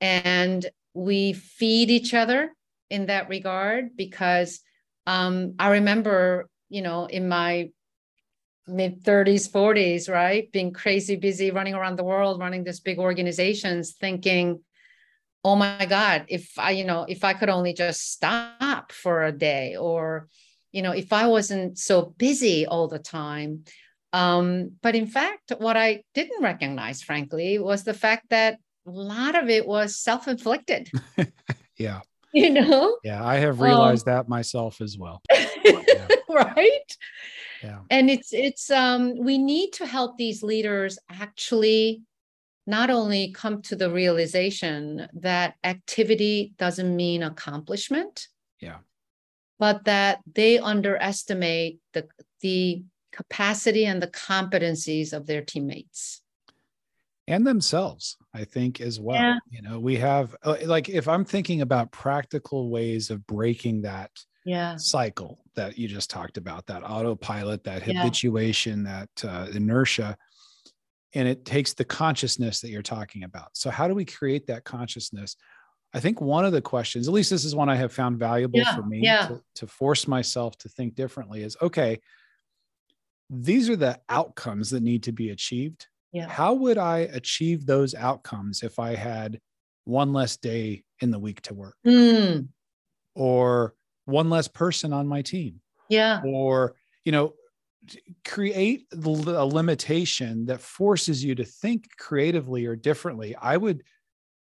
And 0.00 0.64
we 0.94 1.34
feed 1.34 1.90
each 1.90 2.14
other 2.14 2.54
in 2.90 3.06
that 3.06 3.28
regard 3.28 3.96
because 3.96 4.60
um, 5.06 5.54
i 5.58 5.68
remember 5.68 6.48
you 6.68 6.82
know 6.82 7.06
in 7.06 7.28
my 7.28 7.68
mid 8.66 9.04
30s 9.04 9.50
40s 9.50 10.12
right 10.12 10.50
being 10.52 10.72
crazy 10.72 11.16
busy 11.16 11.50
running 11.50 11.74
around 11.74 11.96
the 11.96 12.04
world 12.04 12.40
running 12.40 12.64
this 12.64 12.80
big 12.80 12.98
organizations 12.98 13.92
thinking 13.92 14.60
oh 15.44 15.54
my 15.54 15.86
god 15.86 16.24
if 16.28 16.58
i 16.58 16.70
you 16.70 16.84
know 16.84 17.04
if 17.08 17.22
i 17.22 17.32
could 17.32 17.48
only 17.48 17.72
just 17.72 18.12
stop 18.12 18.90
for 18.90 19.24
a 19.24 19.32
day 19.32 19.76
or 19.76 20.28
you 20.72 20.82
know 20.82 20.92
if 20.92 21.12
i 21.12 21.26
wasn't 21.26 21.78
so 21.78 22.14
busy 22.18 22.66
all 22.66 22.88
the 22.88 22.98
time 22.98 23.62
um, 24.16 24.72
but 24.82 24.94
in 24.94 25.06
fact, 25.06 25.52
what 25.58 25.76
I 25.76 26.02
didn't 26.14 26.42
recognize, 26.42 27.02
frankly, 27.02 27.58
was 27.58 27.84
the 27.84 27.92
fact 27.92 28.30
that 28.30 28.58
a 28.86 28.90
lot 28.90 29.34
of 29.34 29.50
it 29.50 29.66
was 29.66 29.96
self 29.96 30.26
inflicted. 30.26 30.90
yeah. 31.76 32.00
You 32.32 32.50
know? 32.50 32.98
Yeah. 33.02 33.24
I 33.24 33.36
have 33.36 33.60
realized 33.60 34.06
um, 34.06 34.14
that 34.14 34.28
myself 34.28 34.82
as 34.82 34.98
well. 34.98 35.22
yeah. 35.64 36.06
Right. 36.28 36.96
Yeah. 37.62 37.78
And 37.88 38.10
it's, 38.10 38.34
it's, 38.34 38.70
um, 38.70 39.16
we 39.16 39.38
need 39.38 39.70
to 39.74 39.86
help 39.86 40.18
these 40.18 40.42
leaders 40.42 40.98
actually 41.08 42.02
not 42.66 42.90
only 42.90 43.32
come 43.32 43.62
to 43.62 43.76
the 43.76 43.90
realization 43.90 45.08
that 45.14 45.54
activity 45.64 46.52
doesn't 46.58 46.94
mean 46.94 47.22
accomplishment. 47.22 48.28
Yeah. 48.60 48.78
But 49.58 49.84
that 49.84 50.18
they 50.30 50.58
underestimate 50.58 51.78
the, 51.94 52.06
the 52.42 52.82
capacity 53.16 53.86
and 53.86 54.02
the 54.02 54.08
competencies 54.08 55.12
of 55.12 55.26
their 55.26 55.42
teammates 55.42 56.20
and 57.26 57.46
themselves 57.46 58.16
i 58.34 58.44
think 58.44 58.80
as 58.80 59.00
well 59.00 59.20
yeah. 59.20 59.38
you 59.50 59.62
know 59.62 59.80
we 59.80 59.96
have 59.96 60.36
uh, 60.44 60.56
like 60.66 60.88
if 60.88 61.08
i'm 61.08 61.24
thinking 61.24 61.62
about 61.62 61.90
practical 61.90 62.70
ways 62.70 63.10
of 63.10 63.26
breaking 63.26 63.82
that 63.82 64.10
yeah. 64.44 64.76
cycle 64.76 65.40
that 65.56 65.76
you 65.76 65.88
just 65.88 66.08
talked 66.08 66.36
about 66.36 66.66
that 66.66 66.82
autopilot 66.84 67.64
that 67.64 67.82
habituation 67.82 68.84
yeah. 68.84 69.06
that 69.16 69.28
uh, 69.28 69.50
inertia 69.52 70.16
and 71.14 71.26
it 71.26 71.44
takes 71.44 71.72
the 71.72 71.84
consciousness 71.84 72.60
that 72.60 72.68
you're 72.68 72.82
talking 72.82 73.24
about 73.24 73.48
so 73.54 73.70
how 73.70 73.88
do 73.88 73.94
we 73.94 74.04
create 74.04 74.46
that 74.46 74.64
consciousness 74.64 75.36
I 75.94 76.00
think 76.00 76.20
one 76.20 76.44
of 76.44 76.52
the 76.52 76.60
questions, 76.60 77.08
at 77.08 77.14
least 77.14 77.30
this 77.30 77.46
is 77.46 77.54
one 77.54 77.70
I 77.70 77.76
have 77.76 77.90
found 77.90 78.18
valuable 78.18 78.58
Yeah, 78.58 78.76
for 78.76 78.82
me 78.82 79.00
to, 79.00 79.40
to 79.54 79.66
force 79.66 80.06
myself 80.06 80.58
to 80.58 80.68
think 80.68 80.94
differently 80.94 81.42
is 81.42 81.56
okay, 81.62 82.00
these 83.30 83.68
are 83.70 83.76
the 83.76 84.00
outcomes 84.08 84.70
that 84.70 84.82
need 84.82 85.02
to 85.04 85.12
be 85.12 85.30
achieved. 85.30 85.86
Yeah. 86.12 86.28
How 86.28 86.54
would 86.54 86.78
I 86.78 86.98
achieve 87.00 87.66
those 87.66 87.94
outcomes 87.94 88.62
if 88.62 88.78
I 88.78 88.94
had 88.94 89.40
one 89.84 90.12
less 90.12 90.36
day 90.36 90.84
in 91.00 91.10
the 91.10 91.18
week 91.18 91.42
to 91.42 91.54
work 91.54 91.76
Mm, 91.86 92.48
or 93.14 93.74
one 94.04 94.30
less 94.30 94.48
person 94.48 94.92
on 94.92 95.06
my 95.06 95.22
team? 95.22 95.60
yeah. 95.88 96.20
or 96.24 96.74
you 97.04 97.12
know 97.12 97.32
create 98.24 98.86
the 98.90 99.10
a 99.10 99.46
limitation 99.46 100.46
that 100.46 100.60
forces 100.60 101.22
you 101.22 101.34
to 101.36 101.44
think 101.44 101.86
creatively 101.96 102.66
or 102.66 102.74
differently 102.74 103.36
i 103.36 103.56
would 103.56 103.84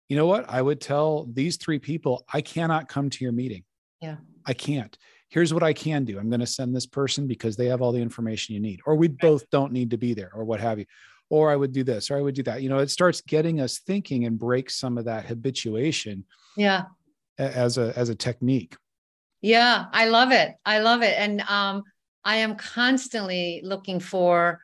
you 0.09 0.17
know 0.17 0.27
what 0.27 0.49
i 0.49 0.63
would 0.63 0.81
tell 0.81 1.27
these 1.33 1.57
three 1.57 1.81
people 1.81 2.25
i 2.33 2.41
cannot 2.41 2.89
come 2.89 3.11
to 3.11 3.25
your 3.25 3.33
meeting 3.33 3.65
Yeah. 4.01 4.19
i 4.47 4.53
can't 4.55 4.97
here's 5.33 5.53
what 5.55 5.63
i 5.63 5.73
can 5.73 6.05
do 6.05 6.19
i'm 6.19 6.29
going 6.29 6.41
to 6.41 6.47
send 6.47 6.75
this 6.77 6.87
person 6.87 7.27
because 7.27 7.57
they 7.57 7.67
have 7.67 7.81
all 7.83 7.93
the 7.93 8.01
information 8.01 8.55
you 8.55 8.61
need 8.61 8.81
or 8.87 8.95
we 8.95 9.09
both 9.09 9.49
don't 9.51 9.73
need 9.73 9.91
to 9.91 9.97
be 9.97 10.15
there 10.15 10.31
or 10.35 10.45
what 10.45 10.61
have 10.61 10.79
you 10.79 10.85
or 11.31 11.51
i 11.51 11.57
would 11.57 11.73
do 11.73 11.83
this 11.83 12.11
or 12.11 12.17
i 12.17 12.21
would 12.21 12.35
do 12.35 12.43
that 12.43 12.63
you 12.63 12.69
know 12.69 12.79
it 12.79 12.91
starts 12.91 13.21
getting 13.23 13.61
us 13.61 13.79
thinking 13.81 14.27
and 14.27 14.39
breaks 14.39 14.77
some 14.77 14.99
of 14.99 15.07
that 15.07 15.25
habituation 15.25 16.25
Yeah. 16.57 16.83
as 17.39 17.79
a 17.79 17.93
as 17.97 18.09
a 18.11 18.15
technique 18.15 18.77
Yeah, 19.41 19.87
I 19.93 20.07
love 20.07 20.31
it. 20.31 20.55
I 20.65 20.79
love 20.79 21.03
it. 21.03 21.15
And 21.19 21.41
um, 21.51 21.83
I 22.25 22.37
am 22.47 22.55
constantly 22.55 23.61
looking 23.65 23.99
for 23.99 24.61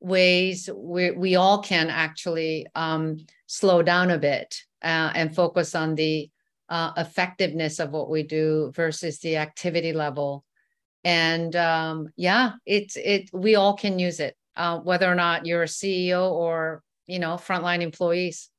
ways 0.00 0.68
where 0.74 1.14
we 1.14 1.36
all 1.36 1.62
can 1.62 1.88
actually 1.88 2.66
um, 2.74 3.16
slow 3.46 3.82
down 3.82 4.10
a 4.10 4.18
bit 4.18 4.60
uh, 4.84 5.10
and 5.14 5.34
focus 5.34 5.74
on 5.74 5.94
the 5.94 6.28
uh, 6.70 6.92
effectiveness 6.96 7.80
of 7.80 7.90
what 7.90 8.08
we 8.08 8.22
do 8.22 8.72
versus 8.74 9.18
the 9.18 9.36
activity 9.36 9.92
level. 9.92 10.44
And 11.02 11.54
um, 11.56 12.08
yeah, 12.16 12.52
it's 12.64 12.96
it. 12.96 13.28
We 13.32 13.56
all 13.56 13.76
can 13.76 13.98
use 13.98 14.20
it, 14.20 14.36
uh, 14.56 14.78
whether 14.78 15.10
or 15.10 15.16
not 15.16 15.46
you're 15.46 15.64
a 15.64 15.66
CEO 15.66 16.30
or 16.30 16.82
you 17.06 17.18
know 17.18 17.34
frontline 17.34 17.82
employees. 17.82 18.50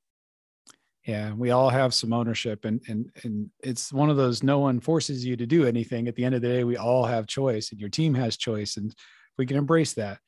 Yeah, 1.05 1.33
we 1.33 1.49
all 1.49 1.69
have 1.69 1.93
some 1.93 2.13
ownership 2.13 2.65
and 2.65 2.81
and 2.87 3.09
and 3.23 3.49
it's 3.63 3.93
one 3.93 4.09
of 4.09 4.17
those 4.17 4.43
no 4.43 4.59
one 4.59 4.79
forces 4.79 5.25
you 5.25 5.35
to 5.37 5.45
do 5.45 5.65
anything. 5.65 6.07
At 6.07 6.15
the 6.15 6.25
end 6.25 6.35
of 6.35 6.41
the 6.41 6.49
day, 6.49 6.63
we 6.63 6.77
all 6.77 7.05
have 7.05 7.25
choice 7.27 7.71
and 7.71 7.79
your 7.79 7.89
team 7.89 8.13
has 8.15 8.37
choice. 8.37 8.77
And 8.77 8.91
if 8.91 9.37
we 9.37 9.45
can 9.45 9.57
embrace 9.57 9.93
that, 9.93 10.19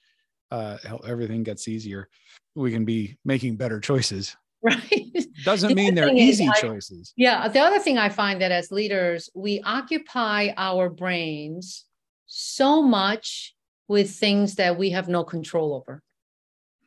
uh 0.51 0.77
everything 1.05 1.43
gets 1.43 1.67
easier. 1.67 2.09
We 2.55 2.71
can 2.71 2.85
be 2.85 3.17
making 3.25 3.57
better 3.57 3.79
choices. 3.79 4.35
Right. 4.65 5.22
Doesn't 5.43 5.69
The 5.69 5.75
mean 5.75 5.95
they're 5.95 6.13
easy 6.13 6.47
I- 6.47 6.59
choices. 6.59 7.13
Yeah. 7.15 7.47
The 7.47 7.59
other 7.59 7.79
thing 7.79 7.97
I 7.97 8.09
find 8.09 8.41
that 8.41 8.51
as 8.51 8.71
leaders, 8.71 9.29
we 9.35 9.61
occupy 9.61 10.49
our 10.57 10.89
brains 10.89 11.85
so 12.27 12.81
much 12.81 13.55
with 13.87 14.09
things 14.11 14.55
that 14.55 14.77
we 14.77 14.91
have 14.91 15.07
no 15.07 15.23
control 15.23 15.73
over. 15.73 16.01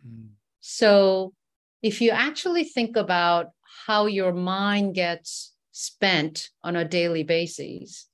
Mm, 0.06 0.28
So 0.60 1.32
if 1.82 2.00
you 2.00 2.10
actually 2.10 2.64
think 2.64 2.96
about 2.96 3.50
how 3.86 4.06
your 4.06 4.32
mind 4.32 4.94
gets 4.94 5.52
spent 5.72 6.50
on 6.64 6.74
a 6.76 6.84
daily 6.84 7.22
basis, 7.22 8.08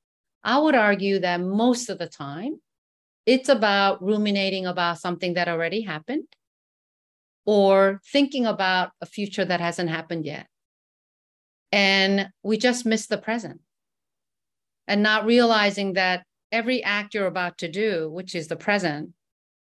I 0.45 0.59
would 0.59 0.75
argue 0.75 1.21
that 1.21 1.41
most 1.41 1.89
of 1.89 1.99
the 1.99 2.09
time 2.09 2.61
it's 3.25 3.49
about 3.49 4.03
ruminating 4.03 4.67
about 4.67 4.99
something 4.99 5.35
that 5.35 5.49
already 5.49 5.83
happened 5.83 6.25
or 7.45 8.01
thinking 8.13 8.47
about 8.47 8.91
a 9.01 9.07
future 9.07 9.45
that 9.45 9.61
hasn't 9.61 9.91
happened 9.91 10.25
yet. 10.25 10.47
And 11.73 12.29
we 12.43 12.59
just 12.59 12.85
miss 12.85 13.07
the 13.07 13.19
present 13.19 13.61
and 14.87 15.03
not 15.03 15.25
realizing 15.25 15.95
that 15.95 16.25
every 16.51 16.83
act 16.83 17.15
you're 17.15 17.27
about 17.27 17.59
to 17.59 17.69
do, 17.69 18.11
which 18.11 18.35
is 18.35 18.49
the 18.49 18.57
present, 18.57 19.11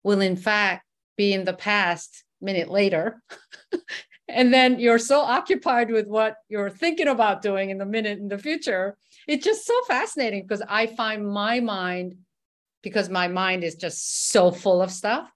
will 0.03 0.21
in 0.21 0.37
fact 0.37 0.85
be 1.17 1.33
in 1.33 1.45
the 1.45 1.55
past 1.55 2.25
minute 2.41 2.69
later. 2.69 3.23
and 4.29 4.53
then 4.53 4.79
you're 4.79 4.99
so 4.99 5.21
occupied 5.21 5.91
with 5.91 6.07
what 6.07 6.37
you're 6.49 6.71
thinking 6.71 7.09
about 7.09 7.43
doing 7.43 7.71
in 7.71 7.79
the 7.79 7.87
minute 7.87 8.19
in 8.19 8.29
the 8.29 8.39
future. 8.39 8.97
It's 9.27 9.45
just 9.45 9.67
so 9.67 9.75
fascinating 9.89 10.43
because 10.43 10.63
I 10.69 10.87
find 10.87 11.27
my 11.27 11.61
mind, 11.61 12.17
because 12.83 13.09
my 13.09 13.29
mind 13.29 13.65
is 13.65 13.77
just 13.77 14.29
so 14.31 14.51
full 14.51 14.83
of 14.83 14.91
stuff, 14.91 15.31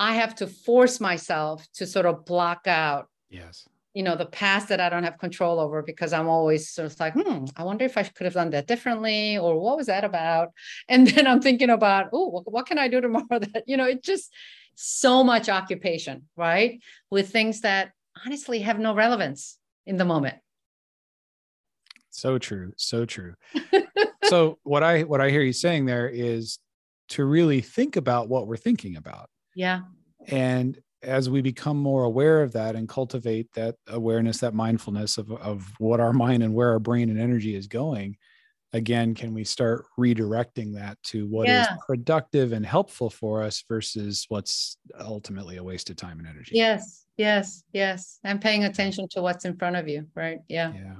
I 0.00 0.14
have 0.14 0.34
to 0.36 0.46
force 0.46 1.00
myself 1.00 1.66
to 1.74 1.86
sort 1.86 2.06
of 2.06 2.24
block 2.24 2.66
out 2.66 3.08
Yes. 3.30 3.68
you 3.94 4.02
know 4.02 4.16
the 4.16 4.24
past 4.26 4.68
that 4.68 4.80
i 4.80 4.88
don't 4.88 5.02
have 5.04 5.18
control 5.18 5.60
over 5.60 5.82
because 5.82 6.14
i'm 6.14 6.28
always 6.28 6.70
sort 6.70 6.90
of 6.90 6.98
like 6.98 7.12
hmm 7.12 7.44
i 7.56 7.62
wonder 7.62 7.84
if 7.84 7.98
i 7.98 8.02
could 8.02 8.24
have 8.24 8.32
done 8.34 8.48
that 8.50 8.66
differently 8.66 9.36
or 9.36 9.60
what 9.60 9.76
was 9.76 9.88
that 9.88 10.02
about 10.04 10.48
and 10.88 11.08
then 11.08 11.26
i'm 11.26 11.40
thinking 11.42 11.68
about 11.68 12.06
oh 12.14 12.28
what, 12.28 12.50
what 12.50 12.66
can 12.66 12.78
i 12.78 12.88
do 12.88 13.00
tomorrow 13.02 13.38
that 13.38 13.64
you 13.66 13.76
know 13.76 13.84
it 13.86 14.02
just 14.02 14.32
so 14.74 15.22
much 15.24 15.48
occupation 15.50 16.26
right 16.36 16.80
with 17.10 17.28
things 17.30 17.60
that 17.62 17.90
honestly 18.24 18.60
have 18.60 18.78
no 18.78 18.94
relevance 18.94 19.58
in 19.86 19.96
the 19.98 20.04
moment 20.06 20.36
So 22.10 22.38
true. 22.38 22.72
So 22.76 23.04
true. 23.04 23.34
so 24.24 24.58
what 24.64 24.82
I 24.82 25.02
what 25.02 25.20
I 25.20 25.30
hear 25.30 25.42
you 25.42 25.52
saying 25.52 25.86
there 25.86 26.08
is 26.08 26.58
to 27.10 27.24
really 27.24 27.60
think 27.60 27.94
about 27.96 28.28
what 28.28 28.46
we're 28.48 28.56
thinking 28.56 28.96
about. 28.96 29.30
Yeah. 29.58 29.80
And 30.28 30.78
as 31.02 31.28
we 31.28 31.42
become 31.42 31.76
more 31.76 32.04
aware 32.04 32.42
of 32.44 32.52
that 32.52 32.76
and 32.76 32.88
cultivate 32.88 33.52
that 33.54 33.74
awareness 33.88 34.38
that 34.38 34.54
mindfulness 34.54 35.18
of, 35.18 35.32
of 35.32 35.68
what 35.78 35.98
our 35.98 36.12
mind 36.12 36.44
and 36.44 36.54
where 36.54 36.70
our 36.70 36.78
brain 36.78 37.10
and 37.10 37.18
energy 37.18 37.56
is 37.56 37.66
going 37.66 38.16
again 38.72 39.14
can 39.14 39.34
we 39.34 39.42
start 39.42 39.84
redirecting 39.98 40.74
that 40.74 40.96
to 41.02 41.26
what 41.26 41.48
is 41.48 41.66
Yeah. 41.66 41.76
productive 41.86 42.52
and 42.52 42.64
helpful 42.64 43.10
for 43.10 43.42
us 43.42 43.64
versus 43.68 44.26
what's 44.28 44.76
ultimately 45.00 45.56
a 45.56 45.64
waste 45.64 45.90
of 45.90 45.96
time 45.96 46.20
and 46.20 46.28
energy? 46.28 46.52
Yes 46.54 47.06
yes 47.16 47.64
yes. 47.72 48.20
And 48.22 48.40
paying 48.40 48.62
attention 48.64 49.08
to 49.10 49.22
what's 49.22 49.44
in 49.44 49.56
front 49.56 49.74
of 49.74 49.88
you 49.88 50.06
right? 50.14 50.38
Yeah. 50.48 50.72
Yeah. 50.72 50.96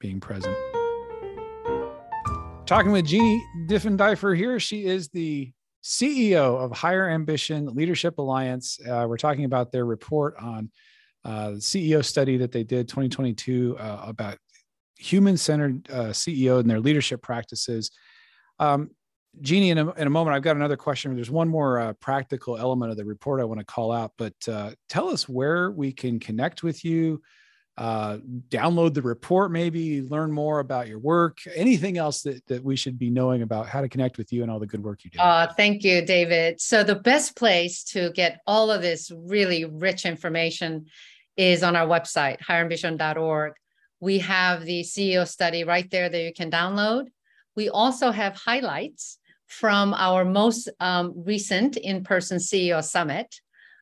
Being 0.00 0.18
present. 0.18 0.56
Talking 2.66 2.90
with 2.90 3.06
jeannie 3.06 3.40
Diefenderfer 3.68 4.36
here. 4.36 4.58
She 4.58 4.84
is 4.86 5.08
the 5.10 5.52
ceo 5.84 6.58
of 6.58 6.72
higher 6.72 7.10
ambition 7.10 7.66
leadership 7.66 8.16
alliance 8.18 8.80
uh, 8.88 9.04
we're 9.06 9.18
talking 9.18 9.44
about 9.44 9.70
their 9.70 9.84
report 9.84 10.34
on 10.38 10.70
uh, 11.24 11.50
the 11.50 11.56
ceo 11.56 12.02
study 12.02 12.38
that 12.38 12.52
they 12.52 12.64
did 12.64 12.88
2022 12.88 13.76
uh, 13.78 14.02
about 14.06 14.38
human-centered 14.96 15.86
uh, 15.92 16.04
ceo 16.06 16.58
and 16.58 16.70
their 16.70 16.80
leadership 16.80 17.20
practices. 17.20 17.90
Um, 18.58 18.90
jeannie 19.40 19.70
in 19.70 19.78
a, 19.78 19.92
in 19.92 20.06
a 20.06 20.10
moment 20.10 20.34
i've 20.34 20.42
got 20.42 20.56
another 20.56 20.76
question. 20.76 21.14
There's 21.14 21.30
one 21.30 21.48
more 21.48 21.78
uh, 21.78 21.92
practical 21.94 22.56
element 22.56 22.90
of 22.90 22.96
the 22.96 23.04
report 23.04 23.40
i 23.40 23.44
want 23.44 23.60
to 23.60 23.66
call 23.66 23.92
out 23.92 24.12
but 24.16 24.34
uh, 24.48 24.70
tell 24.88 25.08
us 25.08 25.28
where 25.28 25.70
we 25.70 25.92
can 25.92 26.18
connect 26.18 26.62
with 26.62 26.84
you 26.84 27.20
uh, 27.76 28.18
download 28.50 28.94
the 28.94 29.02
report, 29.02 29.50
maybe 29.50 30.02
learn 30.02 30.30
more 30.30 30.60
about 30.60 30.86
your 30.86 31.00
work, 31.00 31.38
anything 31.54 31.98
else 31.98 32.22
that, 32.22 32.46
that 32.46 32.62
we 32.62 32.76
should 32.76 32.98
be 32.98 33.10
knowing 33.10 33.42
about 33.42 33.68
how 33.68 33.80
to 33.80 33.88
connect 33.88 34.16
with 34.16 34.32
you 34.32 34.42
and 34.42 34.50
all 34.50 34.60
the 34.60 34.66
good 34.66 34.82
work 34.82 35.02
you 35.04 35.10
do. 35.10 35.18
Uh, 35.18 35.52
thank 35.54 35.82
you, 35.82 36.04
David. 36.04 36.60
So 36.60 36.84
the 36.84 36.94
best 36.94 37.36
place 37.36 37.82
to 37.84 38.10
get 38.12 38.40
all 38.46 38.70
of 38.70 38.80
this 38.80 39.10
really 39.14 39.64
rich 39.64 40.04
information 40.04 40.86
is 41.36 41.64
on 41.64 41.74
our 41.74 41.86
website, 41.86 42.38
higherambition.org. 42.40 43.54
We 43.98 44.18
have 44.18 44.64
the 44.64 44.82
CEO 44.82 45.26
study 45.26 45.64
right 45.64 45.90
there 45.90 46.08
that 46.08 46.22
you 46.22 46.32
can 46.32 46.50
download. 46.50 47.06
We 47.56 47.70
also 47.70 48.12
have 48.12 48.36
highlights 48.36 49.18
from 49.46 49.94
our 49.94 50.24
most 50.24 50.68
um, 50.78 51.12
recent 51.16 51.76
in-person 51.76 52.38
CEO 52.38 52.84
summit 52.84 53.40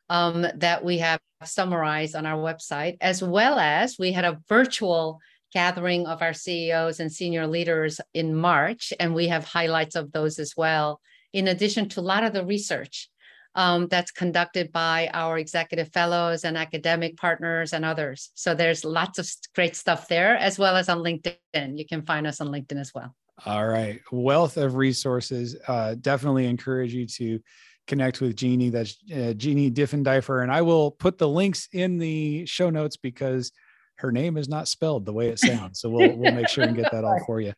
um, 0.09 0.45
that 0.55 0.83
we 0.83 0.97
have 0.99 1.19
summarized 1.47 2.15
on 2.15 2.25
our 2.25 2.37
website, 2.37 2.97
as 3.01 3.23
well 3.23 3.59
as 3.59 3.97
we 3.97 4.11
had 4.11 4.25
a 4.25 4.39
virtual 4.47 5.19
gathering 5.53 6.07
of 6.07 6.21
our 6.21 6.33
CEOs 6.33 6.99
and 6.99 7.11
senior 7.11 7.47
leaders 7.47 8.01
in 8.13 8.35
March, 8.35 8.91
and 8.99 9.13
we 9.13 9.27
have 9.27 9.45
highlights 9.45 9.95
of 9.95 10.11
those 10.11 10.39
as 10.39 10.55
well, 10.57 10.99
in 11.31 11.47
addition 11.47 11.87
to 11.89 11.99
a 11.99 12.01
lot 12.01 12.23
of 12.23 12.33
the 12.33 12.45
research 12.45 13.09
um, 13.55 13.87
that's 13.87 14.11
conducted 14.11 14.71
by 14.71 15.09
our 15.13 15.37
executive 15.37 15.91
fellows 15.91 16.43
and 16.43 16.57
academic 16.57 17.17
partners 17.17 17.73
and 17.73 17.85
others. 17.85 18.31
So 18.33 18.55
there's 18.55 18.83
lots 18.83 19.19
of 19.19 19.29
great 19.53 19.75
stuff 19.75 20.07
there, 20.07 20.35
as 20.37 20.57
well 20.57 20.75
as 20.75 20.89
on 20.89 20.99
LinkedIn. 20.99 21.77
You 21.77 21.85
can 21.85 22.01
find 22.03 22.25
us 22.25 22.41
on 22.41 22.47
LinkedIn 22.47 22.79
as 22.79 22.91
well. 22.93 23.15
All 23.45 23.67
right. 23.67 23.99
Wealth 24.11 24.57
of 24.57 24.75
resources. 24.75 25.55
Uh, 25.67 25.95
definitely 25.95 26.45
encourage 26.45 26.93
you 26.93 27.05
to 27.07 27.39
connect 27.87 28.21
with 28.21 28.35
Jeannie. 28.35 28.69
That's 28.69 28.97
uh, 29.13 29.33
Jeannie 29.33 29.71
Diefenderfer. 29.71 30.43
And 30.43 30.51
I 30.51 30.61
will 30.61 30.91
put 30.91 31.17
the 31.17 31.27
links 31.27 31.67
in 31.71 31.97
the 31.97 32.45
show 32.45 32.69
notes 32.69 32.97
because 32.97 33.51
her 33.97 34.11
name 34.11 34.37
is 34.37 34.49
not 34.49 34.67
spelled 34.67 35.05
the 35.05 35.13
way 35.13 35.29
it 35.29 35.39
sounds. 35.39 35.79
So 35.79 35.89
we'll, 35.89 36.15
we'll 36.15 36.33
make 36.33 36.49
sure 36.49 36.63
and 36.63 36.75
get 36.75 36.91
that 36.91 37.03
all 37.03 37.19
for 37.25 37.39
you. 37.41 37.53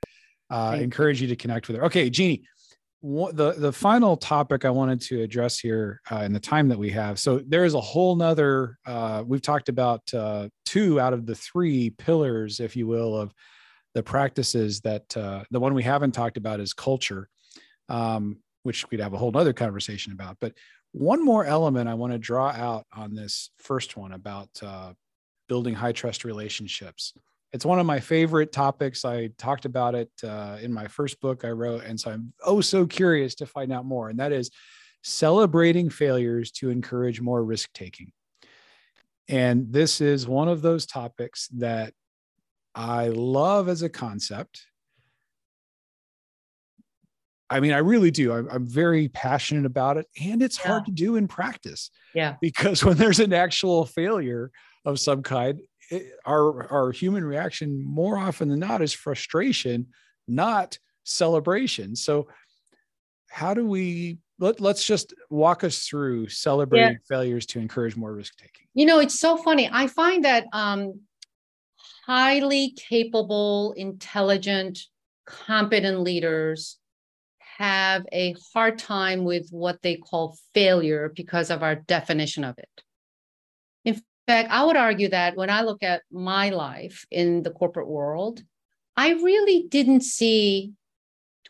Uh, 0.49 0.77
encourage 0.79 1.21
you 1.21 1.27
to 1.27 1.35
connect 1.35 1.67
with 1.67 1.77
her. 1.77 1.85
Okay, 1.85 2.09
Jeannie, 2.09 2.43
the 3.01 3.55
the 3.57 3.71
final 3.71 4.17
topic 4.17 4.65
I 4.65 4.69
wanted 4.69 5.01
to 5.01 5.21
address 5.21 5.59
here 5.59 6.01
uh, 6.11 6.17
in 6.17 6.33
the 6.33 6.39
time 6.39 6.67
that 6.69 6.77
we 6.77 6.89
have. 6.91 7.19
So 7.19 7.39
there 7.39 7.65
is 7.65 7.73
a 7.73 7.81
whole 7.81 8.15
nother. 8.15 8.77
Uh, 8.85 9.23
we've 9.25 9.41
talked 9.41 9.69
about 9.69 10.01
uh, 10.13 10.49
two 10.65 10.99
out 10.99 11.13
of 11.13 11.25
the 11.25 11.35
three 11.35 11.91
pillars, 11.91 12.59
if 12.59 12.75
you 12.75 12.87
will, 12.87 13.15
of 13.15 13.33
the 13.93 14.03
practices 14.03 14.81
that 14.81 15.15
uh, 15.15 15.43
the 15.51 15.59
one 15.59 15.73
we 15.73 15.83
haven't 15.83 16.11
talked 16.11 16.37
about 16.37 16.59
is 16.59 16.73
culture, 16.73 17.29
um, 17.89 18.37
which 18.65 18.89
we'd 18.89 18.99
have 18.99 19.13
a 19.13 19.17
whole 19.17 19.31
nother 19.31 19.53
conversation 19.53 20.11
about. 20.11 20.37
But 20.39 20.53
one 20.91 21.23
more 21.23 21.45
element 21.45 21.89
I 21.89 21.93
want 21.93 22.13
to 22.13 22.19
draw 22.19 22.49
out 22.49 22.85
on 22.93 23.15
this 23.15 23.49
first 23.57 23.97
one 23.97 24.13
about 24.13 24.49
uh, 24.61 24.93
building 25.47 25.73
high 25.73 25.91
trust 25.91 26.23
relationships 26.23 27.13
it's 27.55 27.65
one 27.65 27.79
of 27.79 27.85
my 27.85 28.01
favorite 28.01 28.51
topics. 28.51 29.05
I 29.05 29.27
talked 29.37 29.63
about 29.63 29.95
it 29.95 30.11
uh, 30.25 30.57
in 30.61 30.73
my 30.73 30.87
first 30.87 31.21
book 31.21 31.45
I 31.45 31.51
wrote. 31.51 31.85
And 31.85 31.97
so 31.97 32.11
I'm 32.11 32.33
oh 32.45 32.59
so 32.59 32.85
curious 32.85 33.33
to 33.35 33.45
find 33.45 33.71
out 33.71 33.85
more. 33.85 34.09
And 34.09 34.19
that 34.19 34.33
is 34.33 34.51
celebrating 35.03 35.89
failures 35.89 36.51
to 36.51 36.69
encourage 36.69 37.21
more 37.21 37.41
risk 37.41 37.71
taking. 37.73 38.11
And 39.29 39.71
this 39.71 40.01
is 40.01 40.27
one 40.27 40.49
of 40.49 40.61
those 40.61 40.85
topics 40.85 41.47
that 41.59 41.93
I 42.75 43.07
love 43.07 43.69
as 43.69 43.83
a 43.83 43.89
concept. 43.89 44.67
I 47.49 47.59
mean, 47.59 47.73
I 47.73 47.77
really 47.77 48.11
do. 48.11 48.33
I'm, 48.33 48.47
I'm 48.49 48.67
very 48.67 49.07
passionate 49.09 49.65
about 49.65 49.97
it, 49.97 50.07
and 50.21 50.41
it's 50.41 50.59
yeah. 50.59 50.67
hard 50.67 50.85
to 50.85 50.91
do 50.91 51.15
in 51.15 51.27
practice. 51.27 51.91
Yeah. 52.13 52.35
Because 52.41 52.83
when 52.85 52.97
there's 52.97 53.19
an 53.19 53.33
actual 53.33 53.85
failure 53.85 54.51
of 54.83 54.99
some 54.99 55.21
kind, 55.21 55.61
our 56.25 56.71
our 56.71 56.91
human 56.91 57.23
reaction 57.23 57.83
more 57.83 58.17
often 58.17 58.49
than 58.49 58.59
not 58.59 58.81
is 58.81 58.93
frustration 58.93 59.87
not 60.27 60.77
celebration 61.03 61.95
so 61.95 62.27
how 63.29 63.53
do 63.53 63.65
we 63.65 64.17
let, 64.39 64.59
let's 64.59 64.85
just 64.85 65.13
walk 65.29 65.63
us 65.63 65.85
through 65.87 66.27
celebrating 66.27 66.93
yeah. 66.93 66.97
failures 67.07 67.45
to 67.45 67.59
encourage 67.59 67.95
more 67.95 68.13
risk 68.13 68.35
taking 68.37 68.65
you 68.73 68.85
know 68.85 68.99
it's 68.99 69.19
so 69.19 69.37
funny 69.37 69.69
i 69.71 69.87
find 69.87 70.25
that 70.25 70.45
um 70.53 70.99
highly 72.05 72.73
capable 72.75 73.73
intelligent 73.77 74.79
competent 75.25 75.99
leaders 75.99 76.77
have 77.57 78.05
a 78.11 78.35
hard 78.53 78.77
time 78.77 79.23
with 79.23 79.47
what 79.49 79.81
they 79.81 79.95
call 79.95 80.37
failure 80.53 81.11
because 81.15 81.49
of 81.49 81.63
our 81.63 81.75
definition 81.75 82.43
of 82.43 82.57
it 82.57 82.83
In 83.85 84.01
fact, 84.27 84.51
I 84.51 84.65
would 84.65 84.75
argue 84.75 85.09
that 85.09 85.37
when 85.37 85.49
I 85.49 85.61
look 85.61 85.83
at 85.83 86.01
my 86.11 86.49
life 86.49 87.05
in 87.11 87.43
the 87.43 87.51
corporate 87.51 87.87
world, 87.87 88.41
I 88.97 89.11
really 89.11 89.67
didn't 89.69 90.01
see 90.01 90.73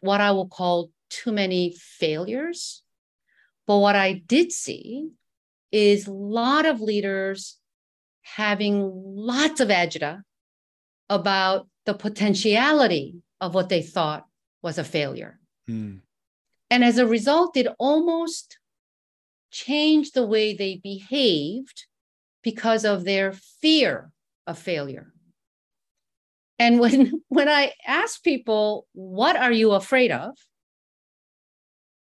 what 0.01 0.21
I 0.21 0.31
will 0.31 0.47
call 0.47 0.91
too 1.09 1.31
many 1.31 1.75
failures. 1.79 2.83
But 3.65 3.79
what 3.79 3.95
I 3.95 4.13
did 4.13 4.51
see 4.51 5.09
is 5.71 6.07
a 6.07 6.11
lot 6.11 6.65
of 6.65 6.81
leaders 6.81 7.57
having 8.21 8.91
lots 8.93 9.59
of 9.61 9.69
agita 9.69 10.21
about 11.09 11.67
the 11.85 11.93
potentiality 11.93 13.15
of 13.39 13.53
what 13.53 13.69
they 13.69 13.81
thought 13.81 14.25
was 14.61 14.77
a 14.77 14.83
failure. 14.83 15.39
Hmm. 15.67 15.97
And 16.69 16.83
as 16.83 16.97
a 16.97 17.07
result, 17.07 17.57
it 17.57 17.67
almost 17.79 18.57
changed 19.51 20.13
the 20.13 20.25
way 20.25 20.53
they 20.53 20.81
behaved 20.83 21.85
because 22.43 22.85
of 22.85 23.03
their 23.03 23.33
fear 23.61 24.11
of 24.45 24.57
failure. 24.57 25.13
And 26.59 26.79
when, 26.79 27.23
when 27.29 27.49
I 27.49 27.73
ask 27.85 28.23
people, 28.23 28.87
what 28.93 29.35
are 29.35 29.51
you 29.51 29.71
afraid 29.71 30.11
of? 30.11 30.35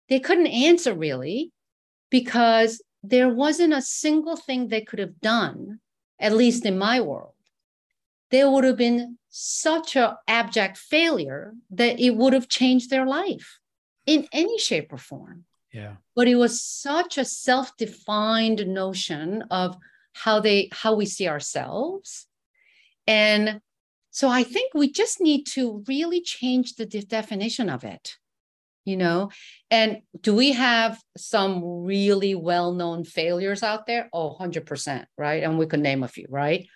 They 0.09 0.21
couldn't 0.21 0.47
answer 0.47 0.95
really 0.95 1.53
because 2.11 2.83
there 3.03 3.29
wasn't 3.29 3.73
a 3.73 3.83
single 3.83 4.37
thing 4.37 4.69
they 4.69 4.81
could 4.81 4.99
have 4.99 5.21
done, 5.21 5.81
at 6.19 6.33
least 6.33 6.65
in 6.65 6.79
my 6.79 7.01
world. 7.01 7.35
There 8.31 8.51
would 8.51 8.65
have 8.65 8.77
been 8.77 9.19
such 9.39 9.97
an 9.97 10.15
abject 10.27 10.79
failure 10.79 11.55
that 11.71 12.01
it 12.01 12.17
would 12.17 12.33
have 12.33 12.49
changed 12.49 12.89
their 12.89 13.05
life 13.05 13.59
in 14.07 14.27
any 14.33 14.59
shape 14.59 14.91
or 14.93 14.99
form. 14.99 15.45
Yeah. 15.73 15.97
But 16.15 16.27
it 16.27 16.37
was 16.37 16.63
such 16.63 17.19
a 17.19 17.25
self 17.25 17.77
defined 17.77 18.67
notion 18.67 19.43
of 19.51 19.77
how 20.15 20.41
they 20.41 20.71
how 20.73 20.95
we 20.95 21.05
see 21.05 21.29
ourselves. 21.29 22.27
And 23.07 23.61
so 24.11 24.31
i 24.31 24.43
think 24.43 24.73
we 24.73 24.91
just 24.91 25.21
need 25.21 25.45
to 25.45 25.85
really 25.87 26.23
change 26.23 26.77
the 26.77 26.87
de- 26.87 27.03
definition 27.03 27.69
of 27.69 27.85
it 27.85 28.17
you 28.87 28.97
know? 28.97 29.31
And 29.69 30.03
do 30.21 30.33
we 30.33 30.53
have 30.53 31.03
some 31.17 31.83
really 31.83 32.37
well-known 32.37 33.03
failures 33.03 33.65
out 33.65 33.85
there? 33.87 34.09
Oh 34.13 34.37
100% 34.41 35.07
right? 35.19 35.43
And 35.43 35.59
we 35.59 35.67
could 35.67 35.81
name 35.81 36.05
a 36.05 36.09
few 36.09 36.27
right 36.31 36.67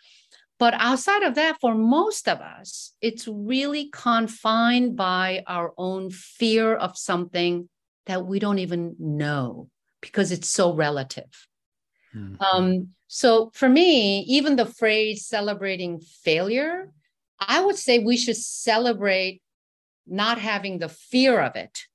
but 0.61 0.75
outside 0.75 1.25
of 1.25 1.35
that 1.35 1.57
for 1.61 1.75
most 1.75 2.29
of 2.29 2.39
us 2.39 2.95
it's 3.01 3.27
really 3.27 3.89
confined 3.93 4.97
by 4.97 5.43
our 5.49 5.73
own 5.77 6.11
fear 6.11 6.75
of 6.75 6.97
something 6.97 7.69
that 8.07 8.25
we 8.25 8.39
don't 8.39 8.61
even 8.61 8.95
know 9.01 9.69
because 10.01 10.31
it's 10.31 10.49
so 10.49 10.73
relative 10.73 11.49
mm-hmm. 12.15 12.41
um, 12.41 12.89
so 13.13 13.51
for 13.55 13.69
me, 13.69 14.21
even 14.21 14.55
the 14.55 14.67
phrase 14.67 15.27
celebrating 15.27 15.99
failure, 15.99 16.93
I 17.41 17.61
would 17.61 17.75
say 17.75 17.99
we 17.99 18.17
should 18.17 18.37
celebrate 18.37 19.43
not 20.07 20.39
having 20.39 20.79
the 20.79 20.89
fear 20.89 21.41
of 21.41 21.57
it. 21.57 21.87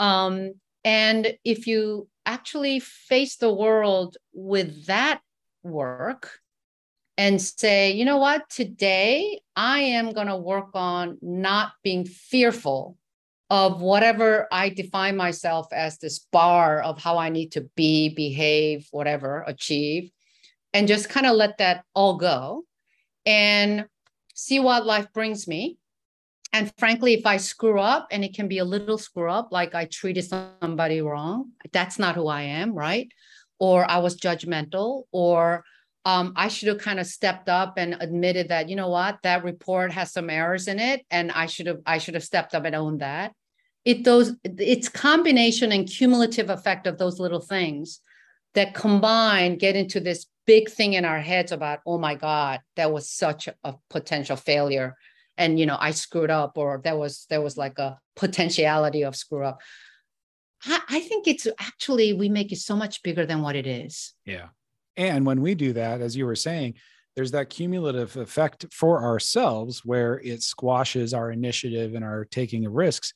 Um, 0.00 0.54
and 0.82 1.38
if 1.44 1.68
you 1.68 2.08
actually 2.26 2.80
face 2.80 3.36
the 3.36 3.52
world 3.52 4.16
with 4.32 4.86
that 4.86 5.20
work 5.62 6.39
and 7.16 7.40
say, 7.40 7.92
you 7.92 8.04
know 8.04 8.18
what, 8.18 8.48
today 8.48 9.40
I 9.56 9.80
am 9.80 10.12
going 10.12 10.28
to 10.28 10.36
work 10.36 10.70
on 10.74 11.18
not 11.20 11.72
being 11.82 12.04
fearful 12.04 12.96
of 13.50 13.82
whatever 13.82 14.46
I 14.52 14.68
define 14.68 15.16
myself 15.16 15.66
as 15.72 15.98
this 15.98 16.20
bar 16.20 16.80
of 16.80 17.02
how 17.02 17.18
I 17.18 17.28
need 17.28 17.52
to 17.52 17.62
be, 17.74 18.08
behave, 18.10 18.86
whatever, 18.92 19.44
achieve 19.46 20.10
and 20.72 20.88
just 20.88 21.08
kind 21.08 21.26
of 21.26 21.36
let 21.36 21.58
that 21.58 21.84
all 21.94 22.16
go 22.16 22.64
and 23.26 23.86
see 24.34 24.60
what 24.60 24.86
life 24.86 25.12
brings 25.12 25.48
me. 25.48 25.78
And 26.52 26.72
frankly, 26.78 27.14
if 27.14 27.26
I 27.26 27.36
screw 27.36 27.78
up 27.78 28.08
and 28.10 28.24
it 28.24 28.34
can 28.34 28.48
be 28.48 28.58
a 28.58 28.64
little 28.64 28.98
screw 28.98 29.30
up, 29.30 29.52
like 29.52 29.74
I 29.74 29.84
treated 29.84 30.24
somebody 30.24 31.00
wrong, 31.00 31.52
that's 31.72 31.98
not 31.98 32.16
who 32.16 32.26
I 32.26 32.42
am, 32.42 32.74
right? 32.74 33.08
Or 33.58 33.88
I 33.88 33.98
was 33.98 34.18
judgmental, 34.18 35.04
or 35.12 35.64
um, 36.04 36.32
I 36.34 36.48
should 36.48 36.68
have 36.68 36.78
kind 36.78 36.98
of 36.98 37.06
stepped 37.06 37.48
up 37.48 37.74
and 37.76 37.96
admitted 38.00 38.48
that, 38.48 38.68
you 38.68 38.76
know 38.76 38.88
what, 38.88 39.18
that 39.22 39.44
report 39.44 39.92
has 39.92 40.12
some 40.12 40.30
errors 40.30 40.66
in 40.66 40.78
it, 40.78 41.04
and 41.10 41.30
I 41.32 41.46
should 41.46 41.66
have 41.66 41.80
I 41.84 41.98
should 41.98 42.14
have 42.14 42.24
stepped 42.24 42.54
up 42.54 42.64
and 42.64 42.74
owned 42.74 43.00
that. 43.00 43.32
It 43.84 44.04
those 44.04 44.34
it's 44.44 44.88
combination 44.88 45.72
and 45.72 45.88
cumulative 45.88 46.50
effect 46.50 46.86
of 46.86 46.98
those 46.98 47.20
little 47.20 47.40
things 47.40 48.00
that 48.54 48.74
combine 48.74 49.56
get 49.56 49.76
into 49.76 50.00
this 50.00 50.26
big 50.46 50.70
thing 50.70 50.94
in 50.94 51.04
our 51.04 51.20
heads 51.20 51.52
about 51.52 51.78
oh 51.86 51.96
my 51.98 52.14
god 52.14 52.60
that 52.74 52.92
was 52.92 53.08
such 53.08 53.48
a 53.62 53.74
potential 53.88 54.34
failure 54.34 54.96
and 55.38 55.60
you 55.60 55.64
know 55.64 55.76
i 55.78 55.92
screwed 55.92 56.30
up 56.30 56.58
or 56.58 56.80
there 56.82 56.96
was 56.96 57.26
there 57.30 57.40
was 57.40 57.56
like 57.56 57.78
a 57.78 57.96
potentiality 58.16 59.02
of 59.02 59.14
screw 59.14 59.44
up. 59.44 59.60
I, 60.64 60.80
I 60.88 61.00
think 61.00 61.28
it's 61.28 61.46
actually 61.58 62.12
we 62.12 62.28
make 62.28 62.52
it 62.52 62.58
so 62.58 62.74
much 62.74 63.02
bigger 63.02 63.24
than 63.24 63.40
what 63.40 63.54
it 63.54 63.66
is. 63.66 64.12
Yeah 64.24 64.48
and 64.96 65.24
when 65.24 65.40
we 65.40 65.54
do 65.54 65.72
that 65.72 66.00
as 66.00 66.16
you 66.16 66.26
were 66.26 66.36
saying 66.36 66.74
there's 67.16 67.32
that 67.32 67.50
cumulative 67.50 68.16
effect 68.16 68.66
for 68.72 69.02
ourselves 69.02 69.84
where 69.84 70.20
it 70.20 70.42
squashes 70.42 71.12
our 71.12 71.30
initiative 71.30 71.94
and 71.94 72.04
our 72.04 72.24
taking 72.24 72.66
of 72.66 72.72
risks 72.72 73.12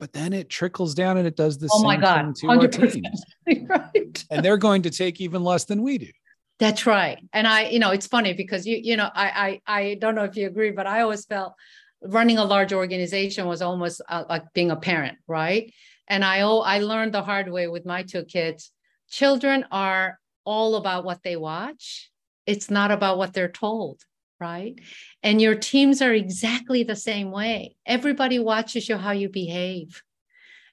but 0.00 0.12
then 0.12 0.32
it 0.32 0.48
trickles 0.48 0.94
down 0.94 1.16
and 1.16 1.26
it 1.26 1.36
does 1.36 1.58
the 1.58 1.68
oh 1.72 1.78
same 1.78 1.86
my 1.86 1.96
God, 1.96 2.24
thing 2.24 2.34
to 2.34 2.46
100%. 2.46 2.82
our 2.82 2.90
teams. 2.90 3.24
right. 3.68 4.24
And 4.30 4.44
they're 4.44 4.56
going 4.56 4.82
to 4.82 4.90
take 4.90 5.20
even 5.20 5.44
less 5.44 5.64
than 5.64 5.82
we 5.82 5.98
do. 5.98 6.10
That's 6.58 6.86
right. 6.86 7.18
And 7.32 7.46
I, 7.46 7.68
you 7.68 7.78
know, 7.78 7.90
it's 7.90 8.06
funny 8.06 8.32
because 8.32 8.66
you, 8.66 8.78
you 8.82 8.96
know, 8.96 9.08
I, 9.14 9.60
I, 9.66 9.80
I 9.80 9.94
don't 9.94 10.14
know 10.14 10.24
if 10.24 10.36
you 10.36 10.46
agree, 10.46 10.70
but 10.70 10.86
I 10.86 11.00
always 11.00 11.24
felt 11.24 11.54
running 12.02 12.38
a 12.38 12.44
large 12.44 12.72
organization 12.72 13.46
was 13.46 13.62
almost 13.62 14.00
uh, 14.08 14.24
like 14.28 14.44
being 14.52 14.70
a 14.70 14.76
parent, 14.76 15.18
right? 15.26 15.72
And 16.06 16.24
I, 16.24 16.42
oh, 16.42 16.60
I 16.60 16.80
learned 16.80 17.14
the 17.14 17.22
hard 17.22 17.50
way 17.50 17.66
with 17.66 17.86
my 17.86 18.02
two 18.02 18.24
kids. 18.24 18.70
Children 19.08 19.64
are 19.70 20.18
all 20.44 20.76
about 20.76 21.04
what 21.04 21.22
they 21.22 21.36
watch. 21.36 22.10
It's 22.46 22.70
not 22.70 22.90
about 22.90 23.18
what 23.18 23.32
they're 23.32 23.50
told, 23.50 24.02
right? 24.38 24.78
And 25.22 25.40
your 25.40 25.54
teams 25.54 26.02
are 26.02 26.12
exactly 26.12 26.82
the 26.82 26.96
same 26.96 27.30
way. 27.30 27.76
Everybody 27.86 28.38
watches 28.38 28.88
you 28.88 28.96
how 28.96 29.12
you 29.12 29.28
behave. 29.28 30.02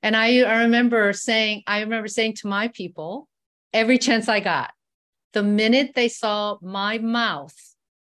And 0.04 0.16
I, 0.16 0.42
I 0.42 0.64
remember 0.64 1.14
saying, 1.14 1.64
I 1.68 1.82
remember 1.82 2.08
saying 2.08 2.36
to 2.38 2.48
my 2.48 2.68
people 2.70 3.28
every 3.74 3.98
chance 3.98 4.28
I 4.28 4.40
got, 4.40 4.72
the 5.34 5.44
minute 5.44 5.92
they 5.96 6.10
saw 6.10 6.58
my 6.62 6.98
mouth 6.98 7.56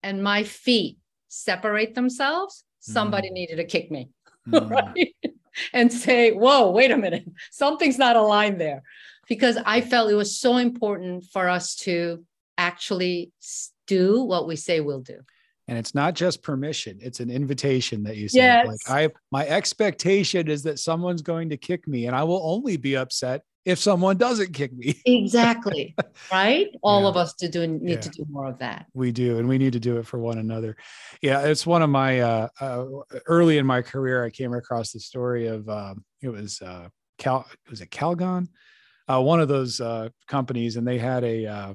and 0.03 0.23
my 0.23 0.43
feet 0.43 0.97
separate 1.29 1.95
themselves, 1.95 2.63
somebody 2.79 3.29
mm. 3.29 3.33
needed 3.33 3.57
to 3.57 3.65
kick 3.65 3.91
me. 3.91 4.09
Mm. 4.47 4.69
right? 4.69 5.15
and 5.73 5.91
say, 5.91 6.31
whoa, 6.31 6.69
wait 6.69 6.91
a 6.91 6.97
minute, 6.97 7.25
something's 7.49 7.97
not 7.97 8.15
aligned 8.15 8.61
there. 8.61 8.83
Because 9.27 9.57
I 9.65 9.81
felt 9.81 10.11
it 10.11 10.15
was 10.15 10.39
so 10.39 10.57
important 10.57 11.25
for 11.31 11.49
us 11.49 11.75
to 11.77 12.23
actually 12.57 13.31
do 13.87 14.21
what 14.21 14.47
we 14.47 14.55
say 14.55 14.79
we'll 14.79 15.01
do. 15.01 15.19
And 15.67 15.77
it's 15.79 15.95
not 15.95 16.13
just 16.13 16.43
permission, 16.43 16.99
it's 17.01 17.19
an 17.19 17.31
invitation 17.31 18.03
that 18.03 18.17
you 18.17 18.29
say. 18.29 18.37
Yes. 18.37 18.67
Like 18.67 18.79
I 18.87 19.09
my 19.31 19.47
expectation 19.47 20.47
is 20.47 20.61
that 20.63 20.77
someone's 20.77 21.23
going 21.23 21.49
to 21.49 21.57
kick 21.57 21.87
me, 21.87 22.05
and 22.05 22.15
I 22.15 22.23
will 22.23 22.41
only 22.43 22.77
be 22.77 22.95
upset 22.95 23.41
if 23.65 23.79
someone 23.79 24.15
doesn't 24.17 24.53
kick 24.53 24.71
me. 24.73 25.01
Exactly. 25.07 25.95
right? 26.31 26.67
All 26.83 27.01
Yeah. 27.01 27.07
of 27.09 27.17
us 27.17 27.33
to 27.35 27.49
do 27.49 27.65
need 27.65 27.89
Yeah. 27.93 27.99
to 27.99 28.09
do 28.09 28.25
more 28.29 28.45
of 28.45 28.59
that. 28.59 28.85
we 28.93 29.11
do 29.11 29.39
and 29.39 29.49
we 29.49 29.57
need 29.57 29.73
to 29.73 29.79
do 29.79 29.97
it 29.97 30.05
for 30.05 30.19
one 30.19 30.37
another 30.37 30.77
yeah 31.21 31.41
it's 31.41 31.65
one 31.65 31.81
of 31.81 31.89
my 31.89 32.19
uh, 32.19 32.47
uh 32.61 32.85
early 33.25 33.57
in 33.57 33.65
my 33.65 33.81
career 33.81 34.23
i 34.23 34.29
came 34.29 34.53
across 34.53 34.91
the 34.91 34.99
story 34.99 35.47
of 35.47 35.67
um 35.67 36.05
it 36.21 36.29
was 36.29 36.61
uh 36.61 36.87
cal 37.17 37.45
was 37.69 37.81
it 37.81 37.89
calgon 37.89 38.47
uh 39.07 39.21
one 39.21 39.39
of 39.39 39.47
those 39.47 39.79
uh 39.81 40.09
companies 40.27 40.75
and 40.77 40.87
they 40.87 40.97
had 40.97 41.23
a 41.23 41.45
uh 41.45 41.73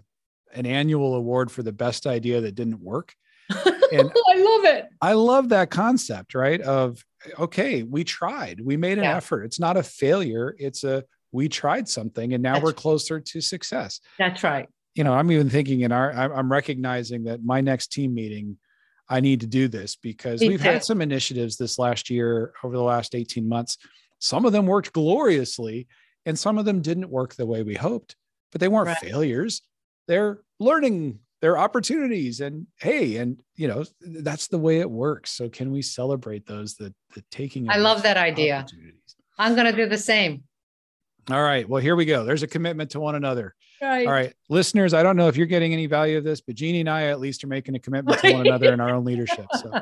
an 0.54 0.66
annual 0.66 1.14
award 1.14 1.50
for 1.50 1.62
the 1.62 1.72
best 1.72 2.06
idea 2.06 2.40
that 2.40 2.54
didn't 2.54 2.80
work 2.80 3.14
And- 3.92 4.10
I 4.28 4.34
love 4.38 4.64
it. 4.64 4.86
i 5.02 5.12
love 5.14 5.48
that 5.50 5.70
concept 5.70 6.34
right 6.34 6.60
of 6.60 7.02
okay 7.38 7.82
we 7.82 8.04
tried 8.04 8.60
we 8.60 8.76
made 8.76 8.98
an 8.98 9.04
Yeah. 9.04 9.16
effort 9.16 9.44
it's 9.44 9.60
not 9.60 9.76
a 9.76 9.82
failure 9.82 10.54
it's 10.58 10.84
a 10.84 11.04
we 11.32 11.48
tried 11.48 11.88
something 11.88 12.32
and 12.34 12.42
now 12.42 12.54
That's 12.54 12.62
we're 12.64 12.70
right. 12.70 12.76
closer 12.76 13.20
to 13.20 13.40
success 13.40 14.00
That's 14.18 14.42
right. 14.42 14.68
you 14.96 15.04
know, 15.04 15.12
I'm 15.14 15.30
even 15.30 15.48
thinking 15.48 15.82
in 15.82 15.92
our, 15.92 16.10
I'm 16.12 16.50
recognizing 16.50 17.24
that 17.24 17.44
my 17.44 17.60
next 17.60 17.92
team 17.92 18.12
meeting, 18.14 18.58
I 19.08 19.20
need 19.20 19.40
to 19.42 19.46
do 19.46 19.68
this 19.68 19.94
because 19.94 20.40
Me 20.40 20.48
we've 20.48 20.60
had 20.60 20.82
some 20.82 21.00
initiatives 21.00 21.56
this 21.56 21.78
last 21.78 22.10
year 22.10 22.52
over 22.64 22.74
the 22.76 22.82
last 22.82 23.14
18 23.14 23.48
months. 23.48 23.78
Some 24.18 24.44
of 24.44 24.50
them 24.52 24.66
worked 24.66 24.92
gloriously 24.92 25.86
and 26.26 26.38
some 26.38 26.58
of 26.58 26.64
them 26.64 26.80
didn't 26.82 27.10
work 27.10 27.34
the 27.34 27.46
way 27.46 27.62
we 27.62 27.74
hoped, 27.74 28.16
but 28.52 28.60
they 28.60 28.68
weren't 28.68 28.88
Right. 28.88 28.98
failures. 28.98 29.62
They're 30.08 30.40
learning, 30.58 31.20
they're 31.40 31.58
opportunities. 31.58 32.40
And 32.40 32.66
hey, 32.78 33.16
and 33.16 33.40
you 33.56 33.68
know, 33.68 33.84
that's 34.00 34.48
the 34.48 34.58
way 34.58 34.80
it 34.80 34.90
works. 34.90 35.30
So 35.32 35.48
can 35.48 35.70
we 35.70 35.82
celebrate 35.82 36.46
those, 36.46 36.74
the, 36.74 36.92
the 37.14 37.22
taking 37.30 37.68
I 37.70 37.76
love 37.76 38.02
that 38.02 38.16
idea. 38.16 38.66
I'm 39.38 39.54
going 39.54 39.66
to 39.66 39.76
do 39.76 39.88
the 39.88 39.98
same. 39.98 40.42
All 41.30 41.42
right. 41.42 41.68
Well, 41.68 41.80
here 41.80 41.96
we 41.96 42.04
go. 42.04 42.24
There's 42.24 42.42
a 42.42 42.48
commitment 42.48 42.90
to 42.90 43.00
one 43.00 43.14
another. 43.14 43.54
Right. 43.82 44.06
All 44.06 44.12
right, 44.12 44.34
listeners, 44.50 44.92
I 44.92 45.02
don't 45.02 45.16
know 45.16 45.28
if 45.28 45.36
you're 45.36 45.46
getting 45.46 45.72
any 45.72 45.86
value 45.86 46.18
of 46.18 46.24
this, 46.24 46.42
but 46.42 46.54
Jeannie 46.54 46.80
and 46.80 46.90
I 46.90 47.04
at 47.04 47.18
least 47.18 47.42
are 47.44 47.46
making 47.46 47.76
a 47.76 47.78
commitment 47.78 48.20
to 48.20 48.32
one 48.34 48.46
another 48.46 48.72
in 48.74 48.80
our 48.80 48.90
own 48.90 49.04
leadership. 49.04 49.46
So 49.54 49.72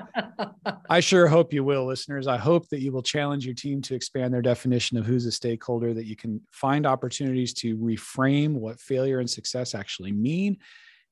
I 0.91 1.01
sure 1.01 1.27
hope 1.27 1.53
you 1.53 1.65
will, 1.65 1.85
listeners. 1.85 2.29
I 2.29 2.37
hope 2.37 2.69
that 2.69 2.81
you 2.81 2.93
will 2.93 3.03
challenge 3.03 3.45
your 3.45 3.57
team 3.57 3.83
to 3.83 3.97
expand 3.97 4.33
their 4.33 4.43
definition 4.43 4.99
of 4.99 5.07
who's 5.07 5.27
a 5.27 5.33
stakeholder, 5.33 5.95
that 5.95 6.07
you 6.07 6.15
can 6.15 6.41
find 6.53 6.87
opportunities 6.87 7.53
to 7.55 7.77
reframe 7.77 8.53
what 8.53 8.81
failure 8.81 9.19
and 9.19 9.29
success 9.29 9.75
actually 9.75 10.13
mean 10.13 10.59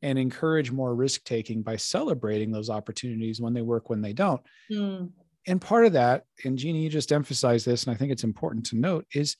and 0.02 0.18
encourage 0.18 0.70
more 0.70 0.94
risk 0.94 1.24
taking 1.24 1.62
by 1.62 1.74
celebrating 1.74 2.52
those 2.52 2.70
opportunities 2.70 3.40
when 3.40 3.52
they 3.52 3.62
work, 3.62 3.90
when 3.90 4.00
they 4.00 4.12
don't. 4.12 4.42
Hmm. 4.70 5.06
And 5.48 5.60
part 5.60 5.86
of 5.86 5.92
that, 5.94 6.24
and 6.44 6.58
Jeannie, 6.58 6.82
you 6.82 6.90
just 6.90 7.12
emphasized 7.12 7.66
this, 7.66 7.84
and 7.84 7.94
I 7.94 7.96
think 7.96 8.12
it's 8.12 8.24
important 8.24 8.66
to 8.66 8.76
note, 8.76 9.06
is 9.12 9.36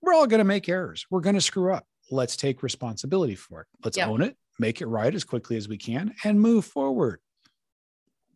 we're 0.00 0.14
all 0.14 0.26
going 0.26 0.38
to 0.38 0.44
make 0.44 0.68
errors. 0.68 1.06
We're 1.10 1.20
going 1.20 1.34
to 1.34 1.40
screw 1.40 1.72
up. 1.72 1.86
Let's 2.10 2.36
take 2.36 2.62
responsibility 2.62 3.34
for 3.34 3.62
it. 3.62 3.66
Let's 3.84 3.96
Yeah. 3.96 4.08
own 4.08 4.22
it, 4.22 4.36
make 4.58 4.80
it 4.80 4.86
right 4.86 5.14
as 5.14 5.24
quickly 5.24 5.56
as 5.56 5.68
we 5.68 5.78
can, 5.78 6.14
and 6.24 6.40
move 6.40 6.64
forward. 6.64 7.20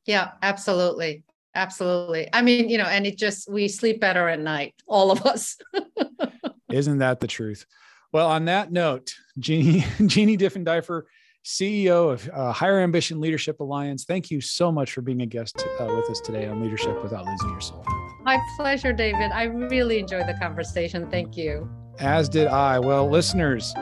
Yeah, 0.07 0.33
absolutely. 0.43 1.25
Absolutely. 1.55 2.29
I 2.33 2.43
mean, 2.43 2.69
you 2.69 2.79
know, 2.79 2.85
and 2.85 3.07
it 3.07 3.17
just, 3.17 3.49
we 3.51 3.69
sleep 3.69 4.01
better 4.01 4.29
at 4.29 4.41
night, 4.41 4.75
all 4.87 5.11
of 5.13 5.25
us. 5.25 5.57
Isn't 6.71 6.99
that 6.99 7.21
the 7.21 7.29
truth? 7.29 7.65
Well, 8.13 8.29
on 8.29 8.47
that 8.47 8.73
note, 8.73 9.15
Jeannie, 9.39 9.85
Jeannie 10.07 10.37
Diefenderfer, 10.37 11.03
CEO 11.45 12.11
of 12.13 12.29
uh, 12.33 12.53
Higher 12.53 12.81
Ambition 12.81 13.21
Leadership 13.21 13.61
Alliance, 13.61 14.05
thank 14.05 14.31
you 14.31 14.41
so 14.41 14.73
much 14.73 14.93
for 14.93 15.03
being 15.03 15.23
a 15.23 15.27
guest 15.27 15.65
uh, 15.79 15.85
with 15.95 16.11
us 16.11 16.21
today 16.21 16.47
on 16.47 16.63
Leadership 16.63 17.01
Without 17.03 17.25
Losing 17.27 17.51
Your 17.51 17.61
Soul. 17.61 17.85
My 18.23 18.41
pleasure, 18.57 18.93
David. 18.93 19.31
I 19.31 19.45
really 19.45 19.99
enjoyed 19.99 20.27
the 20.27 20.35
conversation. 20.35 21.11
Thank 21.11 21.37
you. 21.37 21.69
As 21.99 22.29
did 22.29 22.49
I. 22.49 22.79
Well, 22.79 23.09
listeners, 23.09 23.75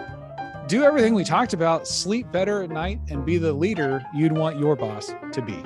do 0.69 0.85
everything 0.85 1.15
we 1.15 1.25
talked 1.25 1.55
about, 1.55 1.89
sleep 1.89 2.31
better 2.33 2.63
at 2.63 2.71
night, 2.71 3.01
and 3.11 3.25
be 3.25 3.39
the 3.39 3.53
leader 3.53 4.05
you'd 4.15 4.33
want 4.33 4.59
your 4.59 4.77
boss 4.77 5.13
to 5.33 5.43
be. 5.43 5.63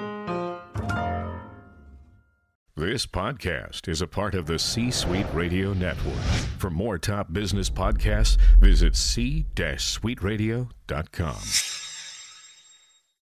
This 2.79 3.07
podcast 3.07 3.89
is 3.89 4.03
a 4.03 4.07
part 4.07 4.35
of 4.35 4.45
the 4.45 4.59
C 4.59 4.91
Suite 4.91 5.25
Radio 5.33 5.73
Network. 5.73 6.23
For 6.59 6.69
more 6.69 6.99
top 6.99 7.33
business 7.33 7.71
podcasts, 7.71 8.37
visit 8.61 8.95
c-suiteradio.com. 8.95 11.76